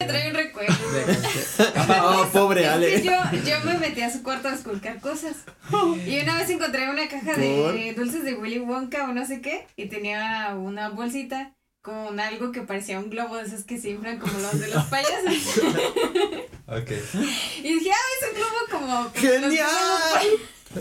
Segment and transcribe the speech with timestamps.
[0.00, 0.74] Me trae un recuerdo.
[2.00, 2.86] Oh, pobre Es Ale.
[2.94, 3.12] que yo,
[3.44, 5.34] yo me metí a su cuarto a esculcar cosas.
[6.06, 9.66] Y una vez encontré una caja de dulces de Willy Wonka o no sé qué.
[9.74, 14.18] Y tenía una bolsita con algo que parecía un globo de esos que se inflan
[14.20, 15.34] como los de los payasos.
[16.70, 16.90] Ok.
[17.62, 19.10] Y dije, ah, es un globo como.
[19.14, 19.68] ¡Genial!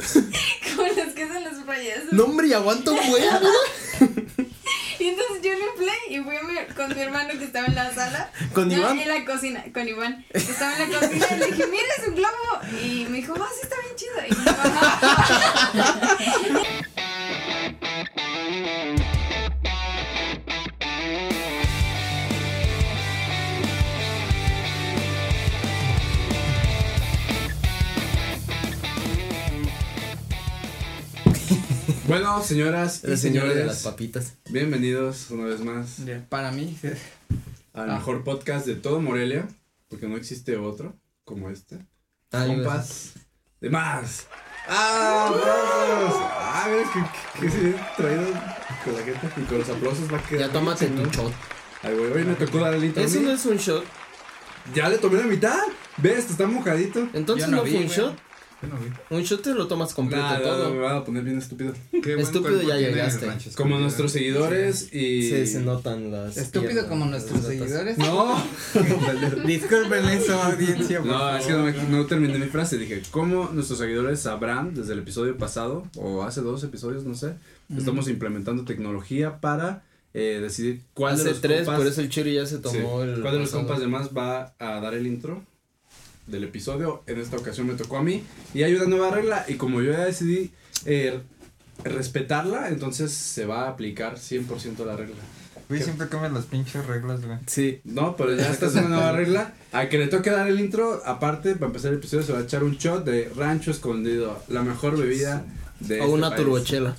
[0.75, 2.11] Como los que hacen los payasos.
[2.11, 3.23] No, hombre, y aguanta un buen.
[5.47, 8.29] Yo lo inflé y fui mi- con mi hermano que estaba en la sala.
[8.53, 8.99] ¿Con no, Iván?
[8.99, 10.25] En la cocina, con Iván.
[10.33, 12.59] Estaba en la cocina y le dije, mira, es un globo.
[12.83, 14.13] Y me dijo, ah, sí, está bien chido.
[14.27, 14.99] Y mi mamá,
[32.07, 34.33] Bueno, señoras y La de señores, las papitas.
[34.49, 35.97] bienvenidos una vez más
[36.29, 36.77] Para mí,
[37.73, 37.95] al Ah.
[37.95, 39.47] mejor podcast de todo Morelia,
[39.89, 41.77] porque no existe otro como este.
[42.31, 43.13] Ah, yo Compas
[43.59, 44.27] de más.
[44.69, 46.21] ¡Ah, aplausos!
[46.21, 48.23] ¡Ah, mira que, que, que se traído
[48.83, 50.47] con la gente y con los aplausos va a quedar.
[50.47, 51.33] Ya tómate tu shot.
[51.83, 53.01] Ay, güey, hoy me tocó dar el intro.
[53.03, 53.85] a Eso no es un shot.
[54.73, 55.57] Ya le tomé la mitad.
[55.97, 56.29] ¿Ves?
[56.29, 57.07] Está mojadito.
[57.13, 57.97] Entonces no, no vi, fue un güey.
[57.97, 58.17] shot.
[59.11, 60.69] Un shot te lo tomas completo Nah, todo.
[60.69, 61.73] no, me van a poner bien estúpido.
[61.91, 63.25] Qué Estúpido, ya llegaste.
[63.27, 65.29] Rancho Como nuestros seguidores y.
[65.29, 66.37] Sí, se notan las.
[66.37, 67.97] Estúpido piernas, como nuestros seguidores.
[67.99, 68.35] No.
[69.45, 70.99] Disculpen eso, audiencia.
[71.01, 72.77] No, es que no, no terminé mi frase.
[72.77, 77.33] Dije, ¿cómo nuestros seguidores sabrán desde el episodio pasado, o hace dos episodios, no sé,
[77.77, 82.09] estamos implementando tecnología para eh, decidir cuál de Hace los tres, compas, por eso el
[82.09, 83.21] Chiri ya se sí, tomó el.
[83.21, 83.63] cuál de los pasado.
[83.67, 85.43] compas de más va a dar el intro
[86.27, 87.03] del episodio.
[87.07, 88.23] En esta ocasión me tocó a mí.
[88.53, 90.51] Y hay una nueva regla, y como yo ya decidí
[90.85, 91.19] eh,
[91.83, 95.15] respetarla, entonces se va a aplicar 100% la regla.
[95.69, 97.37] Güey, siempre cambian las pinches reglas, güey.
[97.45, 97.81] Sí.
[97.83, 99.53] No, pero ya esta es una nueva regla.
[99.73, 102.43] A que le toque dar el intro, aparte, para empezar el episodio, se va a
[102.43, 104.41] echar un shot de rancho escondido.
[104.47, 105.45] La mejor bebida
[105.81, 105.99] de.
[105.99, 106.41] O este una país.
[106.41, 106.95] turbochela.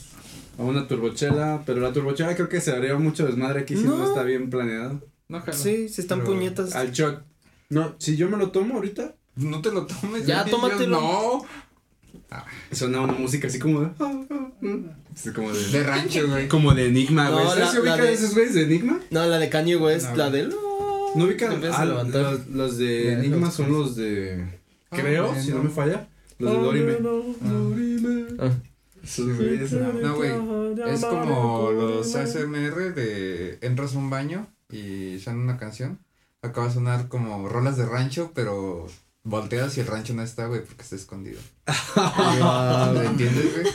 [0.58, 1.62] O una turbochela.
[1.64, 4.06] Pero la turbochela creo que se haría mucho desmadre aquí si no, No.
[4.06, 5.00] está bien planeado.
[5.28, 5.56] No, jalo.
[5.56, 6.74] Sí, si están Pero- puñetas.
[6.74, 7.22] Al shot.
[7.70, 10.26] No, si yo me lo tomo ahorita, No te lo tomes.
[10.26, 11.00] Ya, güey, tómatelo.
[11.00, 11.44] No.
[12.72, 13.90] suena una música así como de.
[15.14, 15.66] Así como de.
[15.68, 16.48] De rancho, güey.
[16.48, 17.44] como de Enigma, güey.
[17.44, 19.00] No, ¿Sabes la- si ubican de- esos güeyes de Enigma?
[19.10, 20.42] No, la de Kanye West, No, la güey.
[20.42, 20.48] de.
[20.48, 21.60] ¿No ubican?
[21.72, 22.32] Ah, levantar.
[22.32, 24.44] los, los de Enigma los son los de.
[24.90, 26.08] Ah, Creo, si no me falla.
[26.38, 26.96] Los de Dorime.
[28.38, 28.50] Ah.
[29.16, 29.92] Güeyes, no.
[29.92, 30.30] No, güey.
[30.92, 35.98] Es como los ASMR de entras a un baño y suena una canción.
[36.42, 38.86] Acaba de sonar como rolas de rancho, pero
[39.24, 41.40] volteas y el rancho no está, güey, porque está escondido.
[42.94, 43.66] ¿Me entiendes, güey?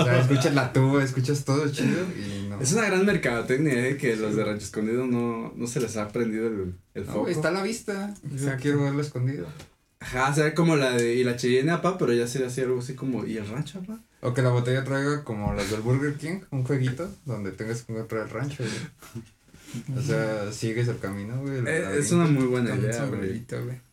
[0.00, 2.60] O sea, escuchas la tuba, escuchas todo chido y no.
[2.60, 6.08] Es una gran mercadotecnia, eh, que los de Rancho Escondido no, no se les ha
[6.08, 7.28] prendido el, el No, foco.
[7.28, 8.12] está a la vista.
[8.24, 9.46] Yo quiero verlo escondido.
[10.00, 12.94] Ajá, sería como la de, y la Cheyenne, apa, pero ya sería así algo así
[12.94, 14.00] como, ¿y el rancho, apa?
[14.20, 17.92] O que la botella traiga como las del Burger King, un jueguito donde tengas que
[17.92, 19.24] encontrar el rancho, güey.
[19.96, 21.58] O sea, sigues el camino, güey.
[21.58, 23.44] el Eh, es una muy buena idea, güey.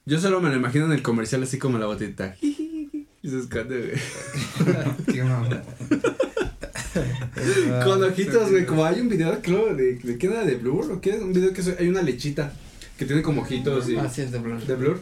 [0.06, 2.36] Yo solo me lo imagino en el comercial así como la botita.
[3.22, 3.98] Y se esconde,
[4.68, 5.20] güey.
[7.84, 11.02] Con ojitos, güey, como hay un video, creo, de, de qué era, de Blur, o
[11.02, 12.54] qué, un video que hay una lechita
[12.98, 14.62] que tiene como ojitos y, Ah, sí, es de blur.
[14.62, 15.00] de Blur.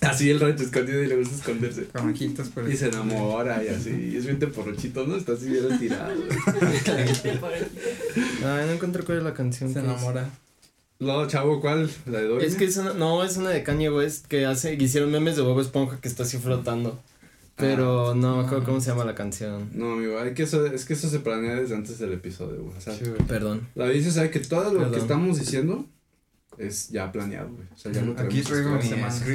[0.00, 1.84] Así el rancho escondido y le gusta esconderse.
[1.86, 2.70] Con ojitos, pero.
[2.70, 5.16] Y se enamora y así, y es bien porrochito, ¿no?
[5.16, 6.12] Está así bien retirado.
[8.44, 9.72] Ay, no encuentro cuál es la canción.
[9.72, 10.28] Se enamora.
[10.98, 11.90] No, chavo, ¿cuál?
[12.06, 12.46] La de Dorime.
[12.46, 15.42] Es que es una, no, es una de Kanye West que hace, hicieron memes de
[15.42, 17.00] Bob Esponja que está así flotando.
[17.56, 19.70] Pero no me acuerdo cómo se llama la canción.
[19.74, 22.76] No, amigo, hay que eso, es que eso se planea desde antes del episodio, güey.
[22.76, 23.20] O sea, Sí, güey.
[23.26, 23.68] Perdón.
[23.74, 25.84] la dice sabe que todo lo que estamos diciendo
[26.66, 27.66] es ya planeado, güey.
[27.74, 28.90] O sea, ya lo Aquí traigo mi.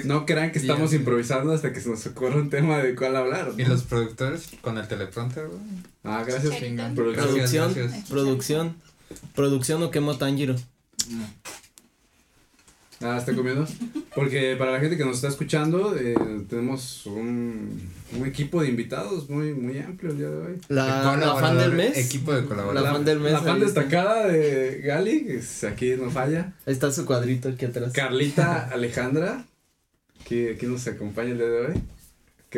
[0.06, 3.54] No crean que estamos improvisando hasta que se nos ocurra un tema de cuál hablar.
[3.54, 3.60] ¿no?
[3.62, 5.60] Y los productores con el teleprompter, güey.
[6.04, 6.56] Ah, gracias.
[6.56, 6.96] Producción.
[6.96, 8.10] Producción, gracias.
[8.10, 8.76] producción.
[9.36, 10.56] Producción o quemo Tanjiro.
[13.02, 13.68] Ah, está comiendo.
[14.16, 16.16] Porque para la gente que nos está escuchando, eh,
[16.49, 17.79] tenemos un,
[18.17, 20.55] un equipo de invitados muy, muy amplio el día de hoy.
[20.70, 21.96] La, la fan del mes.
[21.97, 22.91] Equipo de La colaboradores.
[22.94, 23.32] fan del mes.
[23.34, 26.53] La fan destacada de Gali, que es- aquí no falla.
[26.66, 27.94] Ahí está su cuadrito aquí atrás.
[27.94, 29.46] Carlita Alejandra,
[30.26, 31.73] que aquí nos acompaña el día de hoy.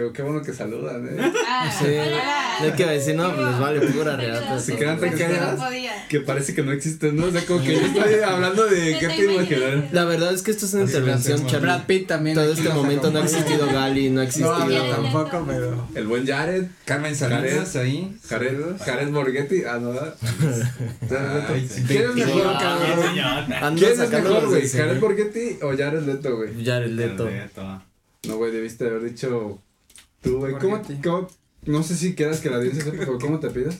[0.07, 1.31] Qué, qué bueno que saludan, ¿eh?
[1.47, 1.85] Ah, Sí.
[1.87, 2.67] hola.
[2.69, 4.59] No que decir, no, pues les vale pura reata.
[4.59, 6.07] Se quedan tan Pues que calladas no podía.
[6.07, 7.25] que parece que no existen, ¿no?
[7.27, 9.93] O sea, como que yo estoy hablando de qué te imaginas.
[9.93, 11.45] La verdad es que esto es una Así intervención.
[11.47, 11.59] Charlie.
[11.61, 12.35] Brad Pitt también.
[12.35, 14.53] Todo este momento no ha existido Gali, no ha No, existido.
[14.55, 15.87] habla tampoco, pero.
[15.95, 18.17] El buen Jared, Carmen Salinas ahí.
[18.27, 19.91] Jared, Jared Borghetti, ah, no.
[21.87, 22.59] ¿Quién es mejor, Ah,
[23.49, 23.77] cabrón?
[23.77, 24.69] ¿Quién es mejor, güey?
[24.69, 24.99] ¿Jared.
[24.99, 26.63] Borghetti o Jared Leto, güey?
[26.65, 27.25] Jared Leto.
[27.29, 27.81] Leto.
[28.27, 29.61] No, güey, debiste haber dicho
[30.21, 30.53] tú, güey.
[30.59, 31.27] ¿Cómo, cómo,
[31.65, 33.79] no sé si quieras que la audiencia sepa, pero ¿cómo te pidas?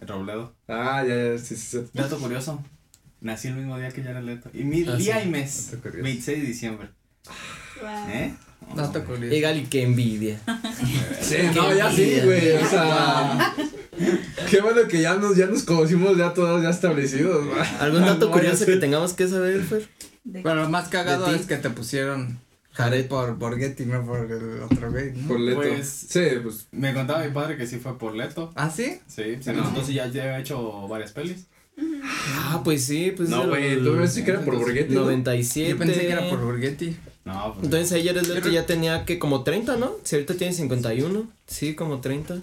[0.00, 0.54] Robledo.
[0.68, 1.84] Ah, ya, ya, sí, sí, sí.
[1.92, 2.62] Dato curioso.
[3.20, 4.50] Nací el mismo día que Jared Leto.
[4.54, 5.28] Y mi Ah, día sí.
[5.28, 5.70] y mes.
[5.70, 6.02] Dato curioso.
[6.04, 6.88] 26 de diciembre.
[7.80, 8.08] Wow.
[8.10, 8.34] ¿Eh?
[8.76, 9.34] Dato curioso.
[9.34, 10.40] Y Gali, qué envidia.
[11.20, 13.54] Sí, no, ya sí, güey, o sea.
[14.50, 17.60] Qué bueno que ya nos, ya nos conocimos ya todos ya establecidos, güey.
[17.80, 19.88] ¿Algún dato No, curioso que tengamos que saber, Fer?
[20.30, 22.38] Pero lo más cagado es que te pusieron
[22.72, 23.06] Jared.
[23.06, 25.12] por Borghetti, no por el otro güey.
[25.12, 25.28] ¿no?
[25.28, 25.60] Por Leto.
[25.60, 26.66] Pues- sí, pues.
[26.72, 28.52] Me contaba mi padre que sí fue por Leto.
[28.54, 28.98] ¿Ah, sí?
[29.06, 29.68] Sí, sí, No.
[29.68, 31.46] entonces ya, ya he hecho varias pelis.
[32.34, 33.28] Ah, pues sí, pues.
[33.28, 34.94] No, el güey, tú ves que era por Borghetti.
[34.94, 35.02] ¿no?
[35.02, 35.70] 97.
[35.70, 36.96] Yo pensé que era por Borghetti.
[37.24, 37.64] No, pues.
[37.64, 39.92] Entonces ahí Jared Leto ya tenía que como 30, ¿no?
[40.02, 41.30] Si ahorita tiene 51.
[41.46, 42.36] Sí, como 30.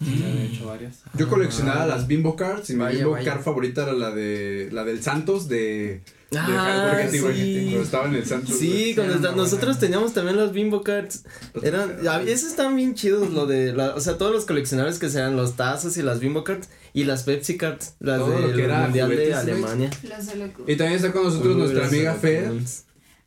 [0.00, 1.00] ya he hecho varias.
[1.14, 3.32] Yo coleccionaba las Bimbo Cards y mi Bimbo vaya.
[3.32, 6.00] Card favorita era la de la del Santos de
[6.36, 7.18] Ah, sí.
[7.20, 8.56] Cuando estaba en el Santos.
[8.56, 11.24] Sí, cuando está- nosotros teníamos también los Bimbo Cards.
[11.62, 15.08] Eran, a- esos están bien chidos, lo de, la, o sea, todos los coleccionables que
[15.10, 18.56] sean los tazos y las Bimbo Cards y las Pepsi Cards, las Todo lo del
[18.56, 19.34] que era Mundial de.
[19.34, 19.90] Alemania.
[20.68, 22.48] Y también está con nosotros Uy, nuestra amiga Fer.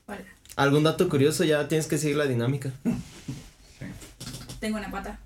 [0.06, 0.20] Hola.
[0.56, 1.44] ¿Algún dato curioso?
[1.44, 2.72] Ya tienes que seguir la dinámica.
[4.60, 5.20] Tengo una pata.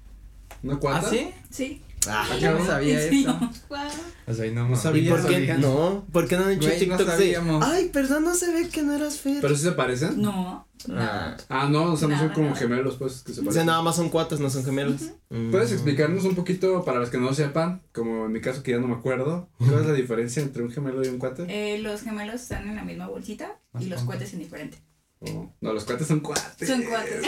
[0.63, 1.09] ¿Una ¿Ah, cuanta?
[1.09, 1.30] sí?
[1.51, 1.81] Sí.
[2.09, 3.39] Ah, Yo no sabía eso.
[3.69, 3.80] Wow.
[4.27, 5.04] O sea, ahí no, No sabía.
[5.04, 6.06] ¿Y por qué no?
[6.12, 7.65] ¿Por qué no han hecho Güey, no TikToks de sabíamos.
[7.65, 9.39] Ay, perdón, no se ve que no eras Fer?
[9.42, 10.21] ¿Pero sí se parecen?
[10.21, 10.68] No.
[10.92, 11.36] Ah.
[11.50, 12.59] Ah, no, o sea, no son Nada, como nada.
[12.59, 13.65] gemelos, pues, que se O sea, parecen.
[13.68, 15.01] nada más son cuatas, no son gemelos.
[15.30, 15.51] Mm.
[15.51, 18.77] ¿Puedes explicarnos un poquito, para los que no sepan, como en mi caso que ya
[18.80, 21.45] no me acuerdo, cuál es la diferencia entre un gemelo y un cuate?
[21.50, 24.77] Eh, los gemelos están en la misma bolsita y los cohetes en diferente.
[25.19, 26.67] Oh, No, los cuates son cuates.
[26.67, 27.21] Son cuates.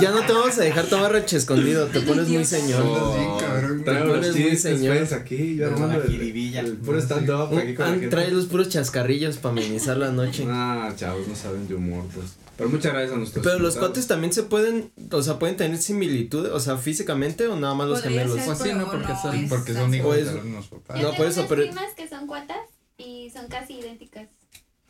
[0.00, 2.82] Ya no te vamos a dejar tomar reche escondido, te pones muy señor.
[2.86, 3.84] Oh, bien, cabrón.
[3.84, 4.96] Te pones muy señor.
[4.98, 8.08] pues, aquí, yo armando el, el puro stand-up aquí con la Ah, gente.
[8.08, 10.44] Trae los puros chascarrillos para amenizar la noche.
[10.48, 12.36] Ah, chavos, no saben de humor, pues.
[12.56, 15.78] Pero muchas gracias a nuestros Pero los cuates también se pueden, o sea, pueden tener
[15.78, 18.36] similitudes, o sea, físicamente o nada más los gemelos.
[18.36, 18.90] ser, Pues sí, ¿no?
[18.90, 21.00] Porque son- es Porque son hijos O de es- unos papás.
[21.02, 22.58] No, por eso, pero- primas que son cuatas
[22.98, 24.28] y son casi idénticas.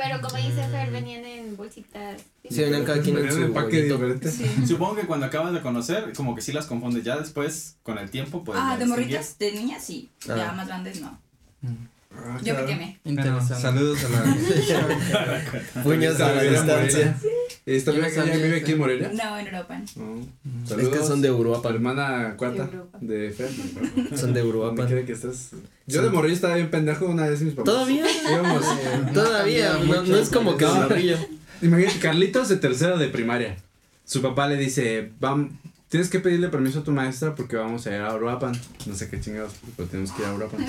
[0.02, 2.22] Pero como dice Fer, venían en bolsitas.
[2.48, 4.30] Sí, venían cada quien en su empaque diferente.
[4.30, 4.44] Sí.
[4.66, 7.04] Supongo que cuando acabas de conocer, como que sí las confundes.
[7.04, 8.58] Ya después, con el tiempo, pues.
[8.60, 10.10] Ah, de morritas, de niñas sí.
[10.28, 10.34] Ah.
[10.36, 11.18] Ya más grandes no.
[12.14, 13.00] Ah, Yo me quemé.
[13.04, 13.62] Bueno, Interesante.
[13.62, 15.82] saludos a la.
[15.82, 17.16] Puños a la distancia.
[17.22, 18.56] ¿Y esta no vive eso.
[18.56, 19.12] aquí en Morelia?
[19.14, 19.80] No, en Europa.
[19.96, 20.20] No.
[20.64, 20.98] Es Saludos.
[20.98, 21.68] que son de Europa.
[21.68, 22.68] hermana cuarta
[23.00, 23.50] De de Fer.
[24.16, 24.86] Son de Europa.
[24.86, 25.50] quiera que estés.
[25.86, 27.72] Yo de morir estaba bien pendejo una vez mis papás.
[27.72, 28.64] Todavía, Íbamos.
[29.14, 30.66] todavía, no, no es como que.
[31.62, 33.56] Imagínate, Carlitos de tercero de primaria.
[34.04, 35.58] Su papá le dice, Vam,
[35.92, 38.52] tienes que pedirle permiso a tu maestra porque vamos a ir a Uruapan.
[38.86, 40.60] No sé qué chingados, pero tenemos que ir a Uruapan.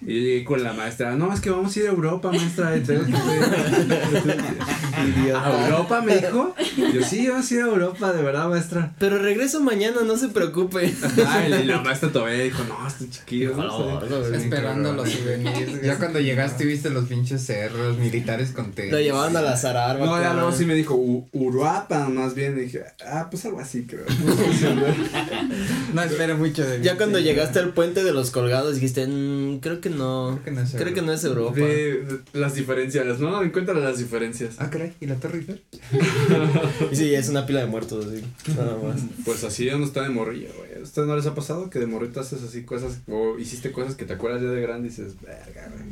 [0.00, 2.74] Y yo llegué con la maestra, no, es que vamos a ir a Europa, maestra.
[2.76, 4.24] y tengo que pedir".
[5.36, 6.54] ¿A Europa, me dijo?
[6.76, 8.94] Y yo, sí, vamos a ir a Europa, de verdad, maestra.
[8.98, 10.94] Pero regreso mañana, no se preocupe.
[11.28, 13.54] Ay, y la maestra todavía dijo, no, estoy chiquillo.
[13.56, 14.00] ¿no?
[14.34, 15.82] Esperando los souvenirs.
[15.82, 18.72] Ya cuando llegaste viste los pinches cerros militares con.
[18.90, 20.06] Lo llevaban a la Zararba.
[20.06, 22.56] No, ya luego sí me dijo, "U- Uruapan, más bien.
[22.56, 24.04] Y dije, ah, pues algo así, creo.
[25.94, 26.84] No espero mucho de mí.
[26.84, 30.38] Ya cuando llegaste al puente de los colgados dijiste, "Mm, creo que no.
[30.42, 31.58] Creo que no es Creo que no es Europa.
[31.58, 31.74] Europa.
[31.74, 33.42] De, de las diferencias, ¿no?
[33.42, 34.54] Encuentra las diferencias.
[34.58, 35.62] Ah, caray, ¿y la Torre Eiffel?
[36.92, 38.22] Sí, es una pila de muertos, así.
[38.56, 39.00] Nada más.
[39.24, 40.78] Pues así ya no está de morrillo, güey.
[40.78, 43.94] ¿A ustedes no les ha pasado que de morrito haces así cosas o hiciste cosas
[43.96, 45.86] que te acuerdas ya de grande y dices, verga, güey.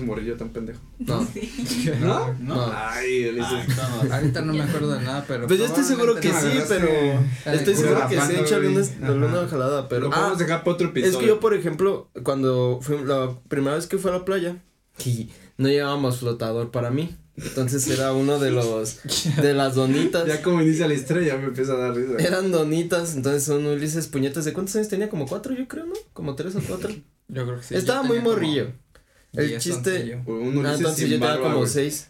[0.00, 0.80] Morrillo tan pendejo.
[0.98, 1.26] No.
[1.34, 1.90] Sí.
[2.00, 2.34] ¿No?
[2.40, 2.72] No.
[2.72, 3.64] Ay, Ah,
[4.00, 4.12] todos.
[4.12, 5.46] Ahorita no me acuerdo de nada, pero.
[5.46, 6.88] Pues yo estoy seguro que sí, no pero.
[7.46, 10.08] Estoy seguro que sí he hecho alguna, jalada, pero.
[10.08, 11.12] Lo Ah, podemos dejar para otro episodio.
[11.12, 14.56] es que yo, por ejemplo, cuando fui la primera vez que fui a la playa,
[15.04, 17.16] y no llevábamos flotador para mí.
[17.36, 18.98] Entonces era uno de los.
[19.40, 20.26] de las donitas.
[20.26, 22.16] Ya como inicia la historia ya me empieza a dar risa.
[22.18, 24.44] Eran donitas, entonces son Ulises Puñetas.
[24.44, 25.08] ¿De cuántos años tenía?
[25.08, 25.94] Como cuatro, yo creo, ¿no?
[26.12, 26.90] Como tres o cuatro.
[27.28, 27.74] Yo creo que sí.
[27.76, 28.72] Estaba muy como morrillo.
[29.32, 29.90] El 10, chiste.
[29.90, 30.16] 11 yo.
[30.32, 31.68] Un Ah, Ulises entonces sin yo tenía barba, como güey.
[31.68, 32.08] seis.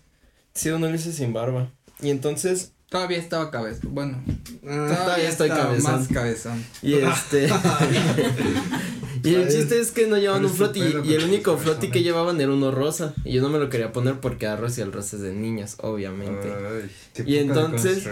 [0.54, 1.70] Sí, un Ulises sin barba.
[2.00, 2.72] Y entonces.
[2.88, 3.80] Todavía estaba cabeza.
[3.84, 4.20] Bueno,
[4.66, 5.92] Ah, Todavía estoy cabezón.
[5.92, 6.64] Más cabezón.
[6.82, 7.48] Y este.
[9.22, 12.40] Y el chiste es que no llevaban un floti y el único floti que llevaban
[12.40, 13.12] era uno rosa.
[13.22, 15.34] Y yo no me lo quería poner porque era rosa y el rosa es de
[15.34, 16.48] niñas, obviamente.
[16.50, 18.06] Ay, qué Y poco entonces-.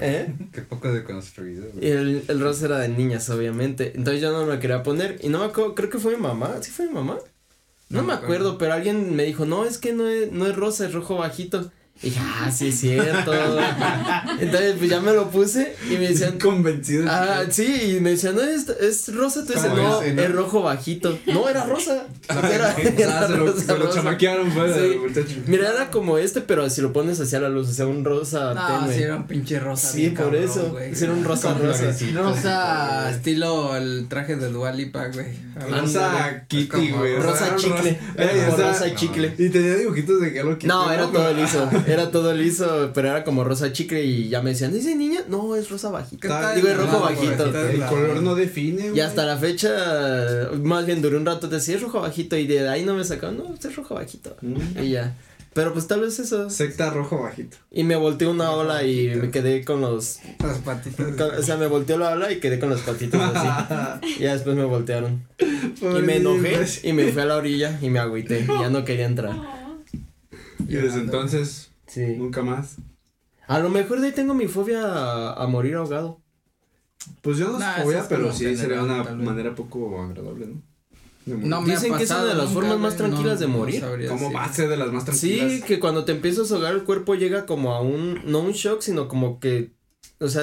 [0.00, 0.34] ¿Eh?
[0.54, 1.90] Qué poco deconstruido, Y güey.
[1.90, 3.92] el, el rosa era de niñas, obviamente.
[3.96, 5.18] Entonces yo no me lo quería poner.
[5.22, 6.54] Y no me acuerdo, creo que fue mi mamá.
[6.62, 7.18] ¿Sí fue mi mamá?
[7.88, 10.86] No, me acuerdo, pero alguien me dijo, no, es que no es, no es rosa,
[10.86, 11.70] es rojo bajito.
[12.02, 13.32] Y dije, ah, sí es cierto.
[14.38, 17.06] Entonces, pues ya me lo puse y me decían, Convencido.
[17.08, 19.40] ah, sí, y me decían, no, es, es rosa.
[19.46, 20.22] Tú dices, ¿Cómo no, ese, no?
[20.22, 21.18] es rojo bajito.
[21.26, 22.04] No, era rosa.
[22.28, 23.94] Era, era Ah, se lo, rosa, se lo rosa.
[24.00, 25.42] chamaquearon, pues, Sí.
[25.46, 28.52] Mira, era como este, pero si lo pones hacia la luz, o sea, un rosa
[28.52, 28.94] No, tenue.
[28.94, 29.88] sí era un pinche rosa.
[29.88, 30.78] Sí, por cabrón, eso.
[30.78, 31.94] Ese era un rosa Con rosa.
[32.14, 35.28] Rosa, estilo el traje de Dualipa, güey.
[35.70, 37.16] Rosa Kitty, como güey.
[37.16, 37.98] Rosa chicle.
[38.56, 39.34] Rosa chicle.
[39.38, 40.66] Y tenía dibujitos de Hello Kitty.
[40.66, 44.50] No, era todo liso, era todo liso, pero era como rosa chicle y ya me
[44.50, 45.20] decían, ¿dice niña?
[45.28, 46.20] No, es rosa bajito.
[46.20, 46.54] ¿Qué tal?
[46.56, 47.44] Digo, es rojo bajito.
[47.46, 48.96] El color no define, güey.
[48.96, 52.46] Y hasta la fecha, más bien duré un rato, te decía, es rojo bajito y
[52.46, 54.36] de ahí no me sacaron, no, es rojo bajito.
[54.42, 54.82] Mm.
[54.82, 55.14] Y ya.
[55.56, 56.50] Pero pues tal vez eso.
[56.50, 57.56] Secta rojo bajito.
[57.70, 61.06] Y me volteó una ola y me quedé con los, Las patitas.
[61.16, 64.06] con- o sea, me volteó la ola y quedé con los patitos así.
[64.18, 65.22] y ya después me voltearon.
[65.38, 68.84] Y me enojé y me fui a la orilla y me agüité, y ya no
[68.84, 69.34] quería entrar.
[70.68, 72.16] Y desde entonces, Sí.
[72.16, 72.76] nunca más.
[73.46, 76.20] A lo mejor de ahí tengo mi fobia a, a morir ahogado.
[77.22, 80.62] Pues yo no Nah, fobia, es pero sí sería una manera poco agradable, ¿no?
[81.24, 81.48] De morir.
[81.48, 83.84] No me ha Dicen que es una de las formas más tranquilas de morir.
[83.84, 84.34] decir.
[84.34, 85.52] va a ser de las más tranquilas.
[85.52, 88.52] Sí, que cuando te empiezas a ahogar el cuerpo llega como a un, no un
[88.52, 89.72] shock, sino como que,
[90.18, 90.42] o sea,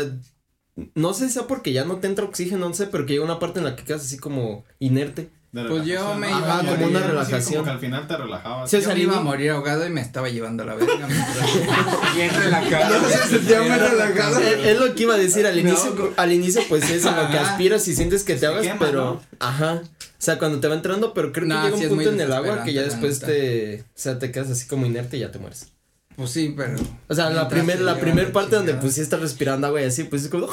[0.96, 3.26] no sé si sea porque ya no te entra oxígeno, no sé, pero que llega
[3.26, 5.30] una parte en la que quedas así como inerte.
[5.54, 6.40] Pues yo me ¿no?
[6.40, 6.88] iba a morir.
[6.88, 7.54] sí, relajación.
[7.54, 8.74] Como que al final te relajabas.
[8.74, 11.08] Me iba a morir ahogado y me estaba llevando a la verga.
[12.16, 13.08] Bien relajado.
[13.08, 14.40] se sentía muy relajado.
[14.40, 17.38] Es, lo que iba a decir al inicio, al inicio pues es en lo que
[17.38, 19.22] aspiras y sientes que te ahogas, quema, pero, ¿no?
[19.40, 22.22] ajá, o sea, cuando te va entrando, pero creo que No, llega un punto en
[22.22, 25.32] el agua que ya después te, o sea, te quedas así como inerte y ya
[25.32, 25.68] te mueres.
[26.16, 26.78] Pues sí, pero.
[27.08, 29.82] O sea, la Mientras primer, te la primer parte donde pues sí estás respirando agua
[29.82, 30.48] y así, pues es como,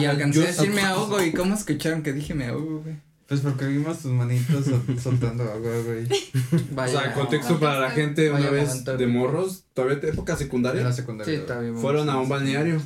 [0.00, 1.22] Y alcancé a decir me ahogo.
[1.22, 2.96] ¿Y cómo escucharon que dije me ahogo, güey?
[3.26, 6.04] Pues porque vimos tus manitos sol- soltando agua, güey.
[6.04, 7.00] O Vaya.
[7.00, 8.96] sea, contexto para la gente, una vez momento.
[8.98, 11.34] de morros, todavía de época En secundaria, la Sí, secundaria.
[11.38, 11.76] está bien.
[11.78, 12.80] fueron a un balneario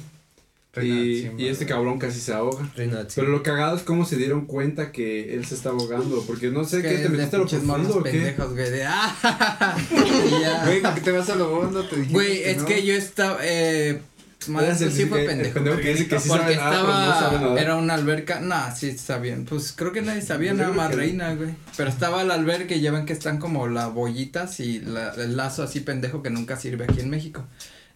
[0.81, 2.65] y, y este cabrón casi se ahoga.
[2.77, 3.15] sí.
[3.17, 6.63] Pero lo cagado es cómo se dieron cuenta que él se está ahogando, porque no
[6.63, 8.11] sé que qué te metiste a lo profundo o qué.
[8.13, 8.71] pendejos, güey.
[8.71, 9.77] De ah.
[10.67, 11.85] Güey, ¿por qué te vas a lo hondo?
[11.85, 12.65] Te Güey, es no.
[12.67, 13.39] que yo estaba.
[13.43, 14.01] Eh,
[14.49, 15.55] el sí fue pendejo.
[15.55, 18.57] pendejo que dice que sí Porque sabe pero no sabe estaba, era una alberca, no,
[18.75, 22.75] sí sabían, pues creo que nadie sabía, nada más reina, güey, pero estaba la alberca
[22.75, 26.31] y ya ven que están como las bollitas y la, el lazo así pendejo que
[26.31, 27.45] nunca sirve aquí en México,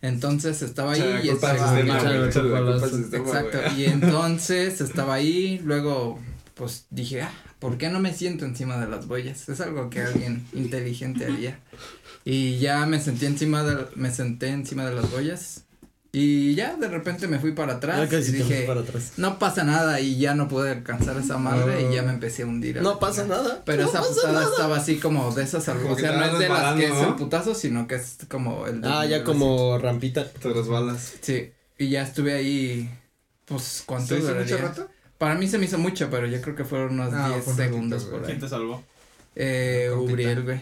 [0.02, 6.18] entonces estaba ahí y estaba, exacto, y entonces estaba ahí, luego,
[6.54, 9.48] pues dije, ah, ¿por qué no me siento encima de las boyas?
[9.48, 11.58] Es algo que alguien inteligente haría,
[12.24, 15.61] y ya me senté encima de, me senté encima de las boyas,
[16.14, 19.12] y ya de repente me fui para atrás Ah, casi y dije, fui para atrás.
[19.16, 22.46] no pasa nada y ya no pude alcanzar esa madre y ya me empecé a
[22.46, 22.78] hundir.
[22.78, 23.62] a No pasa nada.
[23.64, 24.50] Pero no esa putada nada.
[24.50, 26.98] estaba así como de esas algo, Como o sea, no es de las que es
[26.98, 30.28] el putazo, sino que es como el Ah, ya como rampita.
[30.30, 30.96] Te resbalas.
[30.96, 31.18] así.
[31.22, 32.90] Sí, y ya estuve ahí
[33.46, 34.54] pues ¿cuánto ¿Se hizo duraría?
[34.56, 34.88] mucho rato?
[35.18, 37.52] Para mí se me hizo mucho, pero yo creo que fueron unos Ah, 10 fue
[37.54, 38.40] un ratito, segundos por ¿Quién ahí.
[38.40, 38.82] te salvó?
[39.34, 39.90] Eh.
[39.96, 40.60] Uriel, güey.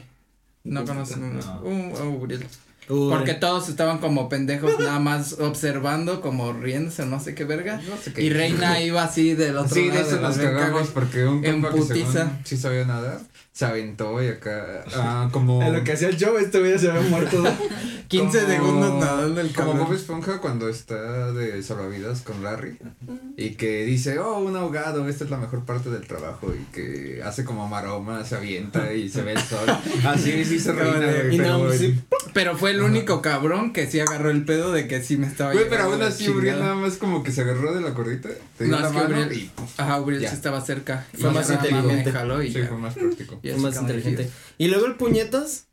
[0.64, 1.61] No conozco No.
[1.64, 2.47] un un Uriel.
[2.90, 3.09] Uy.
[3.09, 7.80] Porque todos estaban como pendejos nada más observando, como riéndose, no sé qué verga.
[7.88, 8.23] No sé qué.
[8.23, 11.26] Y Reina iba así del otro Sí, de lado eso de la nos cagamos porque
[11.26, 12.12] un En compa que putiza.
[12.12, 13.20] según sí sabía nadar,
[13.52, 15.62] se aventó y acá, ah, como...
[15.62, 17.42] En lo que hacía el show, este güey se había muerto.
[18.09, 19.75] 15 como- segundos nadando el Como.
[19.75, 22.76] Bob Esponja cuando está de salvavidas con Larry
[23.37, 27.23] y que dice, oh, un ahogado, esta es la mejor parte del trabajo y que
[27.25, 29.69] hace como maroma, se avienta y se ve el sol.
[30.09, 31.35] Así sí se reina, güey.
[31.37, 32.00] Y pero, no, sí,
[32.35, 35.52] Pero fue el único cabrón que sí agarró el pedo de que sí me estaba
[35.52, 38.28] Güey, pero aún así Uriel nada más como que se agarró de la cordita,
[38.59, 40.30] te dio No, la es que mano Uriel- y Ajá, Uriel Ya.
[40.30, 41.07] sí estaba cerca.
[41.16, 42.11] Fue Y más nada inteligente.
[42.11, 42.66] Me jaló y sí, ya.
[42.66, 43.39] fue más práctico.
[43.42, 44.30] Fue más inteligente.
[44.59, 45.66] Y luego el puñetas,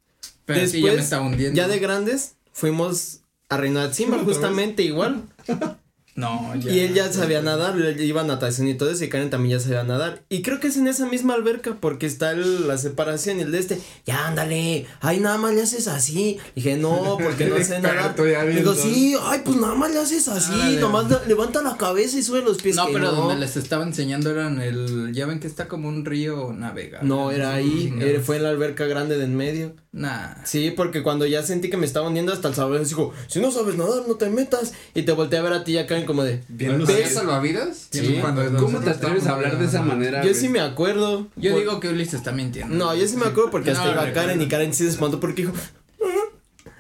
[0.46, 1.56] Pero sí, ya Después, me estaba hundiendo.
[1.58, 5.24] ya de grandes, fuimos a Reino de Simba, justamente igual.
[6.18, 6.72] No, ya.
[6.72, 9.64] Y él ya sabía nadar, iba a natación y todo eso, y Karen también ya
[9.64, 10.24] sabía nadar.
[10.30, 13.52] Y creo que es en esa misma alberca, porque está el- la separación y el
[13.52, 16.40] de este, ya ándale, ay, nada más le haces así.
[16.56, 18.16] Dije, no, porque no sé nadar.
[18.18, 20.80] Ya Digo, sí, ay, pues nada más le haces así, Ándale.
[20.82, 22.76] nomás levanta la cabeza y sube los pies.
[22.76, 23.12] No, pero no.
[23.12, 25.14] donde les estaba enseñando era en el.
[25.14, 27.02] Ya ven que está como un río navega.
[27.04, 29.76] No, era ahí, era- fue en la alberca grande de en medio.
[29.92, 30.36] Nah.
[30.46, 33.52] Sí, porque cuando ya sentí que me estaba hundiendo hasta el salvador dijo, si no
[33.52, 34.74] sabes nadar, no te metas.
[34.96, 36.42] Y te volteé a ver a ti acá como de.
[36.48, 37.14] Bien ¿Había ¿Ves?
[37.14, 37.88] salvavidas?
[37.92, 38.20] Sí.
[38.58, 40.24] ¿Cómo te atreves a hablar de esa manera?
[40.26, 41.28] Yo sí me acuerdo.
[41.36, 42.74] Yo por- digo que Ulises está mintiendo.
[42.76, 44.14] No, yo sí me acuerdo porque hasta No, iba.
[44.14, 45.54] Karen y Karen sí se espantó porque dijo.
[46.04, 46.06] "Ah".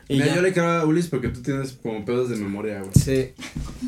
[0.09, 0.35] Y Mira, ya.
[0.35, 2.91] yo le creo a Ulis porque tú tienes como pedos de memoria, güey.
[2.95, 3.33] Sí.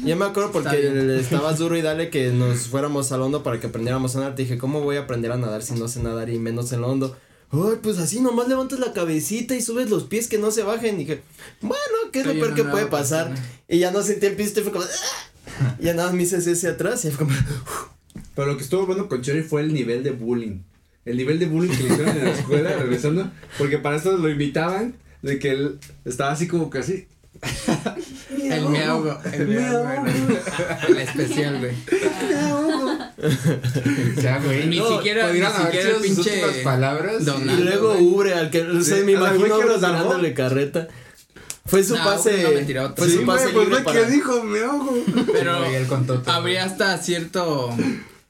[0.05, 3.67] Yo me acuerdo porque estabas duro y dale que nos fuéramos al hondo para que
[3.67, 4.35] aprendiéramos a nadar.
[4.35, 6.79] Te dije, ¿cómo voy a aprender a nadar si no sé nadar y menos en
[6.79, 7.17] el hondo?
[7.51, 10.95] Ay, pues así nomás levantas la cabecita y subes los pies que no se bajen.
[10.95, 11.21] Y dije,
[11.61, 11.77] bueno,
[12.11, 13.33] ¿qué es lo peor que puede pasar?
[13.69, 14.83] Y ya no sentí el piso y fue como.
[14.83, 15.28] "Ah".
[15.79, 17.37] Y ya nada más me hice ese hacia atrás y fue como.
[18.35, 20.59] Pero lo que estuvo bueno con Cherry fue el nivel de bullying.
[21.05, 23.31] El nivel de bullying que le hicieron en la escuela, regresando.
[23.57, 27.07] Porque para esto lo invitaban, de que él estaba así como que así.
[28.31, 30.13] El miau, el miau, güey.
[30.89, 31.71] El especial, güey.
[34.21, 34.67] Ya, güey.
[34.67, 37.23] Ni no, siquiera- ni siquiera pinche palabras.
[37.27, 37.97] Y luego.
[37.99, 38.61] Ubre, al que.
[38.61, 40.87] O sea, me imagino que tirándole carreta.
[41.69, 42.43] Fue su No, pase.
[42.43, 42.93] no me tiró.
[42.95, 44.93] fue Sí, su pase libre para dijo, me ahogo.
[45.31, 45.57] Pero
[46.25, 47.69] habría hasta cierto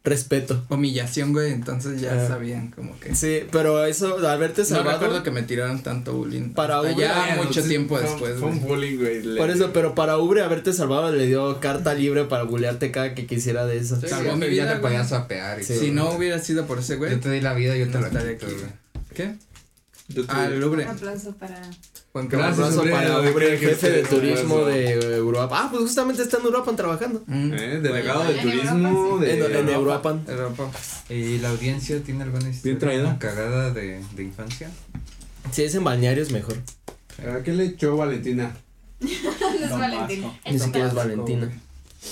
[0.04, 0.64] respeto.
[0.70, 1.52] humillación, güey.
[1.54, 2.28] Entonces ya Ah.
[2.28, 3.14] sabían como que.
[3.16, 5.00] Sí, pero eso, al haberte No salvado.
[5.00, 6.50] recuerdo que me tiraron tanto bullying.
[6.54, 9.38] Para ya bueno, mucho Sí, tiempo fue- después, Fue un bullying, güey.
[9.38, 13.26] Por eso, pero para Ubre haberte salvado le dio carta libre para bulearte cada que
[13.28, 14.00] quisiera de eso.
[14.02, 14.08] Sí.
[14.08, 14.64] Salvó mi vida.
[14.64, 15.78] te Ya te podías apear y Sí.
[15.78, 17.12] Si no hubiera sido por ese güey.
[17.12, 18.72] Yo te di la vida, yo te no la estaría quito, güey.
[19.14, 19.36] ¿Qué?
[20.08, 20.86] Yo te- Ah, el Ubre.
[20.86, 21.62] Un aplauso para.
[22.12, 25.62] Para Ubre, que- que jefe de turismo de Europa.
[25.64, 27.22] Ah, pues justamente está en Europa trabajando.
[27.28, 27.54] Mm.
[27.54, 30.20] Eh, delegado de En turismo Europa, de En, en Europa.
[30.28, 30.72] Europa.
[31.10, 34.70] ¿Y la audiencia tiene alguna historia cagada de, de infancia?
[35.52, 36.56] Si es en balnearios, mejor.
[37.20, 38.56] ¿A qué le echó Valentina?
[39.00, 39.08] No
[39.64, 39.80] es Don.
[39.80, 40.36] Vasco.
[40.50, 41.52] Ni siquiera es Valentina.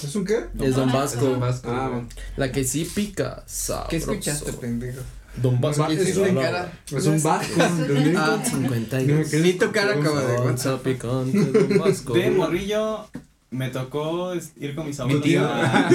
[0.04, 0.46] ¿Es un qué?
[0.62, 1.26] Es Don Vasco.
[1.26, 2.08] Don Vasco, Ah, bueno.
[2.36, 3.44] La que sí pica.
[3.48, 3.90] Sabroso.
[3.90, 5.00] ¿Qué escuchaste, pendejo?
[5.42, 5.84] Don Vasco.
[5.84, 6.72] Va- es un cara.
[6.96, 7.62] Es un vasco.
[7.62, 9.34] Ah, 52.
[9.34, 10.46] Ni tu cara como de what?
[10.48, 12.14] Onza picante, Don Vasco.
[12.14, 13.08] De morrillo
[13.50, 15.42] me tocó ir con mis abuelos tío.
[15.48, 15.90] a...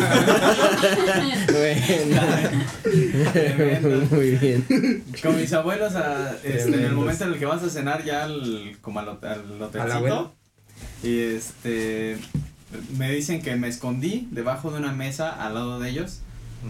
[1.53, 2.23] Bueno.
[4.11, 5.05] Muy bien.
[5.23, 8.25] con mis abuelos a, este, en el momento en el que vas a cenar ya
[8.25, 10.35] al, como al, al hotelcito.
[11.03, 12.17] Y este
[12.97, 16.21] me dicen que me escondí debajo de una mesa al lado de ellos.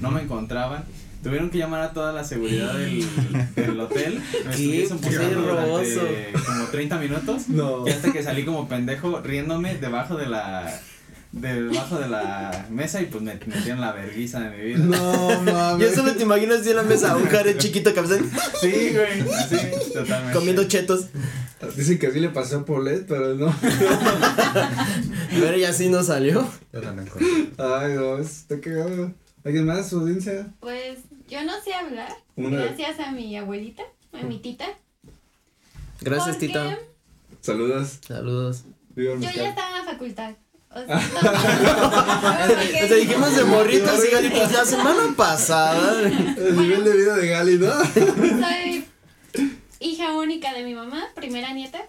[0.00, 0.85] No me encontraban.
[1.23, 3.07] Tuvieron que llamar a toda la seguridad del,
[3.57, 4.21] del hotel.
[4.45, 7.49] Me estuvieron durante como 30 minutos.
[7.49, 7.87] No.
[7.87, 10.81] Y hasta que salí como pendejo riéndome debajo de la
[11.33, 14.79] debajo de la mesa y pues me metieron la vergüenza de mi vida.
[14.79, 15.88] No, mames.
[15.91, 19.23] Yo solo te imagino así en la mesa, un jare chiquito cabezón, Sí, güey.
[19.49, 20.35] Sí, totalmente.
[20.35, 21.07] comiendo chetos.
[21.76, 23.55] Dicen que así le pasó a Paulette, pero no.
[25.31, 26.47] Pero ya así no salió.
[26.73, 27.21] Yo encuentro.
[27.57, 29.12] Ay, no, está cagado.
[29.44, 30.48] ¿Alguien más, su audiencia?
[30.61, 32.12] Pues yo no sé hablar.
[32.37, 34.66] Una- Gracias a mi abuelita, a mi tita.
[36.00, 36.78] Gracias, porque Tita.
[37.40, 37.98] Saludos.
[38.07, 38.64] Saludos.
[38.96, 40.35] Yo ya estaba en la facultad.
[40.74, 46.02] O sea, O sea, dijimos de morritos y Gali, pues la semana pasada.
[46.09, 47.72] El nivel de vida de Gali, ¿no?
[47.85, 48.85] soy
[49.81, 51.83] hija única de mi mamá, primera nieta.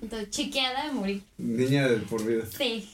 [0.00, 1.22] Entonces, chiqueada, morí.
[1.38, 2.44] Niña del por vida.
[2.56, 2.88] Sí.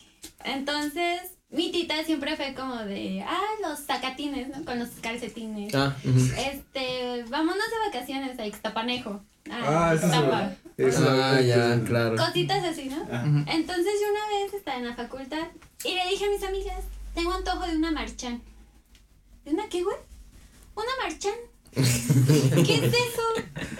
[0.44, 1.20] Entonces,
[1.52, 4.64] mi tita siempre fue como de, ah, los sacatines, ¿no?
[4.64, 5.74] Con los calcetines.
[5.74, 6.18] Ah, ujú.
[6.18, 9.20] Este, vámonos de vacaciones a Ixtapanejo.
[9.50, 10.52] Ah, A eso es Ixtapa.
[10.78, 12.16] Eso Ah, ya, claro.
[12.16, 13.02] Cositas así, ¿no?
[13.02, 13.26] Ajá.
[13.48, 15.46] Entonces yo una vez estaba en la facultad
[15.84, 16.84] y le dije a mis amigas,
[17.14, 18.40] tengo antojo de una marchán.
[19.44, 19.96] ¿De una qué, güey?
[20.74, 21.34] Una marchán.
[21.74, 23.22] ¿Qué es eso?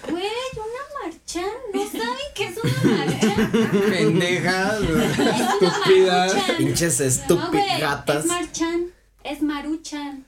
[0.09, 0.25] Güey,
[0.57, 1.45] una marchán.
[1.75, 3.53] ¿No saben qué es una marchán?
[3.91, 5.05] Pendejas, güey.
[5.05, 6.35] Es una Estúpidas.
[6.57, 8.25] Pinches estupigatas.
[8.25, 8.93] es marchán.
[9.25, 10.25] Es maruchan.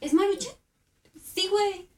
[0.00, 0.52] ¿Es maruchan?
[1.34, 1.88] Sí, güey.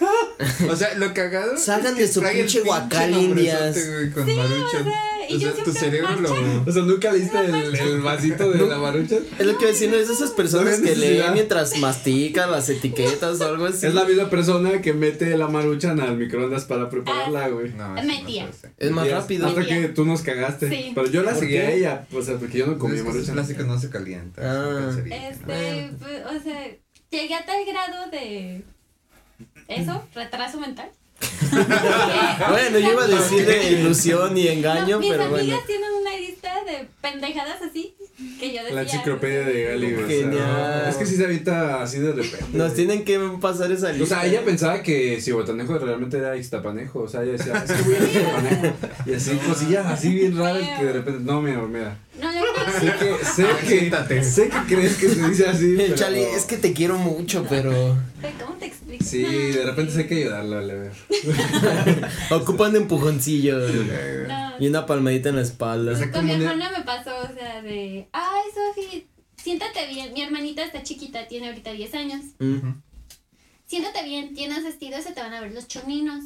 [0.00, 1.56] Ah, O sea, lo cagado.
[1.56, 3.60] Salgan es que de su pinche Huacal, indias.
[3.76, 4.80] nombrezote, güey, Con Sí, Maruchan.
[4.80, 6.32] o sea, y O yo sea, tu cerebro lo.
[6.66, 9.16] O sea, ¿nunca leíste el, el vasito de la marucha?
[9.38, 13.44] Es lo que decían, es esas personas No que leen mientras mastican las etiquetas o
[13.46, 13.86] algo así.
[13.86, 17.72] Es la misma persona que mete la maruchan al microondas para prepararla, güey.
[17.74, 18.70] No, hace.
[18.78, 19.46] Es más rápido.
[19.48, 20.70] Hasta que tú nos cagaste.
[20.70, 20.92] Sí.
[20.94, 23.34] Pero yo la ¿Por seguí a ella, o sea, porque yo no comí que maruchan.
[23.34, 24.40] plástico no se calienta.
[24.42, 24.90] Ah.
[24.98, 26.68] Este, pues, o sea,
[27.10, 28.62] llegué a tal grado de
[29.68, 30.90] eso, retraso mental.
[32.48, 35.62] Bueno, yo iba a decir de ilusión y engaño, No, mis pero amigas bueno.
[35.66, 37.94] tienen una lista de pendejadas así
[38.38, 38.74] que yo decía.
[38.74, 40.04] La enciclopedia de Gali, güey.
[40.04, 40.86] o sea, Genial.
[40.88, 42.44] Es que sí se avienta así de repente.
[42.52, 44.04] Nos tienen que pasar esa lista.
[44.04, 47.00] O sea, ella pensaba que si Botanejo realmente era Ixtapanejo.
[47.00, 48.76] O sea, ella decía, es que voy a Ixtapanejo.
[49.06, 51.98] Y así, cosillas así bien raras que de repente, no, mi amor, mira.
[52.20, 54.24] No, yo creo Sé que, sé que, Siéntate.
[54.24, 55.74] sé que crees que se dice así.
[55.76, 57.70] Pero- Chali, es que te quiero mucho, pero
[58.20, 58.66] que- ¿Cómo te
[59.04, 60.92] Sí, de repente sé que ayudarla a ver.
[62.30, 63.58] ocupan de empujoncillo
[64.28, 64.54] No.
[64.58, 65.92] y una palmadita en la espalda.
[65.96, 69.06] Pues con mi hermana me pasó, o sea, de, ay, Sofi,
[69.36, 70.12] siéntate bien.
[70.12, 72.20] Mi hermanita está chiquita, tiene ahorita 10 años.
[73.66, 76.24] Siéntate bien, tienes vestido, se te van a ver los choninos.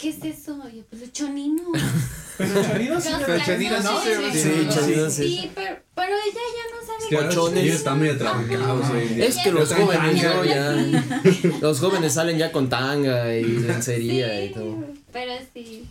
[0.00, 0.58] ¿Qué es eso?
[0.72, 1.66] Y yo, pues los choninos.
[2.38, 3.10] Pero chorinos sí.
[3.10, 4.32] Los Pero choninos no se.
[4.32, 5.22] Sí, choninos sí.
[5.28, 7.62] Sí, pero, pero ella ya no sabe Es que Cochones.
[7.64, 9.26] ellos están día.
[9.26, 10.72] Es que los jóvenes no, ya.
[11.60, 14.78] Los jóvenes salen ya con tanga y lencería Sí, y todo.
[15.12, 15.86] pero sí.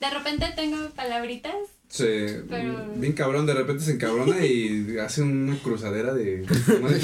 [0.00, 1.52] De repente tengo palabritas.
[1.90, 2.04] Sí,
[2.48, 6.46] Pero- bien cabrón, de repente se encabrona y hace una cruzadera de...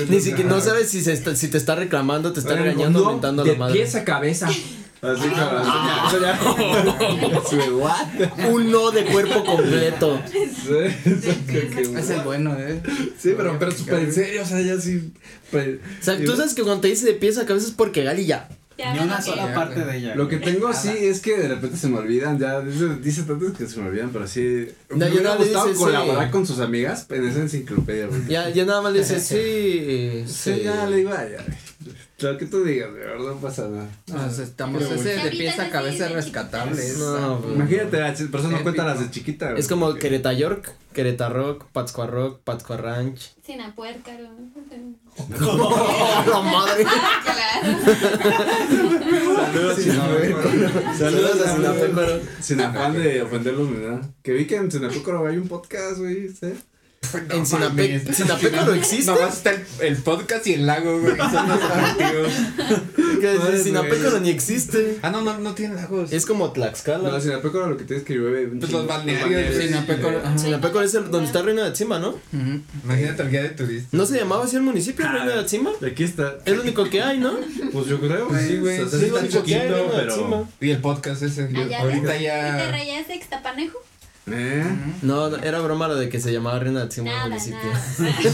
[0.09, 3.11] Ni siquiera no sabes si se está, si te está reclamando, te está regañando, no,
[3.12, 3.75] mentando a de la madre.
[3.75, 4.49] pies a cabeza.
[5.02, 5.62] Así, cabrón.
[6.09, 8.48] Eso ya- Sí, what?
[8.50, 10.20] Un no de cuerpo completo.
[10.30, 12.80] Sí, eso que- que- Es el bueno, ¿eh?
[13.18, 15.12] Sí, pero, pero súper en serio, o sea, ya sí.
[15.50, 18.02] pues, O sea, tú sabes que cuando te dice de pies a cabeza es porque
[18.04, 18.48] Gali ya.
[18.78, 20.14] Ya Ni una sola parte de ella.
[20.14, 23.56] Lo que tengo sí es que de repente se me olvidan, ya dice, dice tantos
[23.56, 24.68] que se me olvidan, pero sí.
[24.90, 26.30] No, me hubiera gustado dice, colaborar sí.
[26.30, 28.26] con sus amigas en esa enciclopedia, güey.
[28.28, 30.24] Ya, ya nada más le dices, sí.
[30.26, 31.37] Sí, ya le digo, ay,
[32.18, 33.88] Lo que tú digas, de verdad no pasa nada.
[34.07, 36.83] Nos estamos ese de pies a cabeza rescatable.
[36.83, 37.55] es- No, güey.
[37.57, 39.48] Imagínate, las personas no cuentan las de chiquita.
[39.50, 39.61] güey.
[39.61, 43.35] Es como Quereta York, Quereta Rock, Pátzcuaro Rock, Pátzcuaro Ranch.
[43.44, 44.31] Sinapuércaro.
[46.31, 46.87] la madre!
[49.52, 50.50] Saludos, Sinapecuaro.
[50.98, 52.20] Saludos a Sinapecuaro.
[52.40, 54.00] Sin afán de ofenderlos, ¿verdad?
[54.22, 56.55] Que vi que en Sinapecuaro hay un podcast, güey, ¿sí?
[57.31, 59.11] En Sinape Sinapecuaro existe.
[59.11, 61.16] Nomás está el, el podcast y el lago, güey.
[61.16, 61.61] Son los
[64.12, 64.21] güey.
[64.23, 64.99] ni existe.
[65.03, 66.12] Ah, no, no, no tienen lagos.
[66.12, 67.11] Es como Tlaxcala.
[67.11, 68.47] No, Sinapecuaro lo que tienes que llueve.
[68.59, 69.57] Pues los balnearios.
[70.37, 72.11] Sinapecuaro es el, donde está Reina de Atzima, ¿no?
[72.11, 72.61] Ujú.
[72.85, 73.88] Imagínate el guía de turista.
[73.92, 75.71] ¿No se llamaba así el municipio, Reina de Atzima?
[75.87, 76.37] Aquí está.
[76.45, 77.35] Es lo único que hay, ¿no?
[77.73, 78.81] Pues yo creo, Pues sí, güey.
[78.81, 80.03] O sea, Sí, sí lo único que hay, Reina de.
[80.12, 80.49] Atzima.
[80.61, 81.45] Y el podcast ese.
[81.45, 82.16] Allá Ahorita ves.
[82.16, 82.71] ¿Y te ya.
[82.71, 83.79] rayas de Extapanejo?
[84.28, 84.64] ¿Eh?
[85.02, 87.58] No, no, era broma lo de que se llamaba Reina de Atzima el Nada, municipio.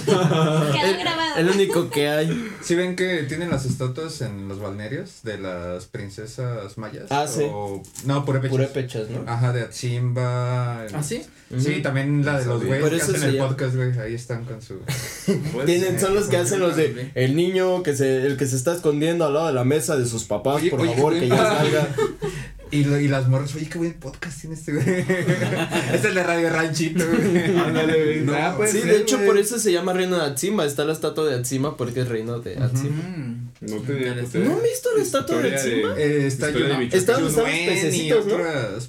[0.06, 0.72] nada.
[0.72, 1.36] Quedó grabado.
[1.36, 2.50] El único que hay.
[2.62, 7.06] ¿Sí ven que tienen las estatuas en los balnearios de las princesas mayas?
[7.10, 7.42] Ah, sí.
[7.44, 8.50] O, no, purépechas.
[8.56, 9.30] Purépechas, ¿no?
[9.30, 10.84] Ajá, de Atzimba.
[10.86, 11.22] ¿Ah, sí?
[11.58, 13.48] Sí, también la de los güeyes que hacen el llama.
[13.50, 13.98] podcast, güey.
[13.98, 14.78] Ahí están con su.
[15.52, 18.56] Pues, Tienen, son los que hacen los de el niño que se, el que se
[18.56, 21.28] está escondiendo al lado de la mesa de sus papás, Oye, por oye, favor, que
[21.28, 21.88] ya salga.
[22.72, 24.84] Y, lo- y las morras, oye, qué buen podcast tiene este güey.
[25.94, 27.56] es el de Radio Ranchito, güey.
[27.58, 28.20] Ándale, güey.
[28.22, 30.92] No, Ah, Sí, ser, de hecho por eso se llama Reino de Atzima, está la
[30.94, 32.96] estatua de Atzima porque es reino de Atzima.
[32.96, 33.41] Mm.
[33.62, 34.38] No tenía Interesante.
[34.48, 35.94] ¿No han visto la estatua de Atzima?
[35.98, 36.84] Eh, está Historia de.
[36.96, 38.36] Está donde están los pececitos, ¿no?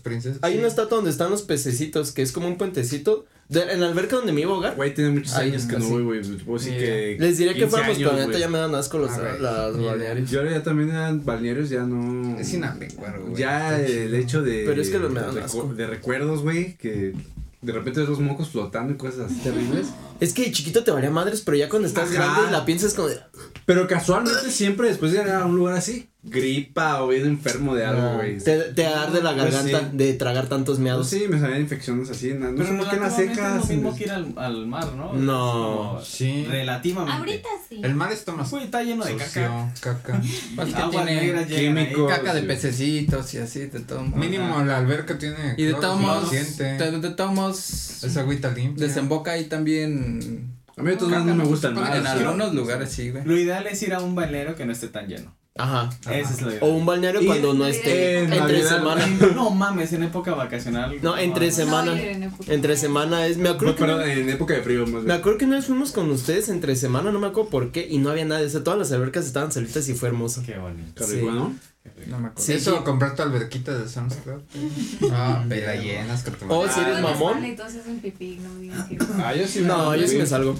[0.03, 0.39] princesas.
[0.41, 0.59] Hay sí.
[0.59, 3.25] una estatua donde están los pececitos, que es como un puentecito.
[3.49, 4.75] de- en la alberca donde me iba a ahogar.
[4.75, 5.91] Güey, tiene muchos Ay, años que no casi.
[5.91, 6.21] voy, güey.
[6.21, 6.77] Pues sí Sí.
[6.77, 7.17] que.
[7.19, 10.31] Les diría que 15 fuéramos, pero neta ya me dan asco los, Ah, las balnearios.
[10.31, 12.39] Yo ahora ya también eran balnearios, ya no.
[12.39, 13.36] Es Sinapecuaro, güey.
[13.36, 14.63] Ya el hecho de.
[14.65, 15.71] Pero es que los me dan asco.
[15.75, 17.13] De recuerdos, güey, que
[17.62, 19.88] de repente ves los mocos flotando y cosas así terribles.
[20.21, 22.33] Es que de chiquito te valía madres, pero ya cuando estás Ajá.
[22.36, 23.19] grande la piensas como de.
[23.65, 27.86] Pero casualmente siempre después de llegar a un lugar así, gripa o bien enfermo de
[27.86, 28.38] algo, No, güey.
[28.39, 29.97] te, te arde la Pues garganta sí.
[29.97, 31.10] de tragar tantos No, meados.
[31.10, 33.63] sí, me salían infecciones así, no, no Pero sé por qué en las secas.
[33.63, 35.13] es lo mismo que ir al, al mar, ¿no?
[35.13, 35.99] No.
[36.04, 36.45] Sí.
[36.49, 37.17] Relativamente.
[37.17, 37.80] Ahorita sí.
[37.84, 39.26] El mar está más Uy, está lleno de caca.
[39.26, 40.21] sucio, caca.
[40.56, 41.86] Pues que tiene negras llegan ahí.
[41.88, 42.10] químicos.
[42.12, 42.47] caca de sí.
[42.47, 44.17] pececitos y así, de todo modo.
[44.19, 45.56] Mínimo la alberca tiene.
[45.58, 48.86] Y de todos modos, de todos modos, Es agüita limpia.
[48.88, 50.52] desemboca ahí también.
[50.75, 51.95] A mí de todos modos no me gusta el mar.
[51.95, 53.23] En algunos lugares sí, güey.
[53.25, 55.36] Lo ideal es ir a un balneario que no esté tan lleno.
[55.55, 55.91] Ajá.
[56.09, 56.63] Ese es lo ideal.
[56.63, 59.07] O un balneario Y cuando no en esté entre Navidad, semana.
[59.36, 60.97] No mames, en época vacacional.
[61.03, 61.91] No, entre no, semana.
[61.93, 62.31] No, en.
[62.47, 63.38] Entre semana es.
[63.38, 63.83] Me acuerdo No, que.
[63.86, 65.12] perdón, en época de frío más Me bien.
[65.12, 67.99] acuerdo que una vez fuimos con ustedes entre semana, no me acuerdo por qué, y
[67.99, 68.47] no había nadie.
[68.47, 70.41] O sea, todas las albercas estaban solitas y fue hermoso.
[70.43, 70.93] Qué bonito.
[70.95, 71.19] Qué sí.
[71.19, 71.51] rico,
[72.08, 72.19] ¿no?
[72.19, 72.41] Me acuerdo.
[72.41, 72.84] Sí, Eso, sí.
[72.84, 74.41] comprar tu alberquita de Sam's Club.
[75.12, 77.43] Ah, pero la llenas con tu Oh, si eres Ah, mamón.
[77.43, 80.56] entonces pipí, no me que Ah, yo sí No, yo sí me salgo.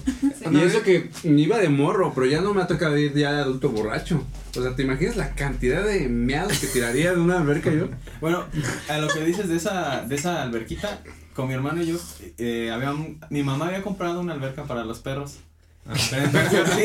[0.52, 3.42] Y eso que iba de morro, pero ya no me ha tocado ir ya de
[3.42, 4.24] adulto borracho.
[4.58, 7.88] O sea, ¿te imaginas la cantidad de meados que tiraría de una alberca yo?
[8.22, 8.44] Bueno,
[8.90, 11.02] a lo que dices de esa, de esa alberquita,
[11.36, 11.98] con mi hermano y yo,
[12.38, 15.38] eh, habíamos- mi mamá había comprado una alberca para los perros.
[15.96, 16.16] Sí,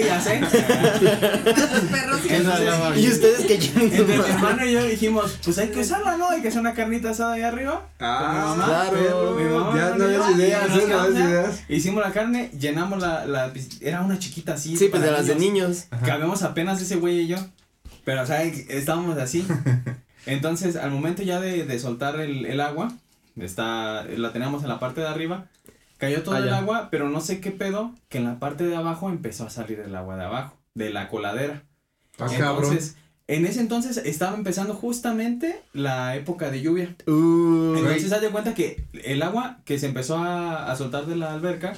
[0.05, 0.41] ya sé.
[0.41, 5.57] los perros que Entonces, Y ustedes que quieren Entre mi hermano y yo dijimos, pues
[5.59, 6.29] hay que usarla, ¿no?
[6.31, 7.87] Hay que hacer una carnita asada ahí arriba.
[8.01, 8.65] Ah, Con mi mamá.
[8.91, 9.37] claro.
[9.39, 10.85] Mi mamá, Ya no habías ideas, ¿eh?
[10.89, 11.31] No habías ya.
[11.31, 11.61] ideas.
[11.69, 14.77] Hicimos la carne, llenamos la, la, pis- era una chiquita así.
[14.77, 15.85] Sí, pues de las de niños.
[16.05, 17.37] Cabemos apenas ese güey y yo.
[18.05, 19.47] Pero, o sea, estábamos así.
[20.27, 22.93] Entonces, al momento ya de, de soltar el, el agua,
[23.39, 25.47] está, la teníamos en la parte de arriba,
[25.99, 26.59] cayó todo Ah, el ya.
[26.59, 29.81] agua, pero no sé qué pedo, que en la parte de abajo empezó a salir
[29.81, 31.65] el agua de abajo, de la coladera.
[32.19, 32.65] Ah, cabrón.
[32.65, 36.97] Entonces, en ese entonces estaba empezando justamente la época de lluvia.
[37.07, 41.17] Uh, Entonces, haz de cuenta que el agua que se empezó a, a soltar de
[41.17, 41.75] la alberca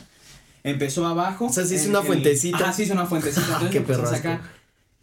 [0.62, 1.46] Empezó abajo.
[1.46, 2.58] O sea, se hizo en- una en- fuentecita.
[2.58, 3.60] Ajá, se hizo una fuentecita.
[3.72, 4.38] Entonces Qué.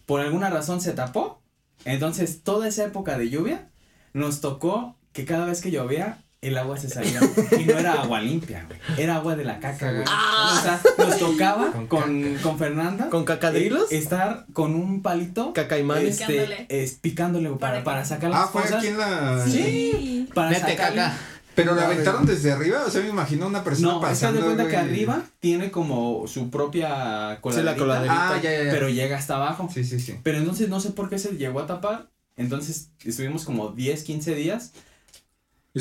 [0.05, 1.41] Por alguna razón se tapó.
[1.83, 3.67] Entonces, toda esa época de lluvia,
[4.13, 7.19] nos tocó que cada vez que llovía, el agua se salía.
[7.59, 8.79] y no era agua limpia, güey.
[8.99, 10.03] Era agua de la caca, güey.
[10.03, 13.09] O sea, nos tocaba Con con, con, Fernanda.
[13.09, 13.91] ¿Con cacadrilos?
[13.91, 15.53] eh, estar con un palito.
[15.53, 16.21] Cacaimanes.
[16.21, 16.65] Este, Picándole.
[16.69, 18.77] es, picándole para, Para sacar las Ah, fue cosas.
[18.77, 19.45] aquí en la.
[19.47, 20.29] Sí.
[20.33, 21.17] Para Vete, sacar- caca.
[21.55, 24.41] Pero la aventaron desde arriba, o sea, me imagino una persona No, pasando.
[24.41, 26.93] de cuenta que arriba tiene como su propia Sí,
[27.33, 28.29] la coladerita, coladerita.
[28.35, 28.71] Ah, ya, ya, ya.
[28.71, 29.67] pero llega hasta abajo.
[29.73, 30.19] Sí, sí, sí.
[30.21, 32.09] Pero entonces no sé por qué se llegó a tapar.
[32.35, 34.73] Entonces estuvimos como 10, 15 días.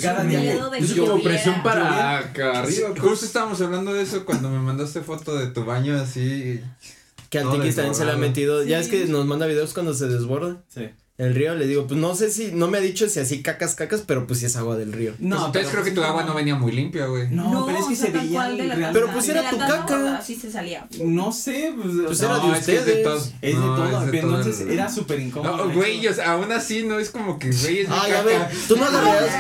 [0.01, 2.91] Cada Con día miedo de Eso que como presión para acá arriba.
[2.99, 6.61] Justo estábamos hablando de eso cuando me mandaste foto de tu baño así.
[7.31, 8.63] Que al también se le ha metido.
[8.65, 10.91] Ya es que nos manda videos cuando se desborda Sí.
[11.19, 11.55] El río.
[11.55, 14.27] Le digo, pues no sé si, no me ha dicho si así cacas, cacas, pero
[14.27, 15.15] pues sí es agua del río.
[15.19, 17.29] No, No, entonces creo que pues tu agua no venía muy limpia, güey.
[17.31, 18.91] No, pero es que o sea, se veía de real-.
[18.93, 20.17] Pero pues De era tu caca.
[20.19, 20.87] Así se salía.
[21.03, 23.05] No sé, pues, Pues sea, era de No, es que es de ustedes.
[23.05, 23.17] todo.
[23.17, 25.57] es de No, todo, es de todo entonces el- era súper incómodo.
[25.67, 28.49] No, güey, o sea, aún así no es como que, güey, es Ay, a ver,
[28.69, 29.35] tú no agarrarías.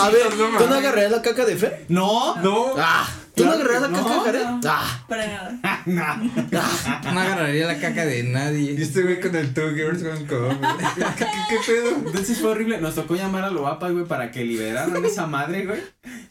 [0.00, 1.86] A ver, no ¿tú no agarrarías la caca de Fer?
[1.88, 2.74] No, No.
[2.78, 3.08] Ah,
[3.40, 4.44] ¿tú no Claro agarrarías la caca no, de Jared?
[4.46, 4.60] no.
[4.66, 5.58] Ah, Para nada.
[7.12, 8.80] No agarraría la caca de Y nadie.
[8.82, 10.70] este güey con el Two Girls Gone Cold, güey.
[11.16, 11.90] ¿Qué, qué, pedo?
[12.06, 12.80] Entonces fue horrible.
[12.80, 15.80] Nos tocó llamar a Loapa, güey, para que liberaran esa madre, güey.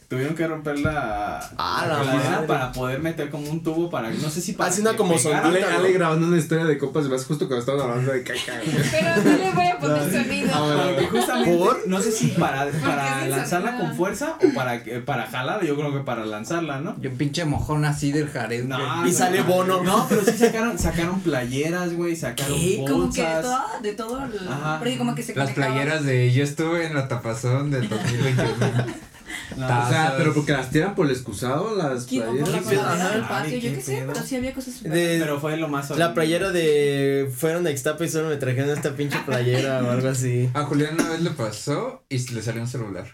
[0.08, 2.46] Tuvieron que romper la, Ah, la la madre.
[2.48, 4.68] para poder meter como un tubo para, no sé si para.
[4.70, 5.46] Así una como sondita.
[5.46, 8.54] Ale, Ale grabando una historia de copas de más justo cuando estaban hablando de caca.
[8.64, 8.76] güey.
[8.90, 10.84] Pero no le voy a poner sonido.
[10.96, 11.86] Porque justamente, ¿Por?
[11.86, 15.92] no sé si para, para lanzarla con fuerza o para, que- para jalar, yo creo
[15.92, 16.99] que para lanzarla, ¿no?
[17.00, 18.64] Yo pinche mojón así del Jared.
[18.64, 19.08] No, güey.
[19.08, 19.44] Y no, sale no.
[19.44, 19.82] Bono.
[19.82, 22.84] No, pero sí sacaron, sacaron playeras, güey, sacaron ¿Qué?
[22.88, 23.42] Como que de bolsas.
[23.42, 24.24] todo, de todo.
[24.24, 29.10] el- como que se Las playeras de yo estuve en la tapazón del 2021.
[29.56, 32.64] No, O sea, pero porque las tiran por el excusado, las ¿Quién por la playeras.
[32.64, 33.10] coladera Ajá.
[33.14, 33.44] del patio?
[33.56, 34.12] Ay, Yo qué qué sé, pedo.
[34.12, 37.70] pero sí había cosas súper De- pero fue lo más La playera de fueron a
[37.70, 40.48] Ixtapa y solo me trajeron esta pinche playera o algo así.
[40.54, 43.06] A Julián una vez le pasó y le salió un celular.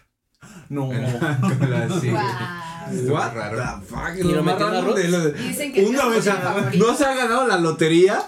[0.69, 0.87] No.
[1.59, 2.09] Con la así.
[2.09, 2.23] Guau.
[3.09, 3.57] What raro.
[3.57, 7.47] the fuck, ¿Y lo metió en Dicen que vez, o sea, no se ha ganado
[7.47, 8.23] la lotería,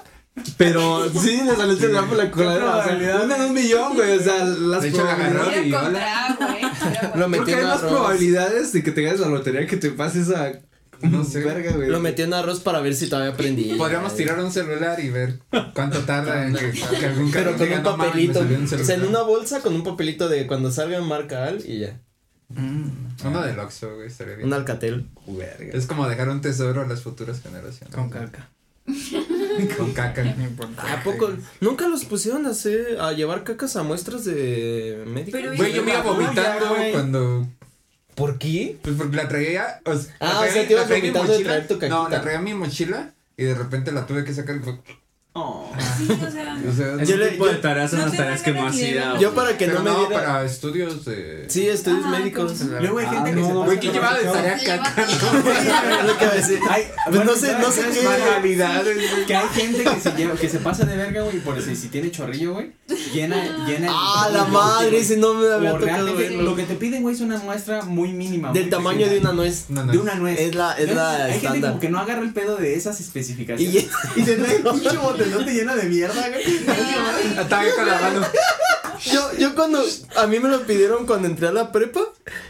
[0.57, 2.77] pero sí le salió el por la coladera.
[2.77, 4.17] O sea, una en un millón, güey.
[4.17, 5.73] O sea, las De hecho, probabilidades.
[5.73, 9.77] contra Lo metió Porque en hay más probabilidades de que te ganes la lotería que
[9.77, 10.51] te pases a.
[11.01, 11.39] No sé.
[11.41, 11.87] Verga, güey.
[11.89, 13.73] Lo metió en arroz para ver si todavía aprendí.
[13.77, 15.39] Podríamos tirar un celular y ver
[15.73, 18.39] cuánto tarda en que, que algún Pero con un "No mames, me papelito.
[18.39, 19.07] O sea, en celular".
[19.09, 22.01] una bolsa con un papelito de cuando salga marca al y ya.
[22.49, 22.89] Mm.
[23.25, 24.47] Uno del Oxxo, güey, estaría bien.
[24.47, 25.07] Un alcatel.
[25.27, 25.77] Verga.
[25.77, 27.93] Es como dejar un tesoro a las futuras generaciones.
[27.95, 28.49] Con caca.
[29.77, 30.23] Con caca.
[30.23, 30.93] No importa.
[30.93, 31.29] ¿A poco?
[31.61, 35.37] ¿Nunca los pusieron a hacer, a llevar cacas a muestras de médico?
[35.39, 36.91] Pero Güey, yo me iba vomitando güey.
[36.91, 37.47] cuando.
[38.15, 38.77] ¿Por qué?
[38.81, 39.79] Pues porque la traía.
[39.85, 42.09] O sea, Ah, la o traía- sea, te ibas vomitando de traer tu No, caquita.
[42.09, 44.79] la traía en mi mochila y de repente la tuve que sacar y fue.
[45.33, 45.71] Oh.
[45.97, 46.57] Sí, o sea.
[46.67, 48.75] O sea, Yo le- tipo yo- de tareas son No las te tareas que más
[48.75, 49.19] verlo.
[49.19, 50.25] Yo para que Pero no me diera.
[50.25, 51.45] para estudios de.
[51.47, 52.59] Sí, estudios Ajá, médicos.
[52.61, 54.41] Luego hay gente Ah, que no, se no, pasa Güey, ¿quién de llevaba de verga.
[54.41, 56.03] tarea caca?
[56.07, 56.59] Lo que decir.
[57.11, 58.03] No sé, no sé ¿sabes qué.
[58.05, 59.25] Manualidades, güey.
[59.27, 61.87] Que hay gente que se lleva, que se pasa de verga, güey, por eso, si
[61.89, 62.71] tiene chorrillo, güey,
[63.13, 63.87] llena, llena.
[63.87, 66.41] el- Ah, la madre, ese no me había tocado verlo.
[66.41, 68.51] lo que te piden, güey, es una muestra muy mínima.
[68.51, 69.65] Del tamaño de una nuez.
[69.69, 70.39] De una nuez.
[70.39, 71.69] Es la, es la Hay gente estándar.
[71.71, 73.75] como que no agarra el pedo de esas especificaciones.
[74.15, 74.59] Y- Y, se trae
[75.31, 76.65] botezote lleno de mierda, güey.
[77.75, 78.21] Con la mano.
[79.05, 79.81] Yo, yo cuando,
[80.17, 82.01] a mí me lo pidieron cuando entré a la prepa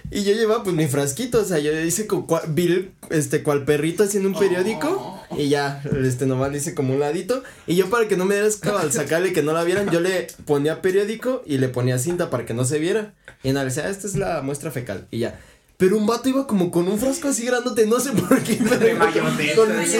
[0.10, 3.66] y yo llevaba pues mi frasquito, o sea, yo hice con cua- vi este, cual
[3.66, 7.90] perrito haciendo un periódico y ya, este, nomás le hice como un ladito y yo
[7.92, 10.82] para que no me dieras asco al sacarle que no la vieran, yo le ponía
[10.82, 13.14] periódico y le ponía cinta para que no se viera
[13.44, 15.40] y nada, le decía, "Ah, esta es la muestra fecal y ya.
[15.80, 18.60] Pero un vato iba como con un frasco así grandote, no sé por qué.
[18.62, 19.56] Pero De mayonesa.
[19.56, 19.98] con- sí,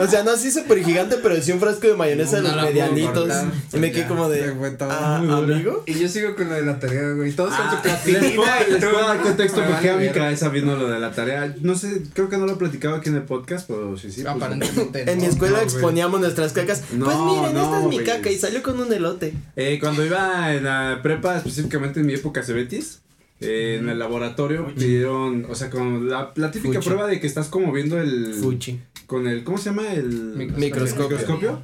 [0.00, 2.64] o sea, no así súper gigante, pero sí un frasco de mayonesa de No los
[2.66, 3.12] medianitos.
[3.26, 4.92] cortar, Y me quedé como de, fue todo.
[4.92, 5.82] ah, amigo.
[5.86, 7.32] Y yo sigo con lo de la tarea, güey.
[7.32, 8.60] Todos con su Les puedo, plastilina.
[8.68, 11.52] les puedo dar contexto Me porque a mi cabeza vino lo de la tarea.
[11.62, 14.22] No sé, creo que no lo he platicado aquí en el podcast, pero sí, sí.
[14.22, 15.10] pues, Aparentemente.
[15.10, 15.74] En mi escuela no, güey.
[15.74, 16.84] exponíamos nuestras cacas.
[16.92, 18.06] No, pues miren, no, esta es mi güey.
[18.06, 19.34] caca y salió con un elote.
[19.56, 23.00] Eh, cuando iba en la prepa, específicamente en mi época Cebetis,
[23.40, 26.88] eh, en el laboratorio pidieron, o sea, con la, la típica Fuchi.
[26.88, 28.34] prueba de que estás como viendo el...
[28.34, 28.80] Fuchi.
[29.06, 29.92] Con el, ¿cómo se llama?
[29.92, 30.08] El
[30.56, 31.16] Microscopio.
[31.18, 31.62] microscopio.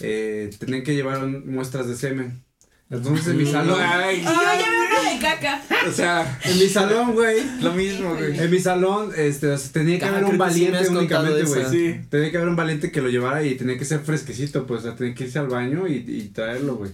[0.00, 2.42] Eh, tenían que llevar un- muestras de semen.
[2.88, 5.60] Entonces en mi salón, Ay, ya de caca.
[5.88, 8.38] o sea, en mi salón, güey, lo mismo, güey.
[8.38, 11.64] En mi salón, este, o sea, tenía que haber un sí valiente contado únicamente, güey.
[11.70, 12.00] Sí.
[12.08, 14.82] Tenía que haber un valiente que lo llevara y tenía que ser fresquecito, pues, o
[14.84, 16.92] sea, tenía que irse al baño y, y traerlo, güey.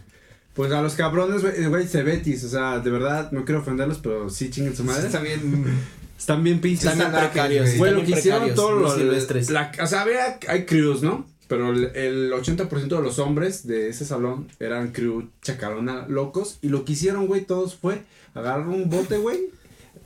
[0.55, 4.29] Pues a los cabrones, güey, eh, cebetis, o sea, de verdad, no quiero ofenderlos, pero
[4.29, 5.07] sí chinguen su madre.
[5.07, 5.65] Está bien.
[6.19, 6.85] Están bien pinches.
[6.93, 7.77] Están bien precarios.
[7.79, 7.93] güey.
[7.95, 9.51] Lo que hicieron todos los los silvestres.
[9.51, 11.27] la- o sea, había, hay crews, ¿no?
[11.49, 16.59] Pero el, el 80% de los hombres de ese salón eran crew chacalona locos.
[16.63, 18.03] Y lo que hicieron, güey, todos fue
[18.35, 19.51] agarrar un bote, güey,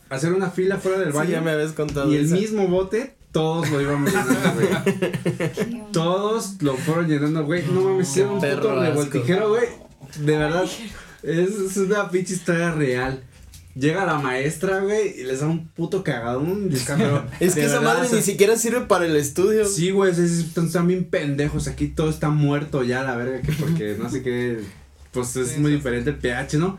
[0.09, 1.31] hacer una fila fuera del Sí, baño.
[1.31, 5.83] ya me habías contado y el mismo bote, todos lo íbamos llenando, güey.
[5.93, 7.63] Todos lo fueron llenando, güey.
[7.73, 9.65] No mames, hicieron un puto revoltijero, güey.
[10.19, 10.65] De verdad,
[11.23, 13.23] es, es una pinche historia real.
[13.75, 16.71] Llega la maestra, güey, y les da un puto cagadón.
[16.87, 19.67] Pero Es que esa verdad, madre o sea, ni siquiera sirve para el estudio.
[19.67, 21.69] Sí, güey, están, están bien pendejos.
[21.69, 24.61] Aquí todo está muerto ya, la verga, que porque no sé qué.
[25.13, 26.79] Pues es muy diferente el pH, ¿no?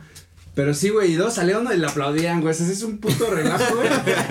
[0.58, 2.52] Pero sí, güey, y dos salieron y le aplaudían, güey.
[2.52, 3.88] Ese es un puto relajo, güey.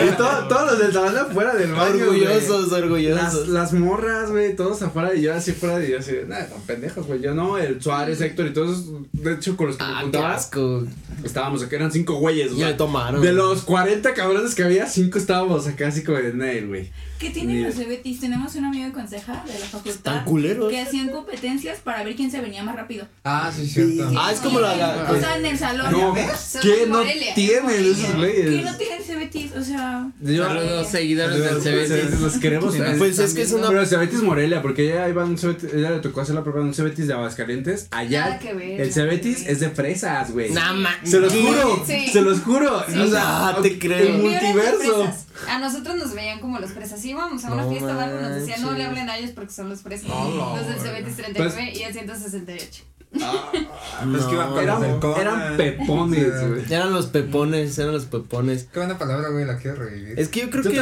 [0.09, 2.03] Y todo- todos los del salón afuera del baño.
[2.05, 3.49] Orgullosos, Las, orgullosos.
[3.49, 7.07] las morras, güey, todos afuera y yo así fuera y yo así, nada, tan pendejos,
[7.07, 7.21] güey.
[7.23, 10.03] Yo no, el Suárez, Héctor y todos, de hecho, con los que me Ah, qué
[10.03, 10.85] juntaba, asco.
[11.23, 12.77] estábamos acá, eran cinco güeyes, Ya güey.
[12.77, 13.23] tomaron.
[13.23, 16.91] De los 40 cabrones que había, cinco estábamos acá así como de nail, güey.
[17.21, 18.21] ¿Qué tienen los Cebetis?
[18.21, 20.69] Tenemos un amigo de conseja de la facultad Están culeros.
[20.69, 23.07] que hacían competencias para ver quién se venía más rápido.
[23.25, 24.13] Ah, sí, cierto.
[24.19, 25.07] Ah, es como la.
[25.11, 25.91] O sea, en el salón.
[25.93, 27.03] No, Son ¿qué de no
[27.35, 28.65] tienen esos ¿Qué güeyes?
[28.65, 29.53] no tienen Cebetis?
[29.57, 32.21] O sea, Yo- Saludos, seguidores del Cebetis.
[32.21, 32.75] Los queremos.
[32.77, 32.99] Traer.
[32.99, 33.69] Pues es que es una.
[33.69, 36.69] Pero Cebetis Morelia, porque ella iba un Cebetis, ella le tocó hacer la prueba en
[36.69, 37.89] un Cebetis de Aguascalientes.
[37.91, 40.51] Allá, Nada que ver, el nada Cebetis es de fresas, güey.
[40.53, 41.43] Nah, ma- Se los ¿qué?
[41.43, 42.77] juro, se los juro.
[42.79, 43.99] O sea, No, te creo.
[43.99, 45.13] el multiverso.
[45.49, 47.05] A nosotros nos veían como los fresas.
[47.05, 49.53] Íbamos a una No fiesta o algo, nos decían, no le hablen a ellos porque
[49.53, 50.09] son los fresas.
[50.09, 50.81] Los del.
[50.81, 52.83] Cebetis 39 y el 168.
[53.13, 56.63] Es que iban con Eran, eran pepones, güey.
[56.71, 58.69] Eran los pepones, eran los pepones.
[58.73, 60.19] Qué buena palabra, güey, la quiero revivir.
[60.19, 60.79] Es que yo creo Yo que.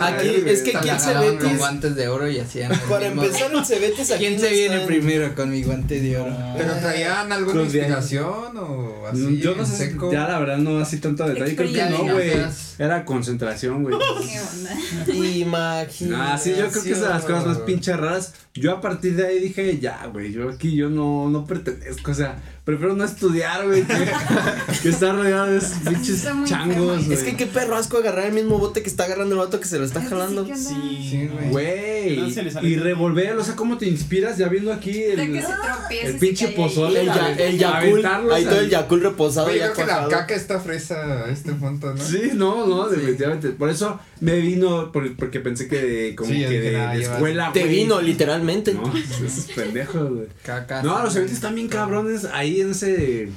[0.00, 1.58] Aquí, es que aquí el Agarraban con Cebetis.
[1.58, 2.72] guantes de oro y hacían.
[2.88, 4.20] Para empezar, el Cebetis aquí.
[4.20, 6.36] ¿Quién no se viene primero con mi guante de oro?
[6.56, 9.38] ¿Pero traían alguna inspiración o así?
[9.38, 10.12] Yo no sé, seco?
[10.12, 12.32] ya la verdad no así tanto detalle, creo que no, güey.
[12.78, 13.96] Era concentración, güey.
[13.98, 15.26] ¿Qué onda?
[15.26, 16.34] Imagina.
[16.34, 18.34] Ah, sí, yo creo que es de las cosas más pinches raras.
[18.54, 22.14] Yo a partir de ahí dije, ya, güey, yo aquí yo no, no pertenezco, o
[22.14, 23.94] sea, prefiero no estudiar, güey, que,
[24.82, 27.12] que estar rodeado de esos pinches changos, güey.
[27.18, 29.66] Es que qué perro asco agarrar el mismo bote que está agarrando el vato que
[29.66, 30.46] se lo está jalando.
[30.56, 31.50] sí, güey.
[31.50, 35.42] Güey, No y revolver, o sea, ¿cómo te inspiras ya viendo aquí De el, que
[35.42, 37.00] se el pinche pozole?
[37.00, 40.60] El, ya, el Aventarlos ahí todo el Yakul reposado ya creo que la caca está
[40.60, 42.02] fresa a este punto, ¿no?
[42.02, 43.50] Sí, no, no, definitivamente.
[43.50, 47.60] Por eso me vino, por- porque pensé que de, como Sí, que de, escuela, Te
[47.60, 47.74] güey.
[47.76, 48.74] vino, literalmente.
[48.74, 50.26] No, esos pendejos, güey.
[50.42, 50.82] Caca.
[50.82, 53.28] No, los eventos están bien cabrones ahí en ese.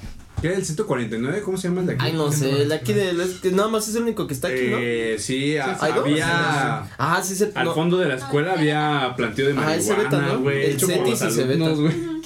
[0.42, 1.42] ¿Qué era el 149?
[1.42, 2.06] ¿Cómo se llama el de aquí?
[2.06, 3.10] Ay, no sé, el de aquí de.
[3.10, 4.78] es que nada más es el único que está aquí, ¿no?
[4.80, 6.04] Eh, sí, a- ¿Hay dos?
[6.06, 6.82] había.
[7.00, 7.52] Ah, sí, se.
[7.56, 7.74] Al no.
[7.74, 10.40] fondo de la escuela había planteo de Ah, el marihuana, ¿no?
[10.42, 10.66] güey.
[10.66, 11.66] El hecho por Cetis y Cebeta.
[11.66, 12.18] alumnos, güey.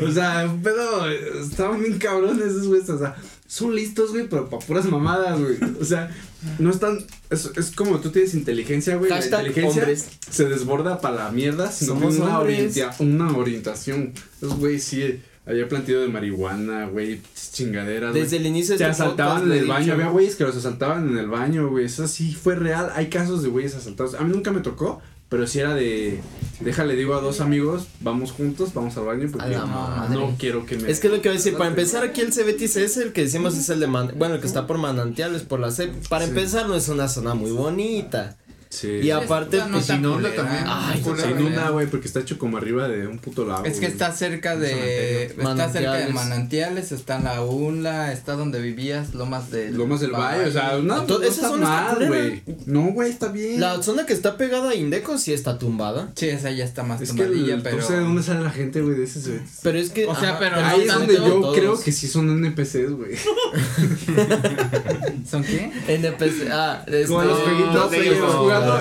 [0.08, 4.48] O sea, un pedo, estaban bien cabrones esos güeyes, o sea, son listos, güey, pero
[4.48, 5.56] para puras mamadas, güey.
[5.80, 6.10] O sea,
[6.58, 6.98] no están,
[7.30, 10.08] es, es como tú tienes inteligencia, güey, la Hashtag inteligencia hombres.
[10.28, 12.76] se desborda para la mierda, sino que Somos una, hombres.
[12.76, 14.12] orientia- una orientación.
[14.40, 17.20] Esos güeyes sí, había planteo de marihuana, güey,
[17.52, 18.14] chingaderas.
[18.14, 19.92] Desde el inicio de Se este asaltaban podcast en el baño, dicho.
[19.94, 21.86] había güeyes que los asaltaban en el baño, güey.
[21.86, 22.90] Eso sí fue real.
[22.94, 24.14] Hay casos de güeyes asaltados.
[24.14, 26.20] A mí nunca me tocó, pero sí era de.
[26.60, 30.14] Déjale, digo a dos amigos, vamos juntos, vamos al baño porque madre.
[30.14, 30.90] no quiero que me.
[30.90, 33.22] Es que lo que voy a decir, para empezar aquí el Cebetis es el que
[33.22, 36.06] decimos es el de man, bueno, el que está por manantiales, por la CEP.
[36.08, 36.30] Para Sí.
[36.30, 38.36] empezar no es una zona muy bonita.
[38.70, 39.00] Sí.
[39.02, 40.36] Y aparte, no pues, sin onda culera.
[40.44, 40.64] también.
[40.68, 41.02] Ay.
[41.20, 43.64] Se inunda, güey, porque está hecho como arriba de un puto lago.
[43.64, 43.90] Es que güey.
[43.90, 45.24] está cerca de.
[45.24, 45.72] Está Manantiales.
[45.72, 49.76] cerca de manantiales, está en la UNLA, está donde vivías, Lomas del.
[49.76, 52.42] Lomas del Valle, o sea, no, Entonces, no esa está mal, güey.
[52.66, 53.60] No, güey, está bien.
[53.60, 56.12] la zona que está pegada a Indeco sí está tumbada.
[56.14, 57.78] Sí, esa ya está más es que tomadilla, el- pero.
[57.78, 59.58] no sé de dónde sale la gente, güey, de ese Cebetis.
[59.64, 60.06] Pero es que.
[60.06, 61.56] O sea, pero no Ahí es donde yo todos.
[61.58, 63.16] creo que sí son NPCs, güey.
[65.28, 65.72] ¿Son qué?
[65.88, 66.48] NPC.
[66.52, 67.90] Ah, este, Como los jueguitos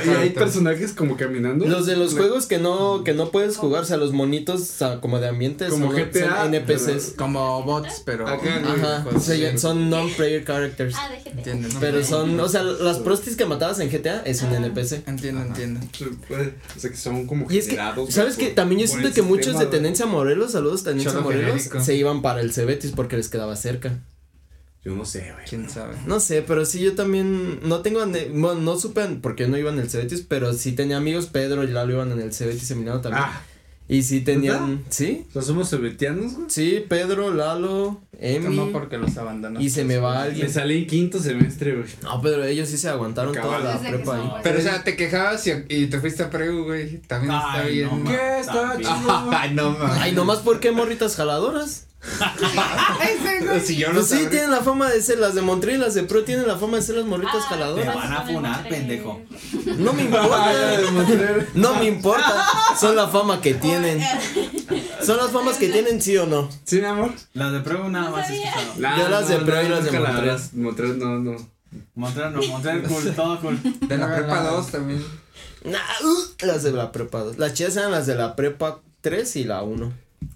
[0.03, 1.65] que y hay personajes como caminando.
[1.65, 4.65] Los de los juegos que no, que no puedes jugar, o sea, los monitos o
[4.65, 7.13] sea, como de ambientes Como son, GTA, son NPCs.
[7.17, 8.27] Como bots, pero.
[8.27, 8.73] Acá, güey.
[8.81, 10.95] Ajá, Pues, son non-player characters.
[10.97, 11.29] Ah, déjate.
[11.31, 11.69] Entiendo.
[11.79, 15.03] Pero son, o sea, las prostis que matabas en GTA es un NPC.
[15.07, 15.79] Entiendo, entiendo.
[16.75, 19.21] O sea, que son como Y es que, generados, ¿sabes por- También yo siento que
[19.21, 19.69] muchos de güey.
[19.69, 21.81] Tenencia Morelos, saludos Tenencia Cholo Morelos, genérico.
[21.81, 23.99] se iban para el Cebetis porque les quedaba cerca.
[24.89, 25.45] Yo no sé, güey.
[25.47, 25.95] Quién sabe.
[26.07, 27.99] No sé, pero sí yo también, no tengo,
[28.33, 31.67] bueno, no supe porque no iban en el Cebetis, pero sí tenía amigos, Pedro y
[31.67, 33.23] Lalo iban en el Cebetis Emiliano también.
[33.23, 33.41] Ah,
[33.87, 35.27] Y sí tenían, ¿sí?
[35.35, 36.45] ¿no somos sebetianos, güey?
[36.49, 38.55] Sí, Pedro, Lalo, Emi.
[38.55, 39.63] No porque los abandonaste.
[39.63, 40.47] Y se me va alguien.
[40.47, 41.87] Me salí en quinto semestre, güey.
[42.01, 43.63] No, pero ellos sí se aguantaron toda Cabal.
[43.63, 44.29] la Desde que prepa ahí.
[44.43, 46.97] Pero o sea, te quejabas y, y te fuiste a Preu, güey.
[47.01, 48.03] También está Ay, bien.
[48.03, 48.09] no.
[48.09, 48.39] ¿Qué?
[48.39, 49.29] Está chido.
[49.31, 49.97] Ay, no mames.
[50.01, 51.85] Ay, nomás porque morritas jaladoras.
[53.63, 55.93] Si yo no Pues sí, tienen la fama de ser las de Montreal y las
[55.95, 57.95] de Pro tienen la fama de ser las morritas Ah, Te jaladoras.
[57.95, 59.21] van a funar, pendejo.
[59.77, 60.51] No me importa.
[61.55, 62.45] No me importa.
[62.79, 64.01] Son la fama que tienen.
[65.03, 66.49] Son las famas que tienen, sí o no.
[66.63, 67.11] ¿Sí, mi amor?
[67.33, 68.73] Las de prueba nada más escuchado.
[68.97, 70.39] Yo las de Pro y las de Montreal.
[70.53, 71.49] Montreal, no, no.
[71.95, 73.59] Montreal no, Montreal cool, todo cool.
[73.87, 75.03] De la prepa 2 también.
[75.65, 77.37] Nah, uh, las de la prepa 2.
[77.37, 79.91] Las chidas eran las de la prepa 3 y la 1.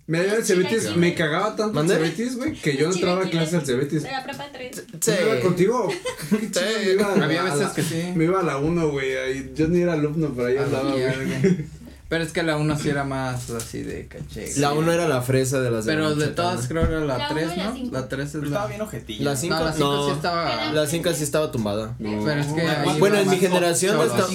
[0.05, 1.88] En el Cebetis me cagaba tanto el.
[1.88, 4.03] Cebetis, güey, que yo no entraba a clases al Cebetis.
[4.03, 4.84] De la prepa 3.
[4.99, 5.11] Sí.
[5.21, 5.89] ¿Me iba contigo?
[6.31, 8.03] Me a- Había veces la- que sí.
[8.15, 9.53] Me iba a la 1, güey, ahí.
[9.55, 11.65] Yo ni era alumno, pero ahí A la andaba, güey.
[12.09, 14.51] Pero es que la 1 sí era más así de caché.
[14.57, 14.84] La güey.
[14.84, 17.53] 1 era la fresa de las Pero de todas creo era la La 3, uno
[17.53, 17.73] y la ¿no?
[17.75, 17.93] cinco.
[17.95, 18.69] La 3 es Pero estaba la.
[18.69, 19.23] bien ojetilla.
[19.25, 20.05] La cinco- No, la 5 no.
[20.09, 20.71] sí estaba.
[20.73, 21.95] La 5 sí estaba tumbada.
[21.97, 22.23] No.
[22.23, 24.27] Pero es que La Bueno, la en mi generación la está-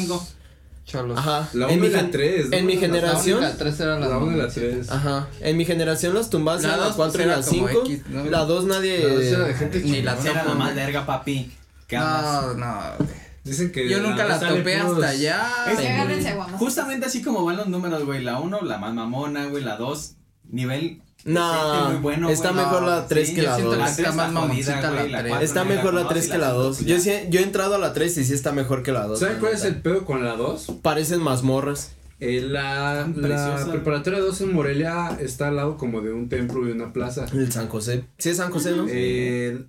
[1.17, 1.49] Ajá.
[1.53, 2.47] La en 1 mi y la gen- 3.
[2.53, 4.67] en mi generación- La 3 era la La 1 y la mamacita.
[4.69, 4.91] 3.
[4.91, 5.29] Ajá.
[5.41, 7.69] En mi generación las tumbas La eran la dos, 4 pues, y era la como
[7.69, 7.83] 5.
[7.87, 8.25] X, ¿no?
[8.25, 8.99] La 2 nadie.
[9.07, 11.53] La dos era de gente Ni la Esa era la más verga, papi.
[11.93, 12.81] No, no.
[12.99, 13.11] güey.
[13.45, 13.89] Dicen que.
[13.89, 15.47] Yo nunca la topé hasta allá.
[15.67, 15.87] Es que güey.
[15.89, 16.59] agárrense guamos.
[16.59, 18.23] Justamente así como van los números, güey.
[18.23, 19.65] La 1, la más mamona, güey.
[19.65, 20.17] La 2,
[20.51, 21.03] nivel.
[21.25, 22.65] No, decente, muy bueno, está güey.
[22.65, 23.77] mejor No, la 3 sí, que la siento 2.
[23.77, 25.29] que La está 3 más mamoncita la La tres.
[25.31, 26.79] 4 Está mejor la 3 conoces, que la 2.
[26.87, 29.19] Yo, sí- yo he entrado a la 3 y sí está mejor que la 2.
[29.19, 30.67] ¿Saben cuál es el pedo con la 2?
[30.83, 31.93] Parecen mazmorras.
[32.21, 36.73] Eh, la, la preparatoria 2 en Morelia está al lado como de un templo y
[36.73, 37.27] una plaza.
[37.33, 38.05] El San José.
[38.19, 38.87] Sí, es San José, ¿no?
[38.89, 39.65] Eh,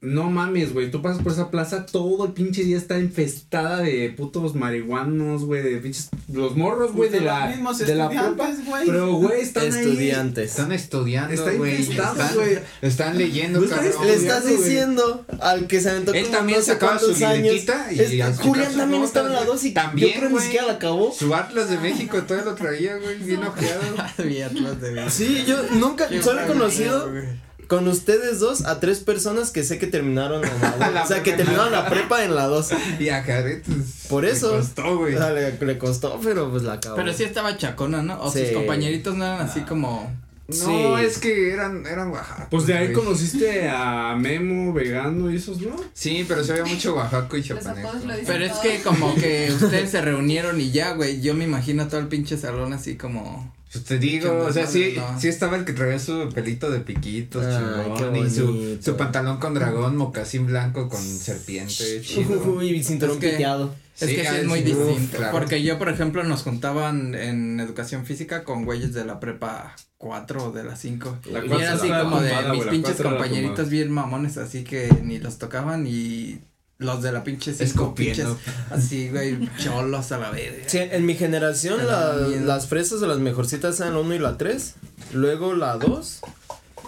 [0.00, 0.90] no mames, güey.
[0.90, 5.62] Tú pasas por esa plaza, todo el pinche día está infestada de putos marihuanos, güey.
[5.62, 6.08] De pinches.
[6.32, 7.46] Los morros, güey, de la.
[7.46, 8.24] Los mismos De la prepa.
[8.28, 8.86] estudiantes, güey.
[8.86, 9.68] Pero, güey, están ahí.
[9.68, 10.50] Estudiantes.
[10.50, 11.76] Están estudiando, Está güey.
[11.76, 12.58] infestado, Están, güey.
[12.82, 14.06] están leyendo, No está cabrón.
[14.06, 14.56] Le estás güey.
[14.56, 18.20] diciendo al que se aventó Él como también no sé sacaba su libretita y Es-
[18.22, 20.72] a Julián también estaba en la 2 y También, yo creo que ni siquiera la
[20.74, 21.12] acabó.
[21.12, 23.82] Su Atlas de México todo lo traía, güey, bien ojeado.
[24.18, 25.10] Había Atlas de vida.
[25.10, 27.24] Sí, yo nunca, Qué solo he conocido güey.
[27.70, 30.92] Con ustedes dos a tres personas que sé que terminaron en la dos.
[30.92, 31.36] La O sea, que prepa.
[31.38, 32.68] terminaron la prepa en la 2.
[32.98, 34.50] Y a Jared, pues, Por le eso.
[34.58, 35.14] costó, güey.
[35.14, 36.96] O sea, le, le costó, pero pues la acabó.
[36.96, 38.20] Pero sí estaba chacona, ¿no?
[38.20, 38.40] O Sí.
[38.40, 40.12] sus compañeritos no eran así como.
[40.48, 40.54] No,
[40.98, 41.04] Sí.
[41.04, 42.46] es que eran, eran oaxacos.
[42.50, 43.04] Pues de ahí güey.
[43.04, 45.76] conociste a Memo, vegano y esos, ¿no?
[45.94, 47.88] Sí, pero se veía mucho oaxaco y chapaneco.
[48.26, 51.20] Pero es que como que ustedes se reunieron y ya, güey.
[51.20, 53.54] Yo me imagino todo el pinche salón así como.
[53.72, 55.20] Pues te digo, o sea, sí, no.
[55.20, 59.38] sí estaba el que traía su pelito de piquitos, Ay, chingón, y su, su pantalón
[59.38, 62.42] con dragón, mocasín blanco con serpiente, chido.
[62.56, 63.74] Uy, cinturón Es que- piteado.
[64.00, 65.18] Es Sí, que sí ah, es muy uf, distinto.
[65.18, 65.32] claro.
[65.38, 70.44] Porque yo, por ejemplo, nos juntaban en educación física con güeyes de la prepa 4
[70.46, 71.18] o de la 5.
[71.30, 74.64] La Y cuatro era así era como de mis la pinches compañeritos bien mamones, así
[74.64, 76.40] que ni los tocaban y
[76.80, 78.26] los de la pinche 5 pinches.
[78.70, 80.64] Así, güey, cholos a la vez.
[80.66, 84.36] Sí, en mi generación la- las fresas o las mejorcitas eran la 1 y la
[84.36, 84.74] 3,
[85.12, 86.20] luego la 2,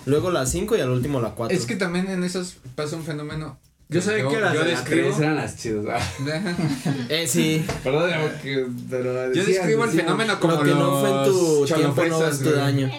[0.06, 1.56] luego la 5 y al último la 4.
[1.56, 3.58] Es que también en esos pasa un fenómeno.
[3.92, 6.02] Yo sabía que las yo de la describo, 3 eran las chidas.
[7.08, 8.10] Eh, sí, Perdón,
[8.42, 12.26] que, pero yo describo el fenómeno como lo que no fue en tu tiempo no
[12.26, 12.90] es tu daño.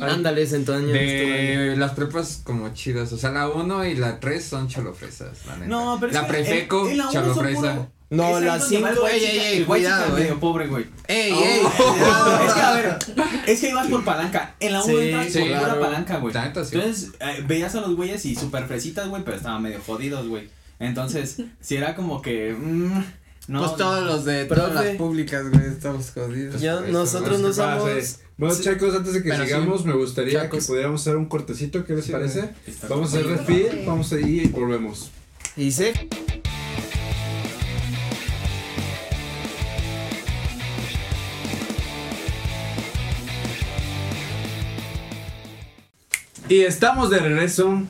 [0.00, 0.88] Ándales en tu daño.
[0.88, 5.56] De las prepas como chidas, o sea, la 1 y la 3 son cholofresas, la
[5.56, 5.68] neta.
[5.68, 7.88] No, pero La prefeco, cholofresa.
[8.10, 9.04] No, es ahí la donde va el 5.
[9.04, 10.86] white Ey, ey, ey, cuidado, medio pobre, güey.
[11.06, 11.60] ¡Ey, Oh, ey!
[12.46, 12.98] es que a ver,
[13.46, 14.54] es que ibas por palanca.
[14.60, 15.80] En la 1 Sí, entras sí, por pura claro.
[15.80, 16.34] palanca, güey.
[16.36, 20.48] Entonces, eh, veías a los güeyes y super fresitas, güey, pero estaban medio jodidos, güey.
[20.80, 22.54] Entonces, si era como que.
[22.58, 23.04] mm,
[23.48, 23.60] no.
[23.60, 24.60] pues todos los de Profe.
[24.68, 26.60] todas las públicas, güey, estamos jodidos.
[26.62, 28.18] Ya, nosotros no somos.
[28.38, 28.62] Bueno, Sí.
[28.62, 30.60] chicos, antes de que Pero sí, sigamos, me gustaría chacos.
[30.60, 32.50] que pudiéramos hacer un cortecito, ¿qué les Sí, parece?
[32.88, 35.10] Vamos a hacer refil, vamos a ir y volvemos.
[35.56, 35.72] Y.
[46.48, 47.82] Y estamos de regreso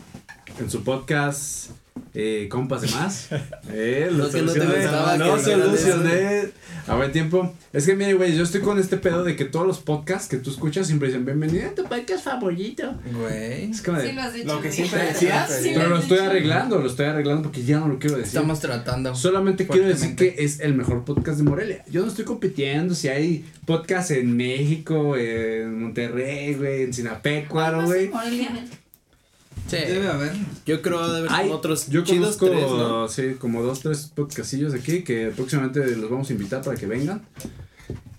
[0.59, 1.68] en su podcast
[2.15, 3.29] eh, Compas de Más.
[3.71, 4.83] Eh, lo Lo que no te solucioné.
[4.83, 6.49] gustaba No que solucioné.
[6.87, 7.55] A ver, tiempo.
[7.73, 10.39] Es que, mire, güey, yo estoy con este pedo de que todos los podcasts que
[10.39, 12.95] tú escuchas siempre dicen bienvenido a tu podcast favorito.
[13.13, 13.71] Güey.
[13.71, 14.07] Es de.
[14.09, 14.47] Sí lo has dicho.
[14.55, 15.55] Lo que siempre decías.
[15.63, 18.29] Sí pero lo estoy arreglando, lo estoy arreglando porque ya no lo quiero decir.
[18.29, 19.15] Estamos tratando.
[19.15, 21.85] Solamente quiero decir que es el mejor podcast de Morelia.
[21.91, 28.09] Yo no estoy compitiendo si hay podcast en México, en Monterrey, güey, en Sinapecuaro, güey.
[28.09, 28.51] Morelia.
[29.69, 29.77] Sí.
[29.77, 30.33] Debe haber.
[30.67, 33.09] Yo creo de haber como otros Yo chidos conozco, tres, ¿no?
[33.09, 37.23] sí, como dos, tres podcastillos aquí que próximamente los vamos a invitar para que vengan.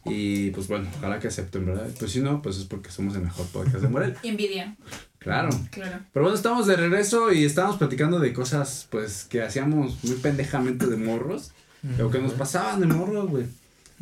[0.06, 1.88] Y pues bueno, ojalá que acepten, ¿verdad?
[2.00, 4.16] Pues si no, pues es porque somos el mejor podcast de Morelia.
[4.24, 4.76] Envidia,
[5.20, 5.50] Claro.
[5.72, 6.00] claro.
[6.14, 10.88] Pero bueno, estamos de regreso y estábamos platicando de cosas, pues, que hacíamos muy pendejamente
[10.88, 11.52] de morros.
[12.04, 13.46] O que nos pasaban de morros, güey.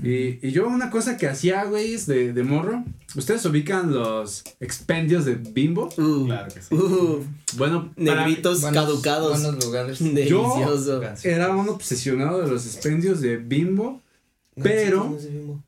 [0.04, 2.84] Y, y yo una cosa que hacía, güey, es de, de morro.
[3.16, 5.90] ¿Ustedes ubican los expendios de Bimbo?
[5.98, 6.76] Uh, Claro que sí.
[6.76, 7.24] uh,
[7.58, 9.42] Bueno, para- negritos Buenos- caducados.
[9.42, 10.00] Buenos lugares.
[10.04, 11.02] Delicioso.
[11.24, 14.02] era un obsesionado de los expendios de Bimbo,
[14.62, 15.64] pero No, sí, no,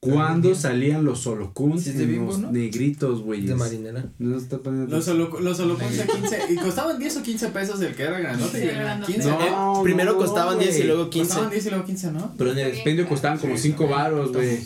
[0.00, 2.52] cuando salían los holocuns Sí, en los ¿no?
[2.52, 3.42] negritos, güey.
[3.42, 4.04] De marinera.
[4.18, 4.94] No está poniendo.
[4.94, 6.06] Los solo, los solo 15
[6.50, 9.12] y costaban 10 o 15 pesos el que era grandote Sí, y grandote.
[9.14, 9.28] 15.
[9.30, 10.68] No, Eh, primero no, costaban güey.
[10.68, 11.28] 10 y luego 15.
[11.28, 12.34] Costaban 10 y luego 15, ¿no?
[12.38, 14.58] Pero en el expendio costaban como 5 varos, güey.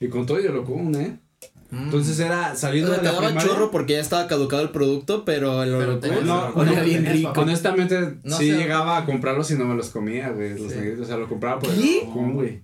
[0.00, 1.18] Y con todo y holocún, ¿eh?
[1.70, 1.82] Mm.
[1.84, 3.50] Entonces era O saliendo sea, de te la daba primaria.
[3.52, 7.32] chorro porque ya estaba caducado el producto, pero el holocún No, no, bien tenías rico.
[7.40, 8.56] Honestamente, No sí sé.
[8.56, 10.56] llegaba a comprarlos y no me los comía, güey.
[10.58, 10.78] Los Sí.
[10.78, 12.62] negritos, o sea, lo compraba por el holocún, güey.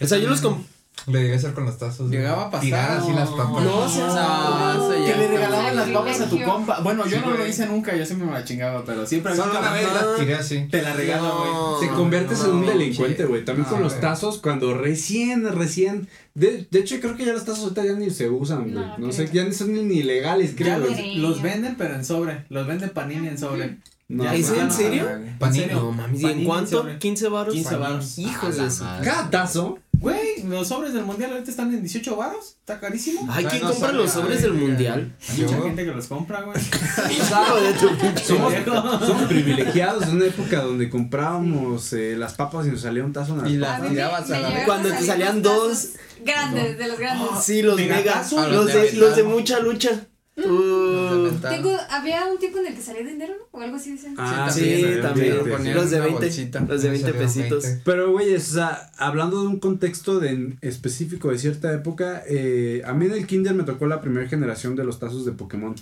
[0.00, 0.62] O sea, yo los com
[1.06, 2.10] Le llegué a hacer con los tazos.
[2.10, 2.64] Llegaba a pasar.
[2.64, 3.64] Tirar así las papas.
[3.64, 6.80] No, eso Que le regalaban las papas a tu compa.
[6.80, 9.52] Bueno, yo Sí, no lo hice nunca, yo siempre me la chingaba, pero siempre Solo
[9.52, 10.68] un una vez las tiré así.
[10.70, 11.52] Te la regalo, güey.
[11.52, 11.76] No.
[11.80, 13.44] Te conviertes en un delincuente, güey.
[13.44, 16.08] También No, con los tazos, cuando recién, recién.
[16.34, 18.74] De, de hecho, creo que ya los tazos ahorita ya ni se usan, güey.
[18.74, 20.86] No, No, sé, ya ni son ni, legales, Ya creo.
[21.16, 22.44] los, venden, pero en sobre.
[22.48, 23.78] Los venden panini en sobre.
[24.10, 25.06] No, ¿Es en no serio?
[25.38, 25.64] Panini.
[25.64, 25.82] ¿En serio?
[25.82, 26.78] No mames, ¿y en cuánto?
[26.78, 26.98] sobre.
[26.98, 27.54] 15 varos.
[27.54, 28.18] 15 varos.
[28.18, 28.84] Hijos de su.
[29.04, 29.78] Cada tazo.
[30.00, 32.56] Güey, los sobres del mundial ahorita están en 18 varos.
[32.60, 33.26] Está carísimo.
[33.30, 35.16] Ay, ¿quién no compra sabía, los sobres del mundial?
[35.28, 36.58] Hay mucha gente que los compra, güey.
[36.58, 37.88] De tu
[38.22, 38.54] Somos,
[39.06, 43.38] somos privilegiados en una época donde comprábamos eh, las papas y nos salía un tazo
[43.40, 45.90] en Y las tirabas a la Cuando te salían dos.
[46.24, 47.28] Grandes, de los grandes.
[47.42, 48.24] Sí, los mega.
[48.50, 50.06] Los de los de mucha lucha.
[50.38, 53.58] Uh, Tengo, había un tiempo en el que salía dinero, ¿no?
[53.58, 54.14] O algo así dicen.
[54.16, 55.32] Ah, sí, sí, también.
[55.44, 55.72] sí, sí.
[55.72, 56.20] Los de Una 20.
[56.26, 56.60] bolsita.
[56.60, 57.62] Los de Me 20 salieron pesitos.
[57.64, 57.82] 20.
[57.84, 62.82] Pero, güey, o sea, hablando de un contexto de en específico de cierta época, eh,
[62.86, 65.74] a mí en el kinder me tocó la primera generación de los tazos de Pokémon.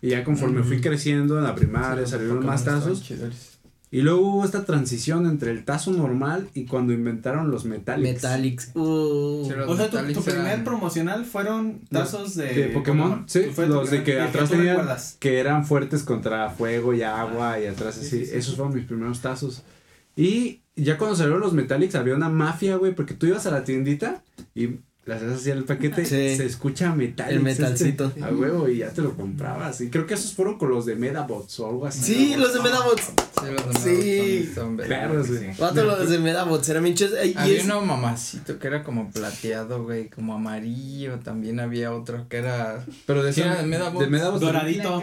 [0.00, 3.08] Y ya conforme fui creciendo en la primaria, salieron más tazos.
[3.92, 8.14] Y luego hubo esta transición entre el tazo normal y cuando inventaron los metálicos.
[8.14, 8.70] Metallics.
[8.74, 9.44] Uh.
[9.46, 13.42] Sí, los O sea, tu, Metallics tu primer promocional fueron tazos de, De Pokémon, sí,
[13.68, 14.88] los de que atrás tenían
[15.20, 18.18] que eran fuertes contra fuego y agua y atrás sí, así.
[18.20, 18.56] sí, sí, Esos sí.
[18.56, 19.62] fueron mis primeros tazos.
[20.16, 23.62] Y ya cuando salieron los Metallics había una mafia, güey, porque tú ibas a la
[23.62, 24.22] tiendita
[24.54, 26.36] y las haces así el paquete, Sí.
[26.36, 27.36] se escucha Metallics.
[27.36, 28.06] El metalcito.
[28.06, 29.80] este, a huevo y ya te lo comprabas.
[29.80, 32.02] Y creo que esos fueron con los de Medabots o algo así.
[32.14, 33.02] Sí, los de Medabots.
[33.06, 33.90] Sí, los Sí.
[33.90, 35.56] de son, son güey.
[35.58, 40.08] Vato, los de Medabots eran Y Había es, uno mamacito que era como plateado, güey,
[40.08, 41.18] como amarillo.
[41.24, 42.84] También había otro que era.
[43.06, 44.04] Pero de, Sí, era de Medabots.
[44.04, 44.40] de Medabots.
[44.40, 45.02] Doradito.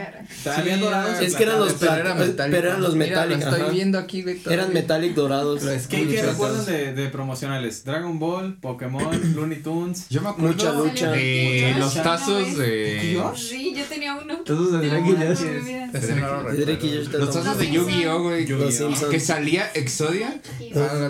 [0.55, 1.19] Había Sí, dorados.
[1.21, 2.15] Es que eran los pero plat- era
[2.49, 4.39] pero eran los metálicos, Lo estoy viendo aquí, güey.
[4.49, 5.61] eran metallic dorados.
[5.89, 7.83] ¿Qué, qué recuerdan de, de promocionales?
[7.83, 9.88] Dragon Ball, Pokémon, Looney Tunes.
[10.09, 11.11] Yo me acuerdo Mucha lucha.
[11.11, 13.21] de los tazos ¿No de.
[13.35, 14.43] Sí, yo tenía uno.
[14.43, 16.59] De Drake y Josh.
[16.65, 16.97] Drake y.
[16.97, 18.45] Josh Los tazos de Yu-Gi-Oh, güey.
[19.09, 20.41] Que salía Exodia.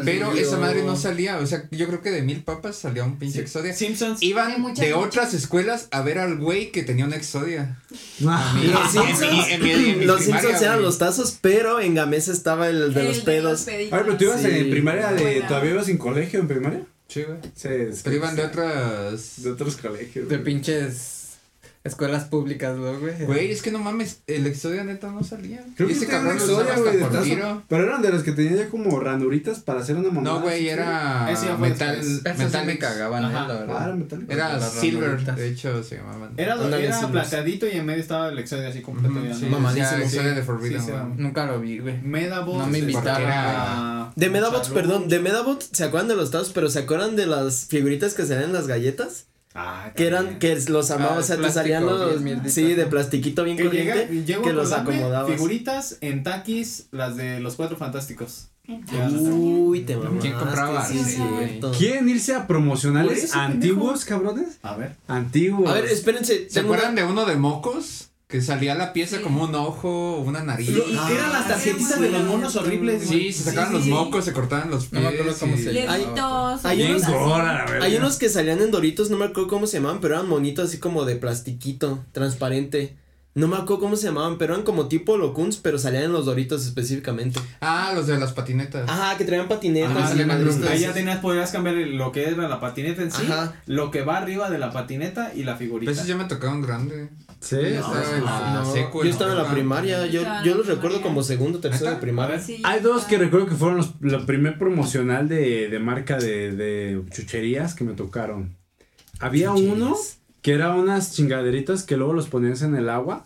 [0.05, 1.37] Pero esa madre no salía.
[1.37, 3.73] O sea, yo creo que de mil papas salía un pinche Exodia.
[3.73, 4.19] Simpsons.
[4.19, 7.77] De Iban muchas de otras escuelas a ver al güey que tenía una Exodia.
[8.27, 13.61] Ah, Los Simpsons, los eran los tazos, pero en Gamesa estaba el de los pedos.
[13.61, 13.93] peditos.
[13.97, 15.41] Ay, pero tú ibas en primaria de.
[15.47, 16.83] ¿Todavía ibas en colegio en primaria?
[17.09, 17.39] Sí, güey.
[17.55, 19.41] Sí, es- Pero iban de otras.
[19.43, 20.29] de otros colegios.
[20.29, 20.43] De güey.
[20.45, 21.18] pinches
[21.83, 23.25] escuelas públicas, ¿no, güey.
[23.25, 25.63] Güey, es que no mames, el Exodia neta no salía.
[25.75, 27.39] Creo que ese cabrón lo Exodia, hasta güey.
[27.67, 30.35] Pero eran de los que tenían ya como ranuritas para hacer una mamada.
[30.37, 33.47] No, güey, era fue metal, sí me cagaban, Ajá.
[33.47, 33.83] la Ah, verdad.
[33.87, 34.31] era metálico.
[34.31, 35.35] Era Silver, ranuritas.
[35.37, 36.31] de hecho se llamaban.
[36.37, 39.15] Era, Ándale, era sí, plateadito y en medio estaba el Exodia así completo.
[39.23, 39.51] Ya, sí, ¿no?
[39.51, 40.03] Mamadísimo.
[40.03, 41.03] Exodia de Sí, Forbidden, sí, güey.
[41.17, 42.01] Nunca lo vi, güey.
[42.01, 42.59] Medabots.
[42.59, 43.27] No me este, invitaron.
[43.27, 46.51] era De Medabots, perdón, de Medabots, ¿se acuerdan de los tazos?
[46.53, 49.25] Pero ¿se acuerdan de las figuritas que salían en las galletas?
[49.61, 52.49] Ah, Que eran, que los amaba, Ah, o sea, te salían los, bien mierdita.
[52.49, 55.31] sí, de plastiquito bien Que llega, corriente, llego que los acomodabas.
[55.31, 58.47] Figuritas en taquis, las de los cuatro fantásticos.
[58.67, 60.85] Uy, te mamaste, ¿Quién compraba?
[60.85, 61.19] sí, Sí.
[61.77, 64.59] ¿Quieren irse a promocionales antiguos, cabrones?
[64.61, 64.95] A ver.
[65.07, 65.69] Antiguos.
[65.69, 66.47] A ver, espérense.
[66.49, 68.08] ¿Se una- acuerdan de uno de mocos?
[68.29, 69.23] Que salía la pieza Sí.
[69.23, 70.69] como un ojo, una nariz.
[70.69, 73.01] Lo- Ah, eran las tarjetitas de los monos horribles.
[73.07, 75.01] Sí, se sacaban Sí, los mocos, se cortaban los No pies.
[75.01, 75.97] me acuerdo cómo y- se Le- llama.
[75.97, 76.65] Levitos.
[76.65, 77.65] Hay unos- la.
[77.81, 80.77] Hay que salían en Doritos, no me acuerdo cómo se llamaban, pero eran monitos así
[80.77, 82.97] como de plastiquito, transparente.
[83.33, 86.25] No me acuerdo cómo se llamaban, pero eran como tipo locuns, pero salían en los
[86.27, 87.39] Doritos específicamente.
[87.61, 88.87] Ah, los de las patinetas.
[88.87, 92.47] Ajá, que traían patinetas Ajá, y de Ahí ya tenías, podrías cambiar lo que era
[92.47, 93.55] la patineta en sí, Ajá.
[93.65, 95.91] lo que va arriba de la patineta y la figurita.
[95.91, 97.09] Esos ya me tocaron grande.
[97.41, 97.55] Sí.
[97.55, 100.67] Yo estaba en la No, secu, yo estaba en la primaria, yo, en yo los
[100.67, 102.39] recuerdo como segundo, tercero de primaria.
[102.39, 106.51] Sí, Hay dos que recuerdo que fueron los, la primer promocional de, de marca de,
[106.51, 108.57] de chucherías que me tocaron.
[109.19, 109.75] Había Chucherías.
[109.77, 109.95] uno
[110.41, 113.25] que era unas chingaderitas que luego los ponías en el agua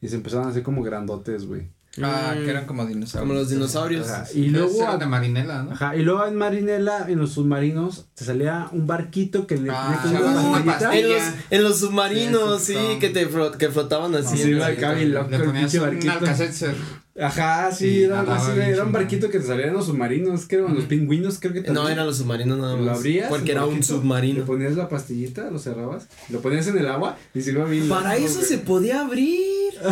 [0.00, 1.68] y se empezaban a hacer como grandotes, güey.
[2.02, 2.44] Ah, Mm.
[2.44, 3.20] que eran como dinosaurios.
[3.28, 4.08] Como los dinosaurios.
[4.10, 5.72] Ajá, Y luego, Era de Marinela, ¿no?
[5.72, 10.00] ajá, y luego en Marinela, en los submarinos, te salía un barquito que le Ah,
[10.02, 10.58] tenía como una.
[10.60, 11.34] En los, pastilla.
[11.50, 13.28] en los submarinos, Sí, que te
[13.58, 14.36] que flotaban así.
[14.38, 17.03] Sí, en me la- acaba bien loco Le ponías un barquito.
[17.20, 20.74] Ajá, sí, era, así, era un barquito que te salía en los submarinos, que eran
[20.74, 21.92] los pingüinos, creo que No, también.
[21.92, 22.98] eran los submarinos nada Lo más.
[22.98, 23.28] abrías.
[23.28, 24.44] Porque era un barquito, Le submarino.
[24.44, 27.88] ponías la pastillita, lo cerrabas, lo ponías en el agua y se iba bien.
[27.88, 28.46] Para eso güey.
[28.46, 29.38] se podía abrir.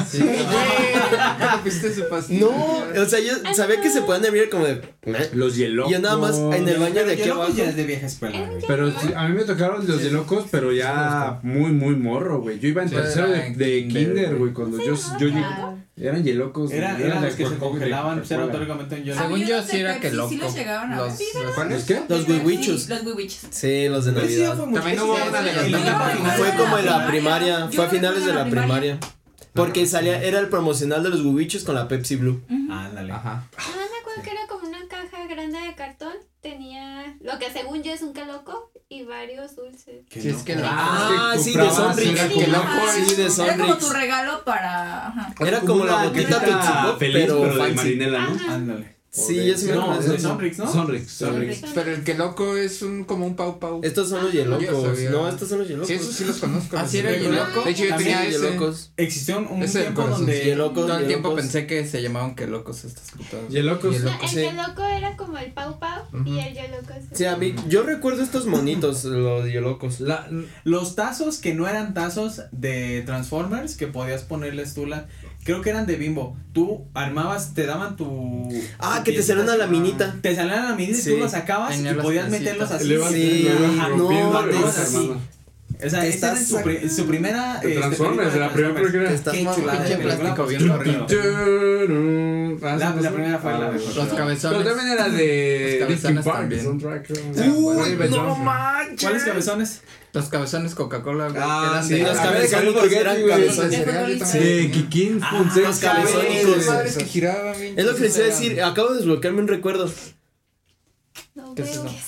[0.08, 2.40] Sí, ¿Cómo viste su pastilla?
[2.40, 4.80] No, o sea, yo sabía que se podían abrir como de.
[5.06, 5.30] "Meh".
[5.34, 5.90] Los hielocos.
[5.90, 7.52] Y yo nada más en el baño de aquí abajo.
[7.54, 8.62] ya es de vieja escuela, güey.
[8.66, 12.58] Pero sí, a mí me tocaron los hielocos, pero ya muy, muy morro, güey.
[12.58, 14.38] Yo iba en Sí, tercero de, en de kinder, güey.
[14.38, 15.28] güey, cuando yo, yo.
[15.96, 16.70] Eran hielocos.
[16.72, 18.52] Era, eran de los que se congelaban, pues era Coca-Cola.
[18.66, 19.20] teóricamente un hielo.
[19.22, 20.28] Según yo sí era que loco.
[20.30, 20.98] sí los a
[21.54, 21.84] ¿Cuáles?
[21.84, 22.02] qué?
[22.08, 22.88] Los wiwichos.
[22.88, 23.40] Los wiwichos.
[23.50, 24.56] Sí, los de Navidad.
[24.56, 25.88] También hubo una de los en la Nintendo.
[25.88, 27.68] etapa final Fue como en la primaria.
[27.70, 28.98] fue a finales de la primaria.
[29.54, 32.40] Porque salía, era el promocional de los wiwichos con la Pepsi Blue.
[32.70, 33.12] Ándale.
[33.12, 33.46] Ajá.
[33.58, 34.46] Ah, me acuerdo que era
[34.92, 36.12] caja grande de cartón.
[36.40, 40.04] Tenía lo que según yo es un caloco y varios dulces.
[40.10, 40.44] Qué Sí, es loco.
[40.44, 42.20] que Ah, sí, de Sonrix.
[42.20, 45.06] era que loco, Sí, de Era como tu regalo para.
[45.08, 45.34] Ajá.
[45.40, 48.52] Era como la botita Cajita Tootsie Pop, feliz, pero pero de marinela, ¿no?
[48.52, 48.96] Ándale.
[49.14, 49.36] Sí,
[49.74, 50.28] No, es de de eso.
[50.28, 50.72] Sonrix, ¿no?
[50.72, 51.62] Sonrix, Sonrix.
[51.74, 53.80] Pero el que loco es un como un pau pau.
[53.84, 54.32] Estos son los
[54.96, 55.10] sabía.
[55.10, 55.88] No, estos son los hielocos.
[55.88, 56.78] Sí, esos sí los conozco.
[56.78, 57.62] ¿Ah, sí era Yeloco?
[57.62, 58.38] De hecho, yo tenía ese.
[58.40, 58.92] hielocos.
[58.96, 60.20] Existió un, tiempo corazón.
[60.26, 60.44] donde.
[60.46, 63.12] Hielocos, Todo el tiempo pensé que se llamaban que locos estas.
[63.50, 63.90] Hielo- No,
[64.22, 64.36] el sí.
[64.36, 66.94] que loco era como el Pau Pau y el Yo Loco.
[66.98, 70.00] es- Sí, a mí, yo recuerdo estos monitos, los hielocos.
[70.00, 70.26] La-
[70.64, 75.06] los tazos que no eran tazos de Transformers, que podías ponerles tú la.
[75.44, 76.36] Creo que eran de bimbo.
[76.52, 78.48] Tú armabas, te daban tu.
[78.78, 79.60] Ah, tu que te piecita salió una así.
[79.60, 80.16] laminita.
[80.22, 81.10] Te salían la minita y Sí.
[81.10, 82.88] tú los sacabas Tenía y podías meterlos así.
[82.88, 85.12] Sí, vas no, mames, cosas, así.
[85.84, 87.58] O sea, esa era Estás su, pri- su primera.
[87.60, 89.08] De este, Transformers, la primera película.
[89.08, 91.06] Que estás de Pinche plástico bien horrible.
[92.60, 93.96] La- la primera fue la mejor.
[93.96, 94.58] Los cabezones.
[94.62, 96.52] Pero también era de Los Linkin cabezones Park.
[97.54, 99.00] Uy, David no manches.
[99.02, 99.80] ¿Cuáles cabezones?
[100.12, 101.42] Los cabezones Coca-Cola, güey.
[101.42, 103.70] Ah, sí, de- Los cabezonicos Spaghetti, eran cabezones.
[103.70, 104.70] De cereal, yo Sí.
[104.72, 109.90] Kikín los bien Es lo que les iba a decir, acabo de desbloquearme un recuerdo.
[111.34, 111.54] No.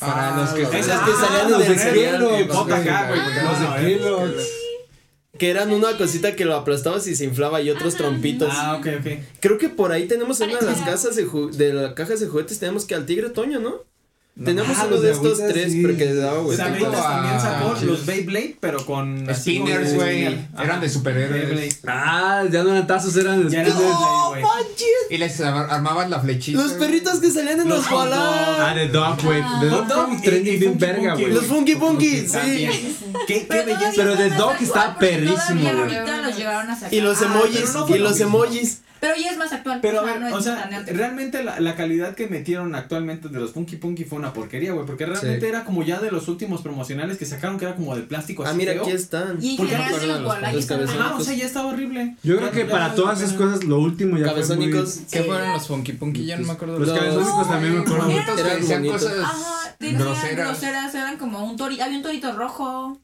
[0.01, 1.77] Para los que Esas que salían los de.
[1.77, 3.81] Kellogg's, acá, güey, porque Los no, de.
[3.81, 4.51] Kellogg's.
[5.39, 8.05] Que eran una cosita que lo aplastabas y se inflaba y otros Ajá.
[8.05, 8.51] trompitos.
[8.53, 9.13] Ah, ok, ok.
[9.41, 12.59] Creo que por ahí tenemos en una de las casas de las cajas de juguetes,
[12.61, 13.83] tenemos que al tigre Toño, ¿no?
[14.43, 15.83] Tenemos Ah, uno de de estos tres, sí.
[15.83, 16.57] pero que daba güey.
[16.57, 19.27] Sabritas también sacó los Beyblade, pero con.
[19.35, 20.39] Spinners, güey.
[20.61, 21.79] Eran de superhéroes.
[21.87, 23.77] Ah, ya no eran tazos, eran era spinners.
[23.77, 24.45] Beyblade, güey.
[25.11, 26.61] Y les ar- armaban la flechita.
[26.61, 28.19] Los perritos que salían en los balas.
[28.19, 29.43] Ah, de Dog, güey.
[29.61, 31.33] De Dog Hot dog fue un y- trending y bien verga, güey.
[31.33, 32.69] Los Funky Punky, sí.
[33.29, 33.93] Qué, belleza.
[33.95, 35.95] Pero de Dog no está perrísimo, güey.
[36.91, 38.81] Y los Ah, emojis, no y lo los emojis.
[39.05, 39.81] Pero ya es más actual.
[39.83, 43.29] Pero o sea, ver, no es o sea, realmente la, la calidad que metieron actualmente
[43.29, 45.47] de los Funky Punky fue una porquería, güey, porque realmente Sí.
[45.47, 48.49] era como ya de los últimos promocionales que sacaron que era como de plástico Ah,
[48.49, 48.83] así mira, feo.
[48.83, 49.39] aquí están.
[49.43, 50.91] Y en ¿Por qué no los los- los?
[50.91, 52.17] Ajá, o sea, ya estaba horrible.
[52.23, 54.71] Yo creo que ya para todas esas cosas, lo último ya fue muy...
[54.71, 55.01] Cabezónicos.
[55.11, 56.25] ¿Qué fueron los Funky Punky?
[56.25, 58.11] Ya no me acuerdo de Los los cabezónicos también me acuerdo.
[58.11, 59.99] Eran cosas Ajá, tenían
[60.37, 60.95] groseras.
[60.95, 62.99] eran como un torito, había un torito rojo.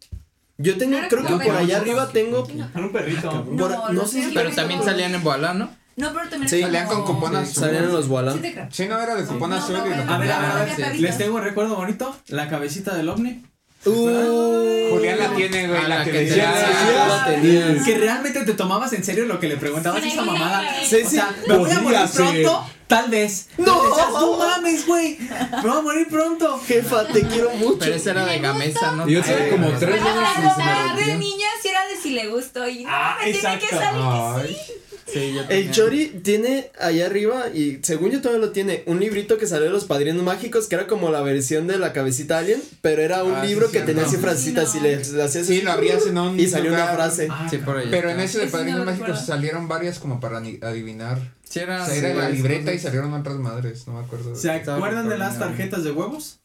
[0.59, 2.47] Yo tengo, creo que por allá arriba tengo.
[2.75, 3.47] Era un perrito.
[3.93, 5.71] No, sé si- Pero también salían en Boalá, ¿no?
[6.01, 6.61] No, pero también Sí.
[6.63, 7.55] Salían con cupón azul.
[7.65, 8.33] Salían en los Walla.
[8.33, 10.13] Sí te no era de cupón No, azul no, y lo.
[10.13, 13.45] A ver, a ver, les tengo un recuerdo bonito, la cabecita del ovni.
[13.87, 16.53] Uh, Julián la tiene, güey, la la que que decía.
[17.27, 17.83] tenías.
[17.85, 20.63] Que realmente te tomabas en serio lo que le preguntabas a esa mamada.
[20.85, 21.17] Sí, O sí.
[21.17, 22.27] sea, me voy a morir ser.
[22.27, 23.49] pronto, tal vez.
[23.57, 23.81] No.
[24.21, 25.17] No mames, güey.
[25.19, 26.61] Me voy a morir pronto.
[26.67, 27.79] Jefa, te quiero mucho.
[27.79, 29.09] Pero ese era de Gamesa, ¿no?
[29.09, 32.85] Yo tenía como tres Pero la de niña sí era de si le gustó y
[32.85, 34.73] no, Ah, me tiene que salir que sí.
[35.13, 39.39] Sí, yo El Chori tiene allá arriba, y según yo todavía lo tiene, un librito
[39.39, 42.63] que salió de los padrinos mágicos, que era como la versión de la cabecita alien,
[42.81, 44.81] pero era un Ah, sí, libro que tenía así Sí, frasecitas no.
[44.81, 47.29] y le, le hacías Sí, lo abrías en un y salió una frase.
[47.51, 47.89] Sí, por ahí.
[47.91, 51.19] Pero en ese de no Padrinos Mágicos salieron varias como para adivinar.
[51.49, 51.85] Sí, O era.
[51.85, 54.37] sea, era la sí, libreta y salieron otras madres, no me acuerdo.
[54.37, 56.41] ¿Se acuerdan de las tarjetas de huevos?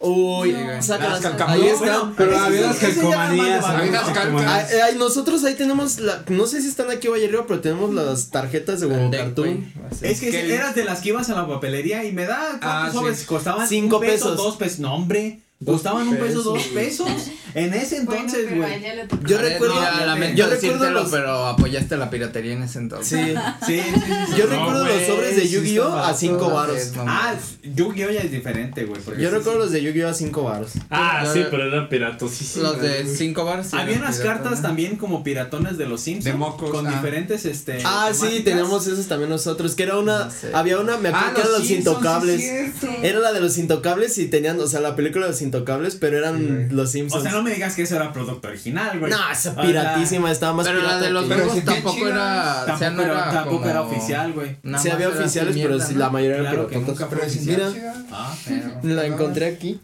[0.00, 0.82] Uy, No.
[0.82, 1.22] sácalas.
[1.22, 1.78] Las Ahí calcamonías.
[1.78, 3.64] Bueno, Pero había las calcomanías.
[3.64, 7.60] Ay, ay, nosotros ahí tenemos la, no sé si están aquí o allá arriba, pero
[7.60, 9.72] tenemos las tarjetas de deck, cartoon.
[10.02, 12.94] Es que eras de las que ibas a la papelería y me da Ah, ¿cuántos
[12.94, 13.26] sobres sí.
[13.26, 13.68] costaban?
[13.68, 14.36] Cinco peso, pesos.
[14.36, 14.78] dos pesos.
[14.80, 15.40] No, hombre.
[15.64, 17.08] Costaban un peso, dos pesos.
[17.54, 18.82] En ese entonces, güey.
[19.26, 19.74] Yo recuerdo.
[20.34, 23.38] Yo recuerdo pero apoyaste la piratería en ese entonces.
[23.66, 23.82] Sí, sí.
[24.36, 25.96] yo recuerdo los sobres de Yu-Gi-Oh!
[25.96, 28.10] a cinco baros ah, Yu-Gi-Oh!
[28.10, 29.00] ya es diferente, güey.
[29.18, 30.08] Yo recuerdo los de Yu-Gi-Oh!
[30.08, 32.72] a cinco baros Ah, pero, sí, pero eran piratosísimos.
[32.72, 33.74] Los de 5 varos.
[33.74, 36.24] Había unas cartas también como piratones de los Simpsons.
[36.24, 36.70] De mocos.
[36.70, 36.90] Con ah.
[36.90, 37.78] diferentes, este.
[37.84, 39.74] Ah, sí, teníamos esos también nosotros.
[39.74, 40.28] Que era una.
[40.52, 42.52] Había una, me acuerdo ah, que era los intocables.
[43.02, 46.18] Era la de los intocables y tenían, o sea, la película de los intocables, pero
[46.18, 47.20] eran los Simpsons.
[47.20, 49.10] O sea, no me digas que eso era producto original, güey.
[49.10, 51.28] No, esa piratísima, estaba más Pero la de los
[51.64, 52.64] tampoco era.
[52.66, 54.56] Tampoco, era, oficial, güey.
[54.78, 57.06] Sí había oficiales, pero la mayoría claro eran que
[57.46, 57.72] Mira,
[58.12, 59.80] ah, pero, la encontré aquí.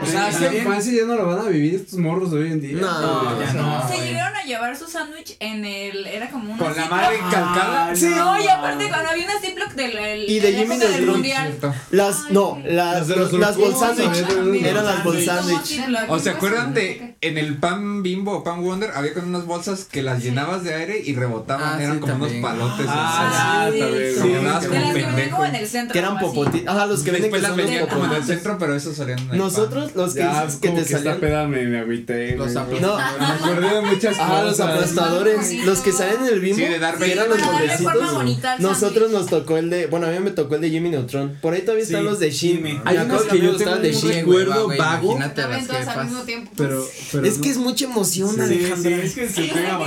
[0.00, 2.60] O sea, esa infancia ya no la van a vivir estos morros de hoy en
[2.60, 2.76] día.
[2.80, 3.82] No, no ya no.
[3.82, 3.88] no.
[3.88, 6.06] Se llegaron a llevar su sándwich en el.
[6.06, 6.64] Era como una.
[6.64, 7.88] Con la madre calcada.
[7.88, 8.06] Ah, sí.
[8.06, 9.96] No, y aparte cuando había una Ziploc del.
[9.98, 11.58] El, y de Jimmy del, del Mundial.
[11.90, 14.64] Las, Ay, no, las, las, los, las bolsándwich.
[14.64, 15.80] Eran las bolsándwich.
[16.08, 17.16] O se acuerdan de.
[17.20, 20.74] En el pan bimbo o pan wonder había con unas bolsas que las llenabas de
[20.74, 21.80] aire y rebotaban.
[21.80, 22.44] Ah, eran sí, como también.
[22.44, 22.86] unos palotes.
[22.88, 23.80] Ah, así.
[23.80, 25.30] Ah, sí.
[25.30, 25.92] Como en el centro.
[25.92, 26.68] Que eran popotitos.
[26.68, 29.18] Ajá, los que venden que son en el centro, pero esos salían.
[29.36, 31.22] Nosotros los que, ya, que te salían.
[31.22, 32.36] Esta me, me.
[32.36, 33.60] Los aplastadores.
[33.60, 34.44] No, me muchas ah, cosas.
[34.44, 35.64] Los aplastadores.
[35.64, 36.56] Los que salen del bimbo.
[36.56, 38.60] Sí, de dar eran los pobrecitos.
[38.60, 39.86] Nosotros nos tocó el de.
[39.86, 41.36] Bueno, a mí me tocó el de Jimmy Neutron.
[41.40, 42.80] Por ahí todavía están los de Jimmy.
[42.84, 45.18] Hay unos que yo tengo de Recuerdo vago.
[46.56, 48.98] Pero, pero es que es mucha emoción, Alejandra.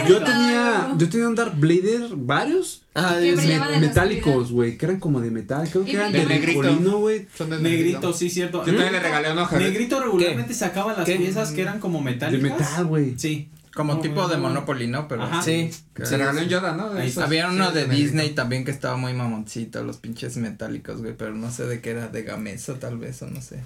[0.08, 5.00] Yo tenía, yo tenía un Darth Blader varios Ah, de me, metálicos, güey, que eran
[5.00, 7.26] como de metal, creo que eran de, negrito, güey.
[7.62, 8.12] Negrito.
[8.12, 8.66] sí, cierto.
[8.66, 9.04] Yo también le ¿Mm?
[9.04, 9.58] regalé una hoja.
[9.58, 10.54] Negrito regularmente ¿Qué?
[10.54, 12.44] sacaba las piezas que eran como metálicas.
[12.44, 13.18] De metal, güey.
[13.18, 13.50] Sí.
[13.74, 15.08] Como tipo de Monopoly, ¿no?
[15.08, 15.42] Pero Ajá.
[15.42, 15.72] sí.
[16.04, 16.92] Se regaló un Yoda, ¿no?
[17.24, 21.34] Había uno de, de Disney también que estaba muy mamoncito, los pinches metálicos, güey, pero
[21.34, 23.62] no sé de qué era, de Gamesa tal vez, o no sé.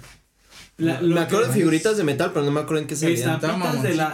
[0.78, 3.40] La, me acuerdo de figuritas de metal, pero no me acuerdo en qué salían.
[3.82, 4.12] De la.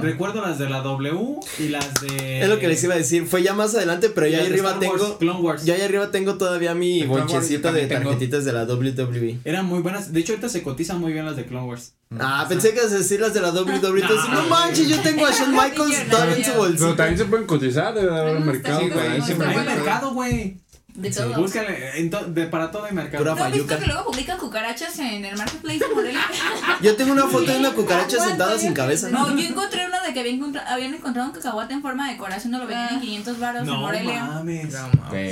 [0.00, 2.40] Recuerdo las de la W y las de.
[2.40, 3.26] Es lo que les iba a decir.
[3.26, 5.18] Fue ya más adelante, pero ya ahí arriba tengo.
[5.18, 9.40] Clone Ya ahí arriba tengo todavía mi bonchecito de tarjetitas de la WWE.
[9.44, 10.10] Eran muy buenas.
[10.10, 11.92] De hecho, ahorita se cotizan muy bien las de Clone Wars.
[12.18, 13.68] Ah, pensé que ibas a decir las de la WWE.
[13.68, 13.98] Ah.
[14.00, 16.78] Entonces, no, manches, yo tengo a Shawn Michaels todavía en su bolsillo.
[16.78, 18.80] Pero también se pueden cotizar, debe haber mercado.
[18.80, 20.56] Hay mercado, güey.
[20.98, 21.20] De sí.
[21.20, 21.40] todo.
[21.40, 23.22] Búscale, eh, para todo el mercado.
[23.22, 26.20] Pura ¿No pues, que luego publican cucarachas en el marketplace de Morelia?
[26.82, 29.08] yo tengo una foto de una cucaracha sentada sin cabeza.
[29.08, 32.50] No, yo encontré una de que habían, habían encontrado un cacahuate en forma de corazón,
[32.50, 32.94] no lo vendían ah.
[32.94, 34.24] en 500 baros en Morelia.
[34.24, 34.74] No mames.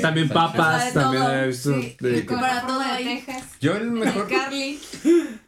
[0.01, 1.71] también papas, también he visto.
[1.73, 3.43] De, para todo de Texas.
[3.61, 4.29] Yo el mejor.
[4.29, 4.79] Carly.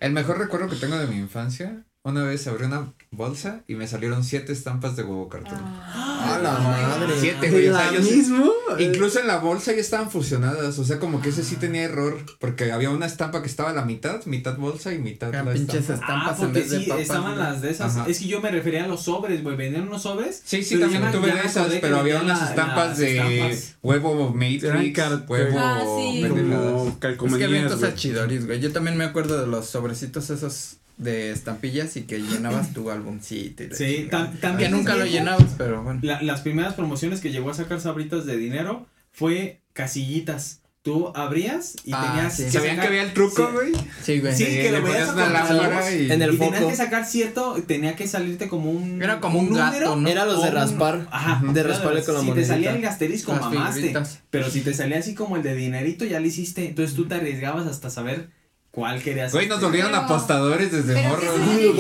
[0.01, 3.87] el mejor recuerdo que tengo de mi infancia una vez abrí una bolsa y me
[3.87, 5.59] salieron siete estampas de huevo cartón.
[5.63, 7.13] ¡Ah, ah la madre!
[7.21, 7.69] Siete, güey.
[7.69, 8.51] O sea, yo mismo?
[8.79, 10.79] Sí, incluso en la bolsa ya estaban fusionadas.
[10.79, 12.17] O sea, como que ese sí tenía error.
[12.41, 15.81] Porque había una estampa que estaba a la mitad, mitad bolsa y mitad la pinches
[15.81, 16.05] estampa.
[16.07, 17.43] estampas ah, en vez sí, de papas, estaban ¿no?
[17.43, 17.95] las de esas.
[17.95, 18.09] Ajá.
[18.09, 19.57] Es que yo me refería a los sobres, güey.
[19.59, 20.41] Vendían unos sobres.
[20.47, 23.77] Sí, sí, también tuve de esas, pero había unas estampas de estampas.
[23.83, 25.59] huevo Matrix, huevo...
[25.59, 26.25] Ah, sí.
[26.25, 28.61] Es que había estos achidoris, güey.
[28.61, 33.65] Yo también me acuerdo de los sobrecitos esos de estampillas y que llenabas tu álbumcito.
[33.73, 34.59] Sí, también.
[34.59, 36.01] Que nunca lo llenabas, pero bueno.
[36.03, 40.61] Las primeras promociones que llegó a sacar Sabritas de dinero fue casillitas.
[40.83, 42.53] Tú abrías y ah, tenías.
[42.53, 43.73] ¿Sabían que había el truco, güey?
[44.03, 44.35] Sí, güey.
[44.35, 46.11] Sí, que lo veías a la y...
[46.11, 46.53] en el y foco.
[46.53, 49.03] tenías que sacar cierto, tenía que salirte como un.
[49.03, 50.09] Era como un, un número.
[50.09, 51.07] Era los de raspar.
[51.11, 51.43] Ajá.
[51.53, 52.21] De raspar con la.
[52.23, 53.93] Si te salía el asterisco, mamaste.
[54.31, 56.69] Pero si te salía así como el de dinerito, ya lo hiciste.
[56.69, 58.31] Entonces tú te arriesgabas hasta saber
[58.79, 59.33] ¿Cuál querías?
[59.33, 61.21] Güey, nos volvieron pero, apostadores desde morro.
[61.21, 61.73] Sí,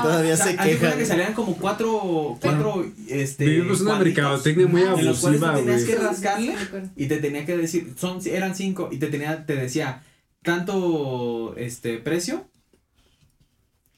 [0.00, 0.96] todavía o sea, se quejan.
[0.96, 3.46] que salían como cuatro, cuatro, este.
[3.46, 6.54] Vivimos una mercadotecnia muy abusiva, en los cuales tenías que rascarle
[6.94, 10.04] y te tenía que decir, son, eran cinco y te tenía, te decía
[10.44, 12.48] tanto, este, precio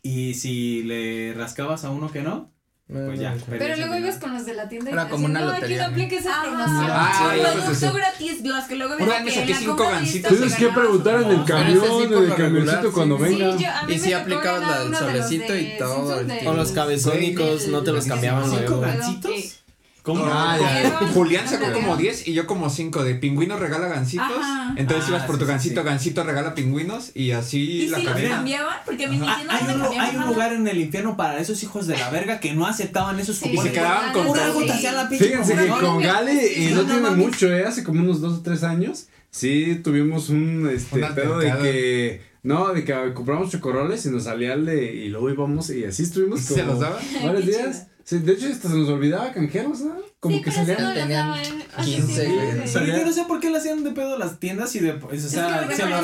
[0.03, 2.51] y si le rascabas a uno que no,
[2.93, 5.47] pues ya, pero luego ibas con los de la tienda y Era como una no,
[5.47, 6.86] lotería, aquí no apliques esa promoción.
[6.90, 7.32] Ah,
[7.64, 10.30] producto gratis, Blas, que luego ves que saqué cinco gancitos.
[10.30, 13.57] Tienes que preguntar en el camión, en el camioncito cuando venga.
[13.88, 16.22] Y si aplicabas la del solecito y todo.
[16.47, 18.66] O los cabezónicos, no te los cambiaban luego.
[18.66, 19.61] ¿Cinco gancitos?
[20.03, 20.24] ¿Cómo?
[20.26, 20.98] Ah, ya.
[21.14, 24.26] Julián sacó como 10 y yo como 5 de pingüinos regala gancitos.
[24.28, 24.74] Ajá.
[24.76, 25.86] Entonces ah, ibas por tu sí, gancito, sí.
[25.86, 28.76] gancito regala pingüinos y así ¿Y la si cambiaban?
[28.84, 31.38] Porque a mí ah, hay, no un, cambiaban hay un lugar en el infierno para
[31.38, 34.36] esos hijos de la verga que no aceptaban esos sí, Y se quedaban con.
[34.36, 35.24] algo la pinche.
[35.24, 37.64] Fíjense que con Gale, y no, tiene mucho, ¿eh?
[37.64, 42.32] Hace como unos 2 o 3 años, sí tuvimos un este, pedo de que.
[42.42, 44.92] No, de que compramos chocoroles y nos salía el de.
[44.92, 46.40] Y luego íbamos y así estuvimos.
[46.40, 47.00] ¿Se los daban?
[47.22, 47.86] Varios días.
[48.18, 50.12] De hecho, hasta se nos olvidaba canjearlos, ¿no?
[50.22, 50.94] Como que salían.
[50.94, 51.34] Tenían
[51.84, 52.68] 15, güey.
[52.68, 54.92] Sí, yo no sé por qué le hacían de pedo las tiendas y de.
[54.92, 55.98] O sea, se lo,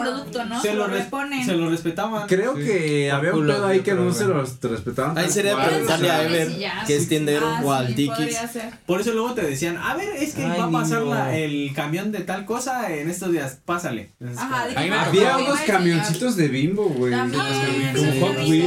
[0.00, 0.62] producto, ¿no?
[0.62, 2.26] se lo, respetaban.
[2.28, 5.18] Creo que había un pedo ahí que no se los respetaban.
[5.18, 6.50] Ahí sería preguntarle a Ever,
[6.86, 8.38] que es tiendero ah, o al Dickies.
[8.86, 12.20] Por eso luego te decían, a ver, es que va a pasar el camión de
[12.20, 14.12] tal cosa en estos días, pásale.
[14.34, 17.12] Había unos camioncitos de bimbo, güey.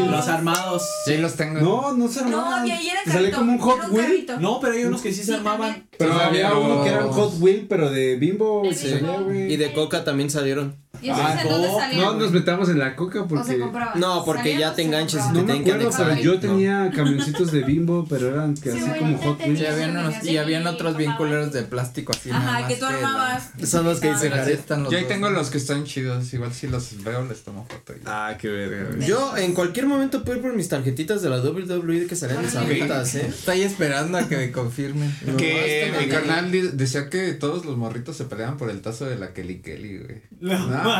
[0.05, 0.87] Los armados.
[1.05, 1.59] Sí, los tengo.
[1.59, 2.64] No, no se armaban.
[2.65, 2.81] No, armaban.
[2.83, 4.25] y ahí era carrito, como un Hot Wheel.
[4.39, 5.87] No, pero hay unos que sí se armaban.
[5.97, 8.63] Pero había uno que era un Hot Wheel, pero de bimbo.
[8.65, 10.75] Y de Coca también salieron.
[11.05, 13.99] ¿Y Ah, dónde no, nos metamos en la coca ¿O se porque.
[13.99, 16.17] No, porque ¿Salían ya te se enganches y te No tienen acuerdo, anexar.
[16.19, 16.39] yo No.
[16.39, 19.59] tenía camioncitos de bimbo, pero eran que Sí, así güey, como Hot Wheels.
[19.59, 22.29] Sí, habían unos, y habían otros bien culeros de plástico así.
[22.29, 23.49] nada Ajá, más que tú armabas.
[23.65, 24.59] Son los que dice Pero así Jared.
[24.59, 25.37] están los Yo ahí dos, tengo ¿no?
[25.37, 26.33] los que están chidos.
[26.33, 27.93] Igual si los veo, les tomo foto.
[27.93, 29.05] y- Ah, qué verga.
[29.05, 32.55] Yo en cualquier momento puedo ir por mis tarjetitas de la WWE que salían mis
[32.55, 33.27] abritas, ¿eh?
[33.29, 35.13] Estoy esperando a que me confirmen.
[35.37, 39.33] Que mi carnal decía que todos los morritos se peleaban por el tazo de la
[39.33, 40.21] Kelly Kelly, güey.
[40.39, 40.94] No.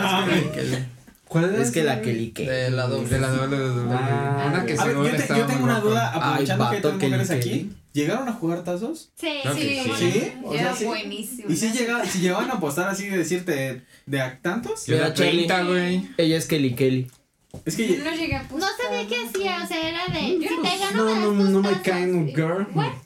[1.27, 2.49] ¿Cuál era Es que la que lique.
[2.49, 3.09] De la doble.
[3.09, 3.93] De la WWE.
[3.97, 6.93] Ah, Una que A ver, yo, te- yo tengo muy una duda, aprovechando que hay
[6.93, 7.49] mujeres Kelly aquí.
[7.49, 7.71] Kelly.
[7.93, 9.09] ¿Llegaron a jugar tazos?
[9.15, 9.91] Sí, Creo que sí.
[9.97, 10.11] sí.
[10.11, 10.33] ¿Sí?
[10.43, 10.85] O sea, Era sí.
[10.85, 11.49] buenísimo.
[11.49, 14.85] ¿Y si, llega, si llegaban a apostar así de decirte de a tantos?
[14.85, 16.09] Yo era 30, güey.
[16.17, 17.09] Ella es Kelly Kelly.
[17.65, 20.39] Es que Yo no llegué a No sabía qué hacía, o sea, era de.
[20.41, 22.67] Yo Si te gano, No, no, tus no me caen, girl.
[22.73, 23.01] Bueno,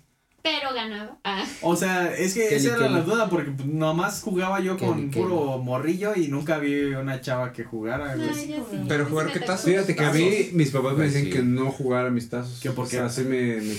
[0.73, 1.17] pero ganaba.
[1.23, 1.43] Ah.
[1.61, 4.95] O sea, es que Kelly esa era la duda, porque pues, nomás jugaba yo con
[4.95, 8.15] Kelly puro morrillo y nunca vi una chava que jugara.
[8.15, 8.55] No, sí.
[8.87, 9.51] Pero jugar qué tocó.
[9.53, 9.67] tazo.
[9.67, 11.37] Fíjate que a mí mis papás me Pues decían sí.
[11.37, 12.59] que no jugara mis tazos.
[12.59, 12.97] ¿Que por qué?
[12.97, 13.75] O sea, así me, me-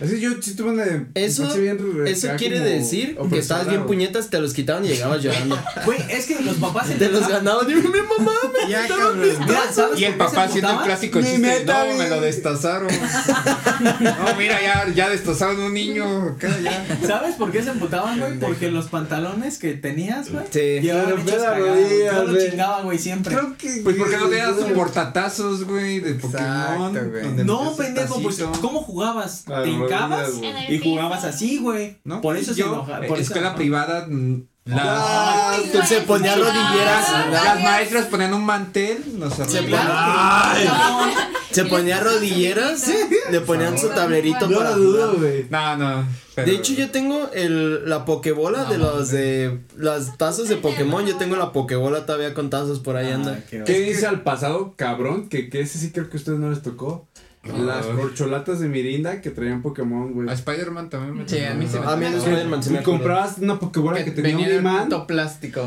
[0.00, 4.40] Así yo sí tuve una Eso- bien Eso quiere decir que estabas bien puñetas, te
[4.40, 5.58] los quitaban y llegabas llorando.
[5.84, 8.32] Güey, es que los papás Te los ganaban y mi mamá
[8.64, 9.28] me Ya, quitaron cabrón.
[9.28, 11.64] mis Mira, ¿sabes Y el papá haciendo el clásico chiste.
[11.64, 12.88] No, me lo destazaron.
[13.80, 16.17] No, mira, ya, ya destazaron un niño.
[16.22, 16.98] Acá ya.
[17.06, 18.38] ¿Sabes por qué se emputaban, güey?
[18.38, 20.44] Porque los pantalones que tenías, güey.
[20.50, 20.80] Sí.
[20.80, 22.50] Llevaban ve la rodilla, Yo lo güey.
[22.50, 23.34] chingaba, güey, siempre.
[23.34, 23.80] Creo que.
[23.84, 24.68] Pues porque no te das güey.
[24.68, 26.42] un portatazos, güey, de Pokémon.
[26.96, 27.22] Exacto, güey.
[27.24, 28.42] donde No, pendejo, pues.
[28.60, 29.44] ¿cómo jugabas?
[29.44, 30.30] ¿Te hincabas?
[30.68, 31.98] Y jugabas así, güey.
[32.04, 32.20] ¿No?
[32.20, 33.04] Por eso se Yo, enoja.
[33.04, 34.06] eh, Por escuela privada,
[34.64, 37.30] las, Ah, entonces se ponía rodilleras.
[37.32, 40.58] las maestras ponían un mantel, nos Se arreglaban.
[41.50, 42.84] Se ponía rodilleras,
[43.30, 45.08] le ponían su tablerito No para jugar.
[45.50, 46.04] No, no.
[46.34, 51.04] pero- De hecho, yo tengo el, la pokebola de los de las tazos de Pokémon.
[51.06, 53.38] Yo tengo la pokebola todavía con tazos por ahí anda.
[53.40, 55.28] Ah, qué ¿Qué dice al pasado, cabrón?
[55.28, 57.08] Que, que ese sí creo que a ustedes no les tocó.
[57.44, 60.28] Las corcholatas de Mirinda que traían Pokémon, güey.
[60.28, 62.06] A Spider-Man también me Sí, a mí se me A mí.
[62.06, 64.88] Spider-Man se me comprabas una Pokébola que, tenía un imán.
[65.06, 65.62] plástico.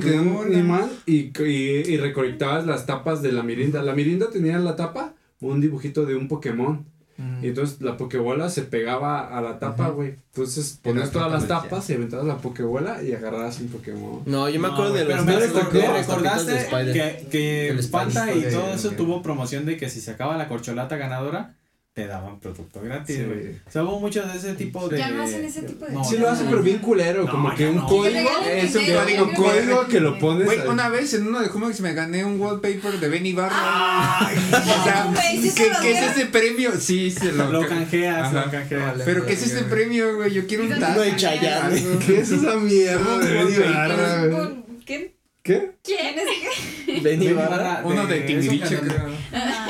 [0.00, 3.82] tenía un imán y, y, y recolectabas las tapas de la Mirinda.
[3.82, 6.86] La Mirinda tenía en la tapa un dibujito de un Pokémon.
[7.22, 7.44] Mm.
[7.44, 10.16] Y entonces la Pokébola se pegaba a la tapa, güey.
[10.34, 14.22] Entonces ponías todas las tapa tapas y aventabas la Pokébola y agarrabas un Pokémon.
[14.26, 18.36] No, yo me No, acuerdo de los pero me, recordaste que, que Spider.
[18.36, 21.54] y todo eso tuvo promoción de que si sacaba la corcholata ganadora,
[21.94, 23.22] te daban producto gratis, Sí.
[23.24, 23.50] güey.
[23.66, 24.96] O sea, hubo mucho de ese tipo de...
[24.96, 26.28] Ya no hacen ese tipo de No, Sí lo no.
[26.30, 27.24] hacen, pero bien culero.
[27.24, 27.86] No, como que un no.
[27.86, 28.30] código.
[28.42, 29.30] Que Es un código, dinero.
[29.36, 30.46] código que lo pones.
[30.46, 34.20] Güey, una vez en uno de Humax me gané un wallpaper de Benny Barra.
[34.52, 36.72] O sea, ¿sí se ¿qué, qué es ese premio?
[36.80, 38.46] Sí, se lo, Lo canjeas, Ajá.
[38.46, 38.92] lo canjeas.
[38.92, 39.04] Vale.
[39.04, 40.32] Pero ¿qué es ese premio, güey?
[40.32, 41.00] Yo quiero un tazo.
[41.00, 41.76] de Chayanne.
[41.78, 41.98] algo.
[42.06, 45.12] ¿Qué es esa mierda de Benny Barra, güey?
[45.42, 45.72] Por- ¿Quién?
[45.82, 45.94] ¿Qué?
[45.94, 47.02] ¿Quién es?
[47.02, 47.42] Benny Benny
[47.84, 48.78] Uno de eso Timbiriche.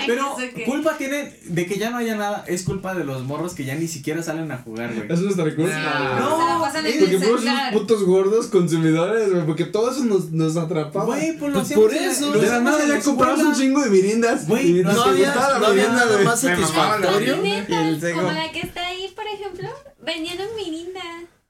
[0.06, 3.64] Pero culpa tienen de que ya no haya nada, es culpa de los morros que
[3.64, 5.06] ya ni siquiera salen a jugar, güey.
[5.10, 5.72] Eso no está recurso.
[5.72, 6.38] No.
[6.38, 9.46] Se la pasan en Porque fuimos unos putos gordos consumidores, güey.
[9.46, 11.06] Porque todo eso nos, nos atrapaba.
[11.06, 12.32] Güey, lo Pues por eso.
[12.32, 14.46] de la nada ya comprabas un chingo de mirindas.
[14.46, 17.36] Güey, y No había, no había nada más satisfactorio.
[17.36, 19.68] Como la que está ahí, por ejemplo,
[20.02, 21.00] vendieron mirinda.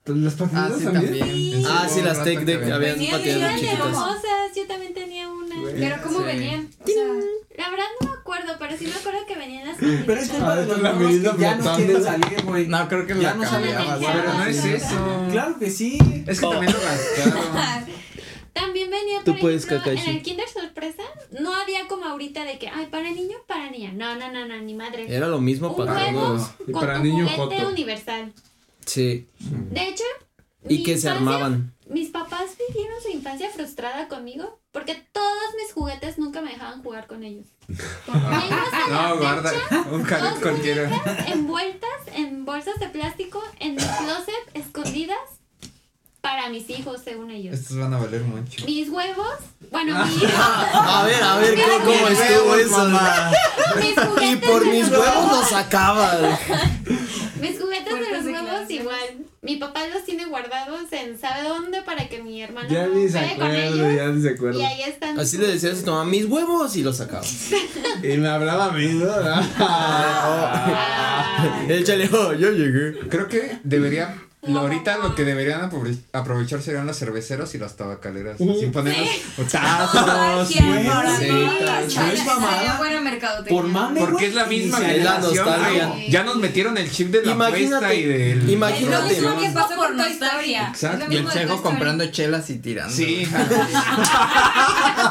[0.05, 1.19] Pues ¿Las Ah, patinetas sí, también?
[1.19, 1.37] también.
[1.37, 1.65] Sí.
[1.69, 3.79] Ah, sí, las Tech Deck habían de patinetas Eran chiquitas.
[3.87, 5.55] hermosas, yo también tenía una.
[5.79, 6.25] Pero ¿cómo Sí.
[6.25, 6.69] venían?
[6.83, 7.05] O sea,
[7.59, 10.53] La verdad no me acuerdo, pero sí me acuerdo que venían las Pero es culpa
[10.53, 12.67] Ah, de esta los mirinda que ya no quieren salir, güey.
[12.67, 13.99] No, creo que Ya la cambiabas.
[14.01, 15.27] Pero no es eso.
[15.31, 15.99] Claro que sí.
[16.27, 17.93] Es que también lo gastaron.
[18.53, 21.03] También venía, Tú por puedes, ejemplo, en el Kinder Sorpresa,
[21.41, 23.93] no había como ahorita de que, ay, para niño, para niña.
[23.95, 25.07] No, no, no, no, ni madre.
[25.15, 26.51] Era lo mismo Un para todos.
[26.67, 27.69] Y con para tu niño juguete joto.
[27.71, 28.33] universal.
[28.87, 29.27] Sí.
[29.71, 30.05] De hecho,
[30.69, 31.73] Y que se armaban.
[31.89, 37.07] Mis papás vivieron su infancia frustrada conmigo porque todos mis juguetes nunca me dejaban jugar
[37.07, 37.47] con ellos.
[38.89, 39.53] No, guarda.
[39.91, 41.25] Un fecha, Jared dos cualquiera.
[41.29, 45.17] envueltas en bolsas de plástico en mi closet escondidas
[46.21, 47.55] para mis hijos, según ellos.
[47.59, 48.65] Estos van a valer mucho.
[48.67, 49.35] Mis huevos,
[49.71, 52.89] bueno, mi- A ver, a ver, ¿cómo, cómo estuvo eso?
[53.81, 56.39] mis juguetes Y por mis huevos los sacaba.
[57.43, 59.27] Mis juguetes de los huevos igual.
[59.43, 63.19] Mi papá los tiene guardados en sabe dónde para que mi hermano Ya ni se
[63.19, 63.97] juegue con acuerdo, ellos.
[63.97, 64.61] ya ni se acuerdo.
[64.61, 65.19] Y ahí están.
[65.19, 67.27] Así le decías a mamá, mis huevos y los sacaba.
[68.03, 69.07] Y me hablaba a mí, ¿no?
[69.59, 71.67] Ah.
[71.69, 72.99] Échale, oh, yo llegué.
[73.09, 74.17] Creo que debería.
[74.43, 78.39] Lo- ahorita lo que deberían aprove- aprovechar serían los cerveceros y las tabacaleras.
[78.39, 79.09] Sin ponernos
[79.51, 80.49] tazos.
[80.49, 82.81] Sí, es mamada.
[83.03, 83.61] Mercadotecnia.
[83.61, 85.47] Por mame, Porque es la misma generación.
[86.09, 88.49] Ya nos metieron el chip de la Imagínate, y del.
[88.51, 89.13] imagínate.
[89.15, 90.69] Es lo mismo que pasó Por nostalgia.
[90.69, 91.07] Exacto.
[91.11, 91.47] Y el Story.
[91.63, 92.95] comprando chelas y tirando.
[92.95, 93.27] Sí,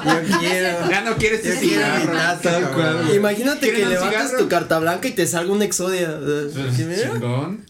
[0.05, 0.89] Yo quiero.
[0.89, 3.13] ya no quieres ese cigarro.
[3.13, 6.17] Imagínate que ¿Quieren un levantas tu carta blanca y te salga un Exodia.
[6.19, 6.55] Pues.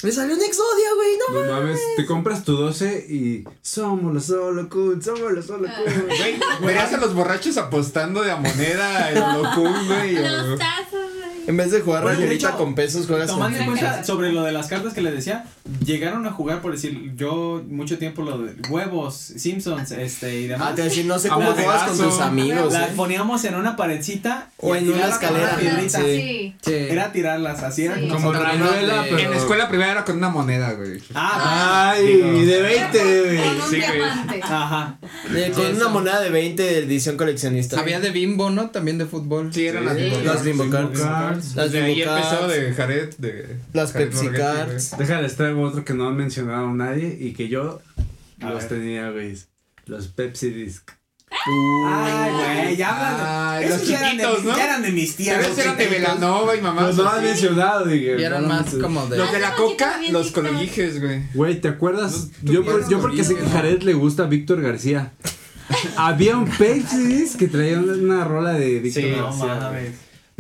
[0.04, 1.46] Me salió un Exodia, güey, no.
[1.46, 6.06] No mames, te compras tu 12 y somos los solo cool, somos los solo cool.
[6.08, 10.16] Güey, verías a los borrachos apostando de a moneda en Holocún, güey.
[10.16, 11.11] Los tazos.
[11.48, 14.52] En vez de jugar hecho, con pesos, juegas con Tomando en cuenta sobre lo de
[14.52, 15.46] las cartas que le decía,
[15.84, 20.70] llegaron a jugar, por decir, yo mucho tiempo lo de huevos, Simpsons, este y demás.
[20.72, 22.72] Ah, te decir, no sé cómo juegas con tus amigos.
[22.74, 22.94] Las eh.
[22.96, 25.58] poníamos en una paredcita O y en una con escalera,
[25.90, 25.90] sí.
[25.90, 26.56] Sí.
[26.62, 26.74] Sí.
[26.74, 28.02] Era tirarlas, así era Sí.
[28.08, 29.20] como Como Nosotros Ranuela, de- pero.
[29.24, 31.02] En la escuela primera era con una moneda, güey.
[31.16, 33.38] Ah, Ay, de 20, güey.
[33.38, 34.42] Con un Sí, güey.
[34.42, 34.98] ajá.
[35.36, 37.80] Eh, con Sí, una moneda de 20 de edición coleccionista.
[37.80, 38.70] Había de bimbo, ¿no?
[38.70, 39.52] También de fútbol.
[39.54, 41.02] Sí, eran las Bimbo las Bimbo Cards.
[41.34, 41.56] Cards.
[41.56, 44.38] Las De ahí empezó de Jared, de Las Jared Pepsi güey.
[44.38, 44.98] Cards.
[44.98, 47.82] Déjales traigo otro que no han mencionado nadie y que yo
[48.42, 48.70] A los ver.
[48.80, 49.38] tenía, güey.
[49.86, 50.90] Los Pepsi Disc.
[51.88, 52.32] Ay,
[52.64, 53.56] güey, ya hablan.
[53.58, 54.58] Ay, Esos los ya eran de chiquitos, ¿no?
[54.58, 55.38] Ya eran de mis tías.
[55.38, 56.02] Pero esos eran de chiquitos.
[56.12, 56.82] Velanova y mamá.
[56.84, 58.16] Los no han mencionado, dije.
[58.20, 59.18] Y eran no más como de.
[59.18, 60.42] Los de la no, coca, los visto.
[60.42, 61.22] cololijes, güey.
[61.34, 62.28] Güey, ¿te acuerdas?
[62.44, 63.50] Los Yo, por- yo porque sé que a.
[63.50, 65.14] Jared le gusta Víctor García.
[65.96, 69.56] Había un Pepsi Disc que traía una, una rola de Víctor Sí, No García.
[69.56, 69.92] mames.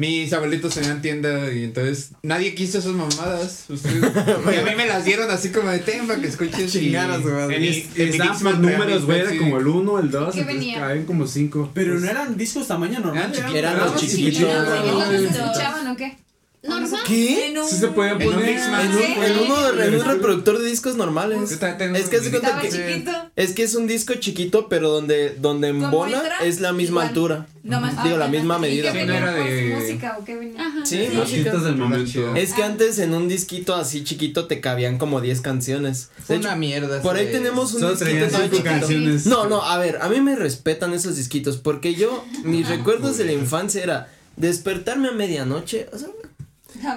[0.02, 3.66] Mis abuelitos tenían tienda y entonces nadie quiso esas mamadas.
[3.70, 3.98] Ustedes,
[4.52, 6.74] y a mí me las dieron así como de para que escuches.
[6.76, 7.56] y- Chingar a su madre.
[7.58, 9.20] en mi- Y, en y mi estaban por números, güey.
[9.20, 10.34] Era como el 1, el 2.
[10.34, 10.80] ¿Qué Entonces venía?
[10.80, 11.70] caben como 5.
[11.76, 13.32] Pero no eran discos tamaño normal.
[13.36, 14.34] Eran Eran los chiquitos.
[14.34, 14.50] chiquitos.
[14.66, 15.38] ¿Cuándo se chiquitos.
[15.46, 16.18] escuchaban o qué?
[16.64, 17.02] Normal.
[17.08, 17.54] ¿Qué?
[17.68, 18.20] Sí se En un poner.
[18.20, 19.04] En un, ¿Sí?
[19.18, 21.52] en uno, en un reproductor de discos normales.
[21.52, 23.04] Es que de
[23.36, 27.08] es que es un disco chiquito, pero donde donde embona es la misma Igual.
[27.08, 27.48] altura.
[27.64, 28.04] No más.
[28.04, 28.92] Digo, la ah, misma sí, medida.
[28.94, 29.32] ¿Qué Sí, venía?
[29.32, 30.62] de- música o qué venía?
[30.62, 30.86] Ajá.
[30.86, 31.52] Sí, Los música.
[31.58, 32.36] del momento.
[32.36, 36.10] Es que antes en un disquito así chiquito te cabían como 10 canciones.
[36.18, 37.02] De Fue hecho, una mierda.
[37.02, 39.26] por ahí tenemos un Solo disquito canciones.
[39.26, 43.26] No, no, a ver, a mí me respetan esos disquitos porque yo, mis recuerdos de
[43.26, 46.08] la infancia era despertarme a medianoche, o sea,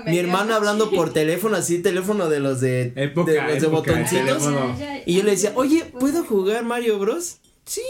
[0.07, 0.55] mi hermana medianoche.
[0.55, 4.43] hablando por teléfono, así, teléfono de los de, Época, de los de época, botoncitos.
[5.07, 7.39] Y yo le decía, oye, ¿puedo jugar Mario Bros?
[7.65, 7.83] Sí.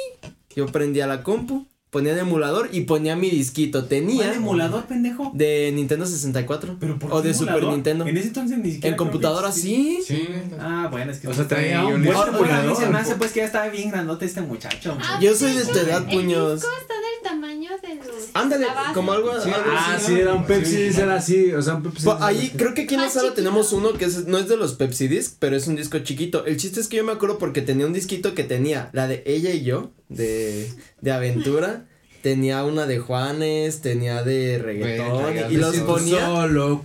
[0.55, 3.84] Yo prendía la compu, ponía el emulador y ponía mi disquito.
[3.84, 5.30] Tenía ¿Cuál emulador, pendejo?
[5.32, 7.74] de Nintendo 64 ¿Pero por o qué de Super emulador?
[7.74, 8.07] Nintendo.
[8.07, 8.88] En ese entonces ni siquiera.
[8.88, 10.01] En computadora sí.
[10.05, 10.26] Sí.
[10.59, 11.28] Ah, bueno, es que.
[11.28, 12.38] O sea, traía un buen mí se me
[12.86, 12.97] emulador.
[12.97, 14.99] hace pues que ya estaba bien grandote este muchacho.
[15.01, 16.55] Ah, Yo soy de tu edad, puños.
[16.61, 18.07] disco está del tamaño de los.
[18.34, 20.82] Ándale, como algo, Sí, algo Ah, así, sí, era un Pepsi Sí.
[20.82, 21.53] Disc, era así.
[21.53, 22.26] O sea, un Pepsi Pues Disc.
[22.28, 24.57] ahí creo que aquí en la Más sala tenemos uno que es, no es de
[24.57, 26.45] los Pepsi Disc, pero es un disco chiquito.
[26.45, 29.22] El chiste es que yo me acuerdo porque tenía un disquito que tenía la de
[29.26, 31.86] ella y yo, de, de aventura.
[32.22, 36.24] Tenía una de Juanes, tenía de reggaetón y los ponía.
[36.24, 36.82] Solo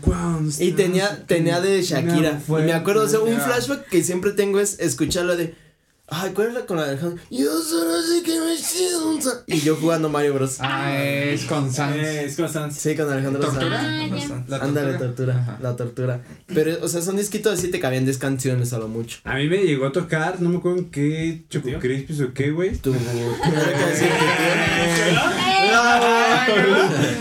[0.59, 2.41] Y tenía, tenía de Shakira.
[2.45, 3.39] fue y me acuerdo, o sea, un ya.
[3.39, 5.55] flashback que siempre tengo es escucharla de.
[6.11, 7.21] Ay, ¿cuál era con la de Alejandro?
[7.29, 9.43] Yo solo sé que me siento.
[9.47, 10.57] Y yo jugando Mario Bros.
[10.59, 11.95] Ah, es con Sans.
[11.95, 12.79] Es Constance.
[12.79, 13.79] Sí, con Alejandro ¿Tortura?
[13.81, 14.31] Sanz.
[14.31, 14.43] Ah.
[14.47, 15.57] La Ándale, tortura, Ajá.
[15.61, 16.21] la tortura.
[16.47, 19.19] Pero, o sea, son disquitos así te cabían 10 canciones a lo mucho.
[19.23, 21.79] A mí me llegó a tocar, no me acuerdo en qué Choco ¿Tío?
[21.79, 22.75] Crispies o qué, güey.
[22.77, 22.91] Tu,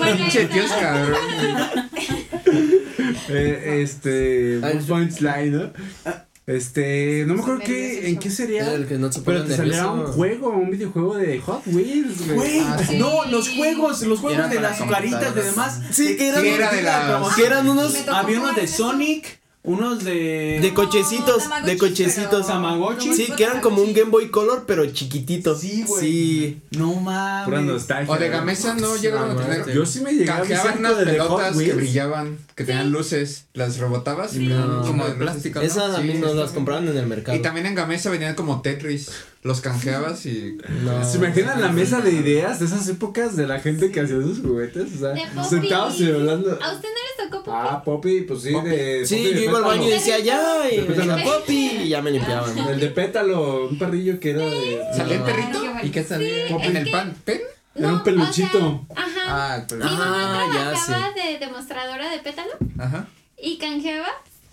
[0.03, 1.19] Pinche esa- tíos cabrón.
[3.31, 4.59] Eh, este.
[4.63, 5.71] Ay, Bugs Bunny Slide, ¿no?
[6.49, 7.25] Este.
[7.27, 8.73] No me acuerdo qué, en qué sería.
[8.75, 12.37] el que no se Pero te salía un juego, un videojuego de Hot Wheels, güey.
[12.37, 12.97] Güey, Ah, sí.
[12.99, 15.81] no, los juegos, los juegos de las azucaritas y demás.
[15.91, 18.77] Sí, que eran, Sí, era de las- que eran unos Había jugar de eso.
[18.91, 19.38] Sonic,
[19.69, 20.59] unos de.
[20.63, 22.29] de cochecitos, de Tamagotchis, cochecitos.
[22.31, 23.15] pero- Tamagotchi.
[23.15, 25.55] Sí, que eran como un Game Boy Color, pero chiquitito.
[25.57, 26.01] Sí, güey.
[26.03, 26.61] Sí.
[26.71, 27.01] No Pura
[27.59, 27.65] mames.
[27.65, 28.13] nostalgia.
[28.15, 28.37] O de ¿no?
[28.39, 29.73] Gamesa no llegaron a tener.
[29.75, 33.79] Yo sí me llegué a Canjeaban unas de pelotas que brillaban, que tenían luces, las
[33.79, 34.35] rebotabas.
[34.37, 34.83] y No.
[34.83, 35.59] Como de plástico.
[35.61, 35.65] ¿no?
[35.67, 37.37] Esas a Sí, mí nos las compraban en el mercado.
[37.37, 39.11] Y también en Gamesa venían como Tetris.
[39.43, 40.59] Los canjeabas y.
[40.83, 41.05] No.
[41.05, 44.41] ¿Se imaginan la mesa de ideas de esas épocas de la gente que hacía sus
[44.41, 44.97] juguetes?
[44.97, 45.49] O sea, Poppy.
[45.49, 46.51] sentados y hablando.
[46.61, 47.57] ¿A usted no les tocó Poppy?
[47.61, 48.69] Ah, Poppy, pues sí, Poppy.
[48.69, 49.07] de.
[49.07, 51.53] Sí, Poppy de yo iba al baño y decía ya, y De
[51.85, 52.59] y ya me limpiaban.
[52.69, 54.83] El de pétalo, un perrillo que era de.
[54.97, 55.63] ¿Salía el perrito?
[55.85, 56.47] ¿Y qué salía?
[56.49, 57.15] ¿En el pan?
[57.25, 57.41] ¿Pen?
[57.77, 58.59] Era un peluchito.
[58.89, 59.21] o sea, ajá.
[59.29, 63.07] Ah, el Mi mamá Ah, trabajaba de demostradora de pétalo Ajá.
[63.41, 64.09] y canjeaba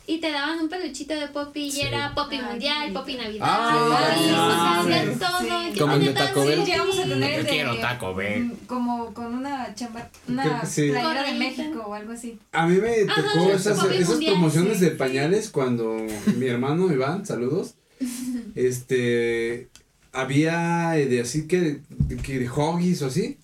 [0.07, 1.81] y te daban un peluchito de Poppy y Sí.
[1.81, 2.93] era Poppy Ay, Mundial.
[2.93, 5.39] Poppy Navidad, Ah, sí, o sea, sí, todo.
[5.39, 5.71] Sí.
[5.73, 6.13] ¿Qué Como el de?
[6.13, 6.65] Taco Sí, Bell.
[6.65, 8.51] llegamos a tener de, quiero Taco Bell.
[8.67, 11.33] como con una chamba, una playera de.
[11.39, 12.37] México o algo así.
[12.51, 14.85] A mí me Ajá, tocó esas, esas Mundial, promociones sí.
[14.85, 15.97] de pañales cuando
[16.37, 17.75] mi hermano Iván, saludos,
[18.55, 19.69] este,
[20.13, 21.81] había de así que,
[22.23, 23.37] que de hoggies o así,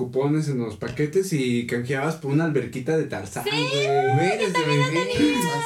[0.00, 3.62] cupones en los paquetes y canjeabas por una alberquita de Tarzán, güey.
[3.64, 5.10] Güey, desde bebé.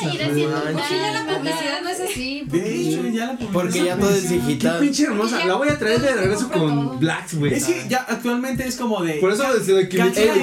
[0.02, 0.74] Y recién manches.
[0.74, 2.42] ¿Por qué ya la publicidad no es así?
[2.50, 2.88] ¿Por De qué?
[2.90, 4.80] hecho, ya la Porque ya todo es Qué digital.
[4.80, 7.54] pinche hermosa, la voy a traer de regreso con Blacks, güey.
[7.54, 9.14] Es que ya actualmente es como de.
[9.14, 10.34] Por eso desde Cancela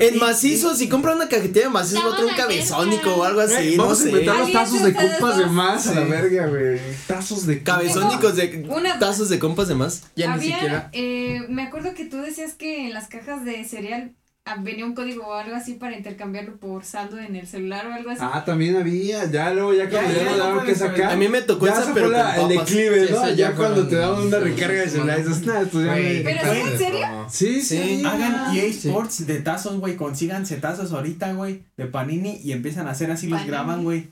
[0.00, 3.76] En, macizo, si compra una cajetilla de macizo, va a un cabezónico o algo así,
[3.76, 4.08] no Vamos a sé.
[4.10, 6.10] inventar los tazos de de compas de más a la Sí.
[6.10, 6.78] verga, güey.
[7.06, 10.02] Tazos de Cabezónicos de Una- tazos de compas de más.
[10.16, 10.90] Ya ni siquiera.
[10.92, 14.12] eh, me acuerdo que tú decías que en las cajas de cereal
[14.44, 17.92] ah, venía un código o algo así para intercambiarlo por saldo en el celular o
[17.94, 18.20] algo así.
[18.22, 21.12] Ah, también había, ya luego ya cuando Ya, ya, ya, no daban que sacar.
[21.12, 23.28] A mí me tocó ya esa, pero la- con el declive, Sí, ¿no?
[23.28, 26.30] Ya, ya cuando te daban una recarga de celular, dices, nada, esto ya Güey, me...
[26.32, 27.06] ¿Pero sí, en serio?
[27.30, 27.78] Sí, sí.
[27.98, 28.02] Sí.
[28.04, 29.96] Hagan EA Sports de tazos, güey.
[29.96, 31.62] Consíganse tazos ahorita, güey.
[31.76, 34.08] De Panini y empiezan a hacer así, los graban, güey.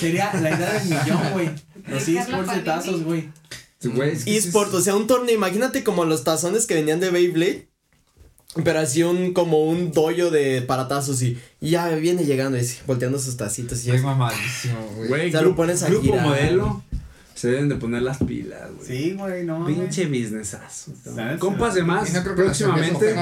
[0.00, 1.50] Sería la idea del millón, güey.
[1.88, 3.28] Los EA Sports de tazos, güey.
[3.84, 6.74] Güey, es que sí eSport, es- o sea, un torneo, imagínate como los tazones que
[6.74, 7.65] venían de Beyblade.
[8.64, 12.78] Pero así un, como un doyo de paratazos y, y ya viene llegando y así,
[12.86, 14.02] volteando sus tacitos y Es ya.
[14.06, 14.76] mamadísimo,
[15.08, 15.30] güey.
[15.30, 16.22] Sea, lo pones a grupo girar.
[16.26, 16.82] modelo,
[17.34, 18.86] se deben de poner las pilas, güey.
[18.88, 19.66] Sí, güey, no.
[19.66, 20.90] Pinche businessazo.
[21.14, 23.14] Neta, Compas de más, Y no que próximamente,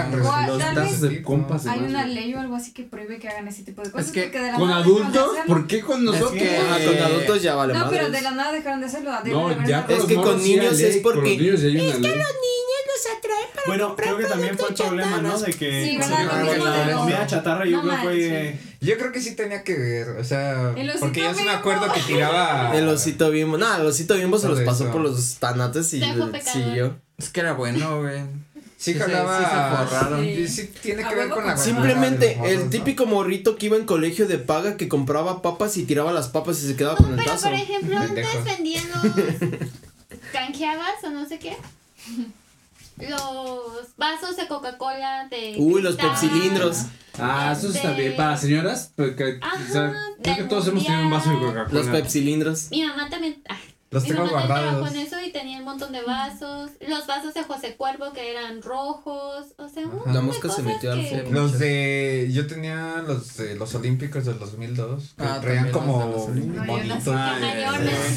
[0.46, 1.90] los tazos de compas de Hay más.
[1.90, 2.14] una güey.
[2.14, 4.06] ley o algo así que prohíbe que hagan ese tipo de cosas.
[4.06, 5.30] Es que de la ¿Con adultos?
[5.48, 6.30] ¿Por qué con nosotros?
[6.34, 7.98] que- Ajá, con adultos ya vale No, madres.
[7.98, 9.10] pero de la nada dejaron de hacerlo.
[9.24, 11.60] de No, ya una- con Es que con hay niños ley, es porque- Con los
[11.72, 12.04] niños
[13.10, 13.62] hay una ley.
[13.66, 15.38] Bueno, creo que también fue el problema, ¿no?
[15.38, 18.58] De que Sí, la- comida chatarra yo No creo fue.
[18.80, 21.90] Yo creo que sí tenía que ver, o sea, El porque yo sí me acuerdo
[21.92, 23.56] que tiraba El osito bimbo.
[23.58, 26.96] No, el osito bimbo se los pasó por los tanates y Se siguió.
[27.18, 28.22] Es que era bueno, güey.
[28.76, 29.38] Sí, Sí se- jalaba.
[29.38, 30.20] sí se forraron.
[30.24, 32.70] Sí, sí tiene que ver con la Simplemente el morros, ¿no?
[32.70, 36.62] típico morrito que iba en colegio de paga que compraba papas y tiraba las papas
[36.62, 37.44] y se quedaba con el Pero tazo.
[37.44, 39.02] por ejemplo, antes vendían los
[40.32, 41.56] canjeabas o no sé qué.
[42.96, 45.56] Los vasos de Coca-Cola de.
[45.58, 46.82] Uy, los pepsilindros.
[47.18, 48.16] Ah, eso está Este- bien.
[48.16, 51.54] Para señoras, porque Ajá, o sea, creo que todos hemos tenido un vaso de mundial.
[51.64, 51.80] Coca-Cola.
[51.82, 52.70] Los pepsilindros.
[52.70, 53.42] Mi mamá también.
[53.48, 53.56] ah,
[53.94, 54.90] Los mi tengo mamá guardados.
[54.92, 56.72] en eso y tenía un montón de vasos.
[56.86, 59.46] Los vasos de José Cuervo que eran rojos.
[59.56, 59.96] O sea, un Ajá.
[59.96, 61.26] montón La de mosca se cosas metió al que-.
[61.30, 62.28] Los de.
[62.32, 65.14] Yo tenía los de los Olímpicos del 2002.
[65.16, 67.08] Que Ah, traían como monitos.
[67.08, 67.38] Ah.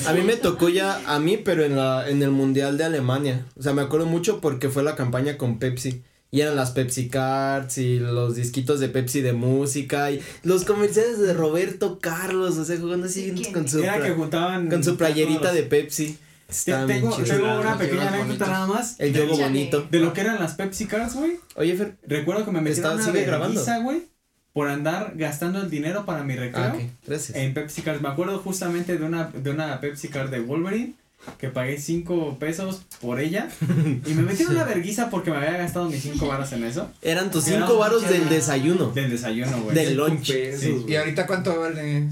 [0.07, 3.45] A mí me tocó ya, a mí, pero en la, en el mundial de Alemania.
[3.57, 6.03] O sea, me acuerdo mucho porque fue la campaña con Pepsi.
[6.30, 11.19] Y eran las Pepsi Cards y los disquitos de Pepsi de música y los comerciales
[11.19, 13.53] de Roberto Carlos, o sea, jugando así ¿Quién?
[13.53, 14.69] con su, Era que juntaban.
[14.69, 16.17] con su playerita de Pepsi.
[16.49, 18.95] Está Tengo, tengo una pequeña anécdota nada más.
[18.99, 19.43] El Échale.
[19.43, 19.88] bonito.
[19.91, 21.39] De lo que eran las Pepsi Cards, güey.
[21.55, 21.97] Oye, Fer.
[22.07, 24.03] Recuerdo que me metieron una vergüenza, güey.
[24.53, 26.63] Por andar gastando el dinero para mi recreo.
[26.63, 27.38] Ah, ok, gracias.
[27.38, 28.01] En Pepsi Cards.
[28.01, 30.93] Me acuerdo justamente de una, de una Pepsi Card de Wolverine.
[31.38, 33.49] Que pagué 5 pesos por ella.
[34.05, 36.89] Y me metieron una verguiza porque me había gastado mis 5 varas en eso.
[37.01, 38.91] Eran tus Era cinco un varos pinche- del desayuno.
[38.91, 39.75] Del desayuno, güey.
[39.75, 40.32] Del lunch.
[40.32, 40.86] pesos, Sí.
[40.88, 42.09] ¿Y ahorita cuánto vale?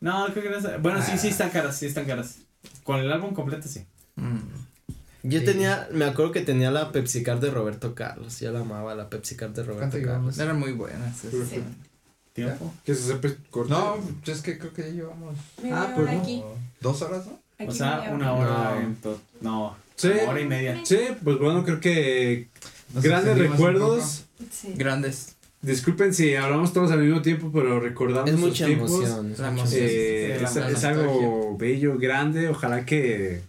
[0.00, 2.36] No, creo que no es- Bueno, sí, sí están caras, sí están caras.
[2.84, 3.84] Con el álbum completo, sí.
[4.16, 4.38] Mm.
[5.22, 5.44] Yo Sí.
[5.44, 8.38] tenía, me acuerdo que tenía la Pepsi Card de Roberto Carlos.
[8.40, 10.38] Yo la amaba, la Pepsi Card de Roberto ¿Cuánto Carlos.
[10.38, 11.16] Eran muy buenas.
[11.18, 11.62] Sí.
[12.32, 12.72] Tiempo.
[12.84, 13.78] Que se sepa cortar.
[13.78, 13.96] No,
[14.26, 15.34] es que creo que ya llevamos.
[15.72, 16.42] Ah, pues aquí.
[16.80, 17.40] ¿Dos horas, no?
[17.58, 18.74] Aquí O sea, una hora.
[18.74, 18.80] No.
[18.80, 18.96] en
[19.40, 20.08] No, Sí.
[20.08, 20.80] una hora y media.
[20.84, 22.48] Sí, pues bueno, creo que
[22.94, 24.24] Nos grandes recuerdos.
[24.50, 24.74] Sí.
[24.76, 25.32] Grandes.
[25.62, 28.90] Disculpen si hablamos todos al mismo tiempo, pero recordamos Es mucha tiempos.
[28.92, 29.32] emoción.
[29.32, 29.80] es La emoción.
[29.82, 32.48] Eh, es, es algo bello, grande.
[32.48, 33.40] Ojalá que.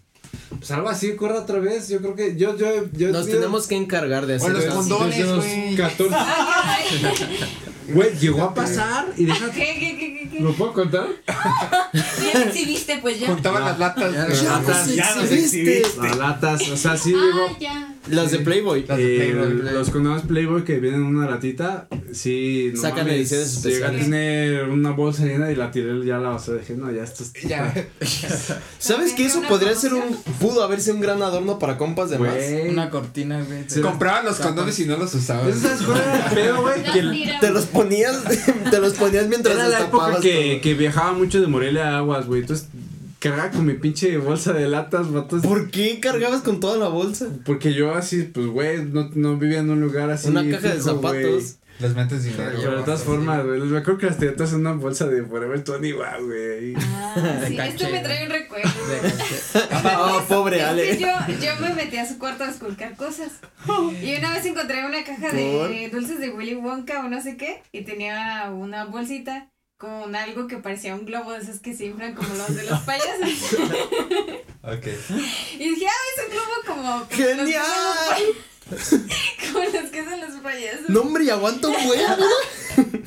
[0.58, 1.89] Pues algo así ocurra otra vez.
[1.89, 2.36] Yo creo que.
[2.38, 5.45] Yo, yo, yo he Nos tenemos que encargar de O hacer los condones, desde los
[5.45, 5.76] güey.
[5.76, 6.16] 14.
[7.88, 9.45] Güey, llegó a pasar y deja.
[9.51, 10.39] ¿Qué, qué, qué, qué, qué?
[10.39, 11.07] ¿Lo puedo contar?
[12.33, 13.27] Ya exhibiste, pues ya.
[13.27, 14.13] Juntaban las latas.
[14.13, 14.27] Ya.
[14.27, 16.01] Ya Latas, ya nos exhibiste.
[16.01, 16.69] Las latas.
[16.69, 17.47] O sea, sí llegó.
[17.49, 17.95] Ah, ya.
[18.10, 18.86] Las de Playboy.
[18.88, 19.74] Las de Eh, Playboy.
[19.74, 23.91] los condones Playboy que vienen en una latita, sí, no Sacan mames, ediciones Llega a
[23.91, 24.03] especiales.
[24.05, 26.60] tener una bolsa llena y la tiré ya la basura.
[26.60, 27.34] Dije, no, ya esto es.
[27.43, 27.74] Ya.
[28.80, 30.16] ¿Sabes que eso podría ser un.
[30.39, 32.34] pudo haber sido un gran adorno para compas de más?
[32.70, 33.64] Una cortina, güey.
[33.68, 33.82] Sí.
[33.82, 35.49] Compraban los condones y no los usaban.
[35.49, 36.84] ¿Eso sabes cuál era el pedo, güey?
[36.84, 37.34] Que.
[37.41, 38.24] Te los ponías,
[38.72, 40.62] te los ponías mientras Era la época que, todo.
[40.62, 42.41] que viajaba mucho de Morelia a Aguas, güey.
[42.41, 42.68] Entonces,
[43.20, 45.41] cargaba con mi pinche bolsa de latas, vatos.
[45.41, 47.28] ¿Por qué cargabas con toda la bolsa?
[47.45, 50.30] Porque yo así, pues, güey, no, no vivía en un lugar así.
[50.30, 51.57] Una caja de fijo, zapatos.
[51.80, 52.53] Les metes dinero.
[52.60, 55.64] Pero de todas formas, güey, me acuerdo que las tenías en una bolsa de Forever
[55.64, 56.73] 21, güey.
[56.76, 58.69] Ah, sí, esto me trae un recuerdo.
[59.99, 60.98] Oh, pobre Ale.
[60.98, 61.07] yo,
[61.39, 63.31] yo me metí a su cuarto a esculcar cosas.
[64.02, 67.61] Y una vez encontré una caja de dulces de Willy Wonka o no sé qué.
[67.72, 72.16] Y tenía una bolsita con algo que parecía un globo de esos que se inflan
[72.16, 73.30] como los de los payasos.
[74.64, 74.88] Ok.
[75.60, 76.84] Y dije, ah, es un globo como.
[76.99, 77.64] como ¡Genial!
[78.70, 80.90] Los que son los pa- como los que son los payasos.
[80.90, 82.26] No, hombre, y aguanto huevo.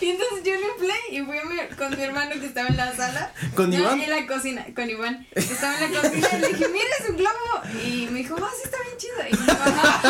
[0.00, 2.76] Y entonces yo le inflé y fui a mi- con mi hermano que estaba en
[2.76, 3.32] la sala.
[3.54, 4.00] ¿Con Iván?
[4.00, 5.24] En la cocina, con Iván.
[5.32, 7.62] que Estaba en la cocina y le dije, mira, es un globo.
[7.86, 9.22] Y me dijo, ah, sí, está bien chido.
[9.30, 10.02] Y mi mamá,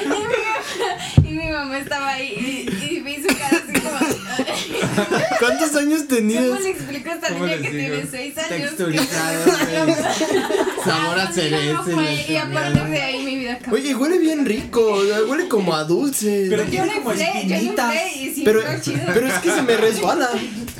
[0.00, 0.26] y mi mamá,
[1.18, 2.32] y mi mamá estaba ahí
[2.80, 2.95] y, y
[3.28, 3.96] su cara así como.
[5.38, 6.60] ¿Cuántos años ¿Cómo tenías?
[6.60, 7.94] le explico a esta ¿Cómo niña que digo?
[7.94, 8.48] tiene 6 años?
[8.48, 9.44] Texturizado.
[10.84, 11.82] Sabor a cereza.
[12.28, 13.74] Y a partir de ahí mi vida cambió.
[13.74, 16.46] Oye, huele bien rico, o sea, huele como a dulce.
[16.48, 17.94] Pero yo como inflé, yo le espinitas.
[18.44, 18.60] pero,
[19.12, 20.28] pero es que se me resbala.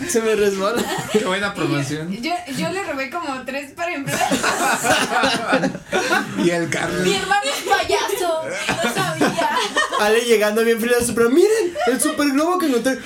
[0.09, 0.83] Se me resbala.
[1.13, 2.11] Qué buena promoción.
[2.23, 4.29] Yo, yo le robé como tres para empezar.
[6.45, 7.03] Y el carro.
[7.03, 8.45] Mi hermano es payaso.
[8.85, 9.49] No sabía.
[10.01, 12.99] Ale llegando bien frío pero miren, el super globo que encontré.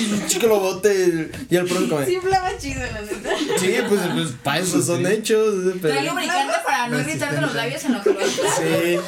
[0.00, 2.06] Y un chico lo bote y el pronto como.
[2.06, 3.30] Sí, inflaba chido, la neta.
[3.58, 5.54] Sí, pues, pues para eso son hechos.
[5.82, 8.98] Pero, Trae lubricante para no irritarte los labios en lo que lo sí.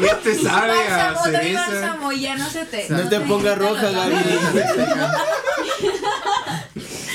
[0.00, 1.98] Y este sabe a cereza.
[2.20, 2.86] ya no se te.
[2.88, 4.14] No te pongas roja, Gaby.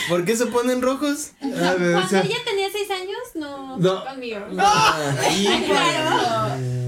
[0.09, 1.31] ¿Por qué se ponen rojos?
[1.41, 4.05] A ver, o Cuando sea, ella tenía 6 años, no, No.
[4.05, 4.45] conmigo.
[4.59, 6.82] Ay, claro.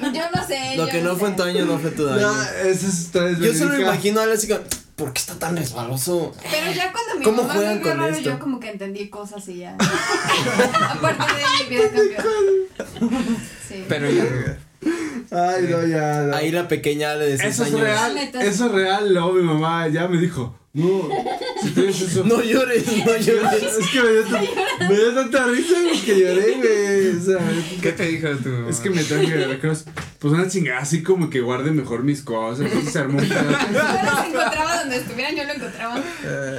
[0.00, 0.76] Yo no sé.
[0.76, 2.20] Lo que no fue en tu año no fue tu daño.
[2.32, 4.60] no, esa es vez Yo solo me imagino a Ale así como,
[4.96, 6.34] ¿por qué está tan resbaloso?
[6.50, 8.30] Pero ya cuando mi ¿Cómo mamá juegan me vio con raro, esto?
[8.30, 9.76] yo como que entendí cosas y ya.
[10.90, 13.18] Aparte de ahí mi vida cambió.
[13.68, 13.84] Sí.
[13.88, 14.58] Pero ya.
[15.30, 16.22] Ay, no, ya.
[16.22, 16.36] no.
[16.36, 17.80] Ahí la pequeña Ale de 6 Eso es años.
[17.80, 19.12] real, eso es real.
[19.14, 21.08] Luego mi mamá ya me dijo, no,
[21.62, 22.24] si tienes eso.
[22.24, 23.62] No llores, no llores.
[23.78, 25.74] Es que me dio, tan- me dio tanta risa
[26.04, 27.16] que lloré, güey.
[27.16, 27.38] O sea,
[27.82, 28.70] ¿Qué te dijo tu mamá?
[28.70, 29.84] es que me traje de recuerdos.
[30.18, 32.64] Pues una chingada así como que guarde mejor mis cosas.
[32.66, 33.40] Entonces se armó un pedo.
[33.50, 36.00] Yo encontraba donde estuvieran, yo lo encontraba.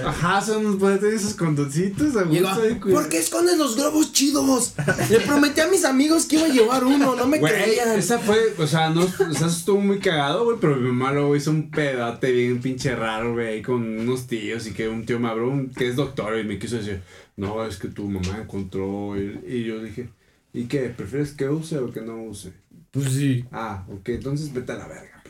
[0.06, 2.76] Ajá, son pues, tener esos condoncitos a gusto ahí.
[2.76, 4.74] ¿por qué escondes los globos chidos?
[5.10, 7.98] Le prometí a mis amigos que iba a llevar uno, no me Güey, creían.
[7.98, 11.34] esa fue, o sea, no, o sea, estuvo muy cagado, güey, pero mi mamá luego
[11.36, 15.28] hizo un pedote bien pinche raro, güey, con unos tíos y que un tío me
[15.30, 17.02] habló, un- que es doctor, y me quiso decir,
[17.38, 20.10] no, es que tu mamá encontró, y, y yo dije,
[20.54, 20.90] ¿y qué?
[20.90, 22.54] ¿Prefieres que use o que no use?
[22.92, 23.44] Pues sí.
[23.52, 25.24] Ah, ok, entonces vete a la verga.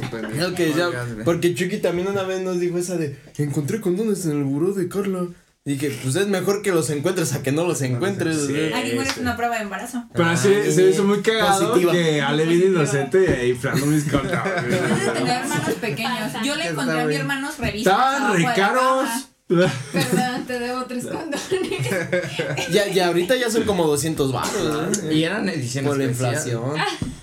[0.00, 0.42] Culpa mía.
[0.44, 1.24] Es lo que ya, Oigas, güey.
[1.24, 4.88] porque Chucky también una vez nos dijo esa de, encontré condones en el buró de
[4.88, 5.26] Carla.
[5.62, 8.46] Dije, pues es mejor que los encuentres a que no los encuentres.
[8.46, 8.52] Sí.
[8.54, 8.78] ¿verdad?
[8.78, 10.04] Aquí es una prueba de embarazo.
[10.14, 11.92] Pero así Ah, se hizo muy cagado positiva.
[11.92, 15.12] que Ale bien inocente y inflando mis Debes de condones.
[15.12, 16.32] tener hermanos pequeños.
[16.42, 17.20] Yo le encontré a mi bien.
[17.20, 17.92] hermanos revistas.
[17.94, 19.22] Estaban caja.
[19.48, 21.42] Perdón, te debo tres condones.
[22.72, 25.14] Ya, ya, ahorita ya son como 200 baros, ¿eh?
[25.14, 26.62] Y eran ediciones Por la inflación.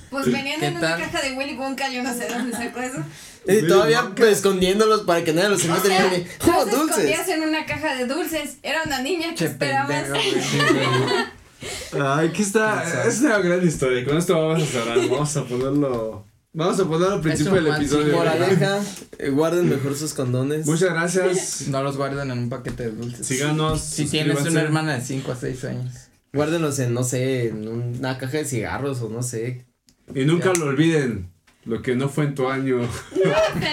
[0.09, 3.03] Pues venían ¿Qué en una caja de Willy Wonka, yo no sé dónde sacó eso.
[3.47, 5.89] Y todavía pues, escondiéndolos para que nadie los O encuentre.
[5.97, 6.89] sea, dije, los ¡Oh, dulces!
[6.89, 8.57] escondías en una caja de dulces.
[8.63, 10.05] Era una niña que esperabas.
[11.99, 13.07] Ay, que está.
[13.07, 14.05] Es una gran historia.
[14.05, 14.97] Con esto vamos a cerrar.
[15.07, 16.25] Vamos a ponerlo.
[16.53, 18.15] Vamos a ponerlo al principio del episodio.
[18.15, 18.79] Moraleja,
[19.19, 20.65] eh, guarden mejor sus condones.
[20.65, 21.63] Muchas gracias.
[21.67, 23.25] No los guardan en un paquete de dulces.
[23.27, 23.81] Síganos.
[23.81, 25.93] Si tienes una hermana de 5 a 6 años.
[26.33, 29.65] Guárdenlos en, no sé, en una caja de cigarros o no sé.
[30.13, 31.29] Y nunca lo olviden.
[31.65, 32.79] Lo que no fue en tu año.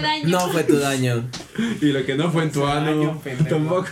[0.03, 0.29] Daño.
[0.29, 1.29] No fue tu daño.
[1.81, 3.23] Y lo que no fue en tu Año, año.
[3.49, 3.87] Tampoco.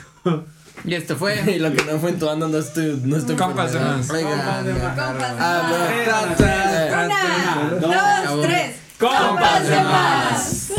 [0.85, 1.59] Y esto Y fue.
[1.60, 4.10] lo que no fue en tu ano no estoy, no estoy Compas de más.
[4.10, 4.98] Oigan, de más.
[4.98, 5.70] Ah.
[6.05, 8.77] Compas Una, dos, tres.
[8.98, 10.73] ¡Compas de más!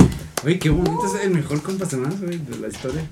[0.45, 3.03] Oye, qué bonito es el mejor compas de más, güey, de la historia.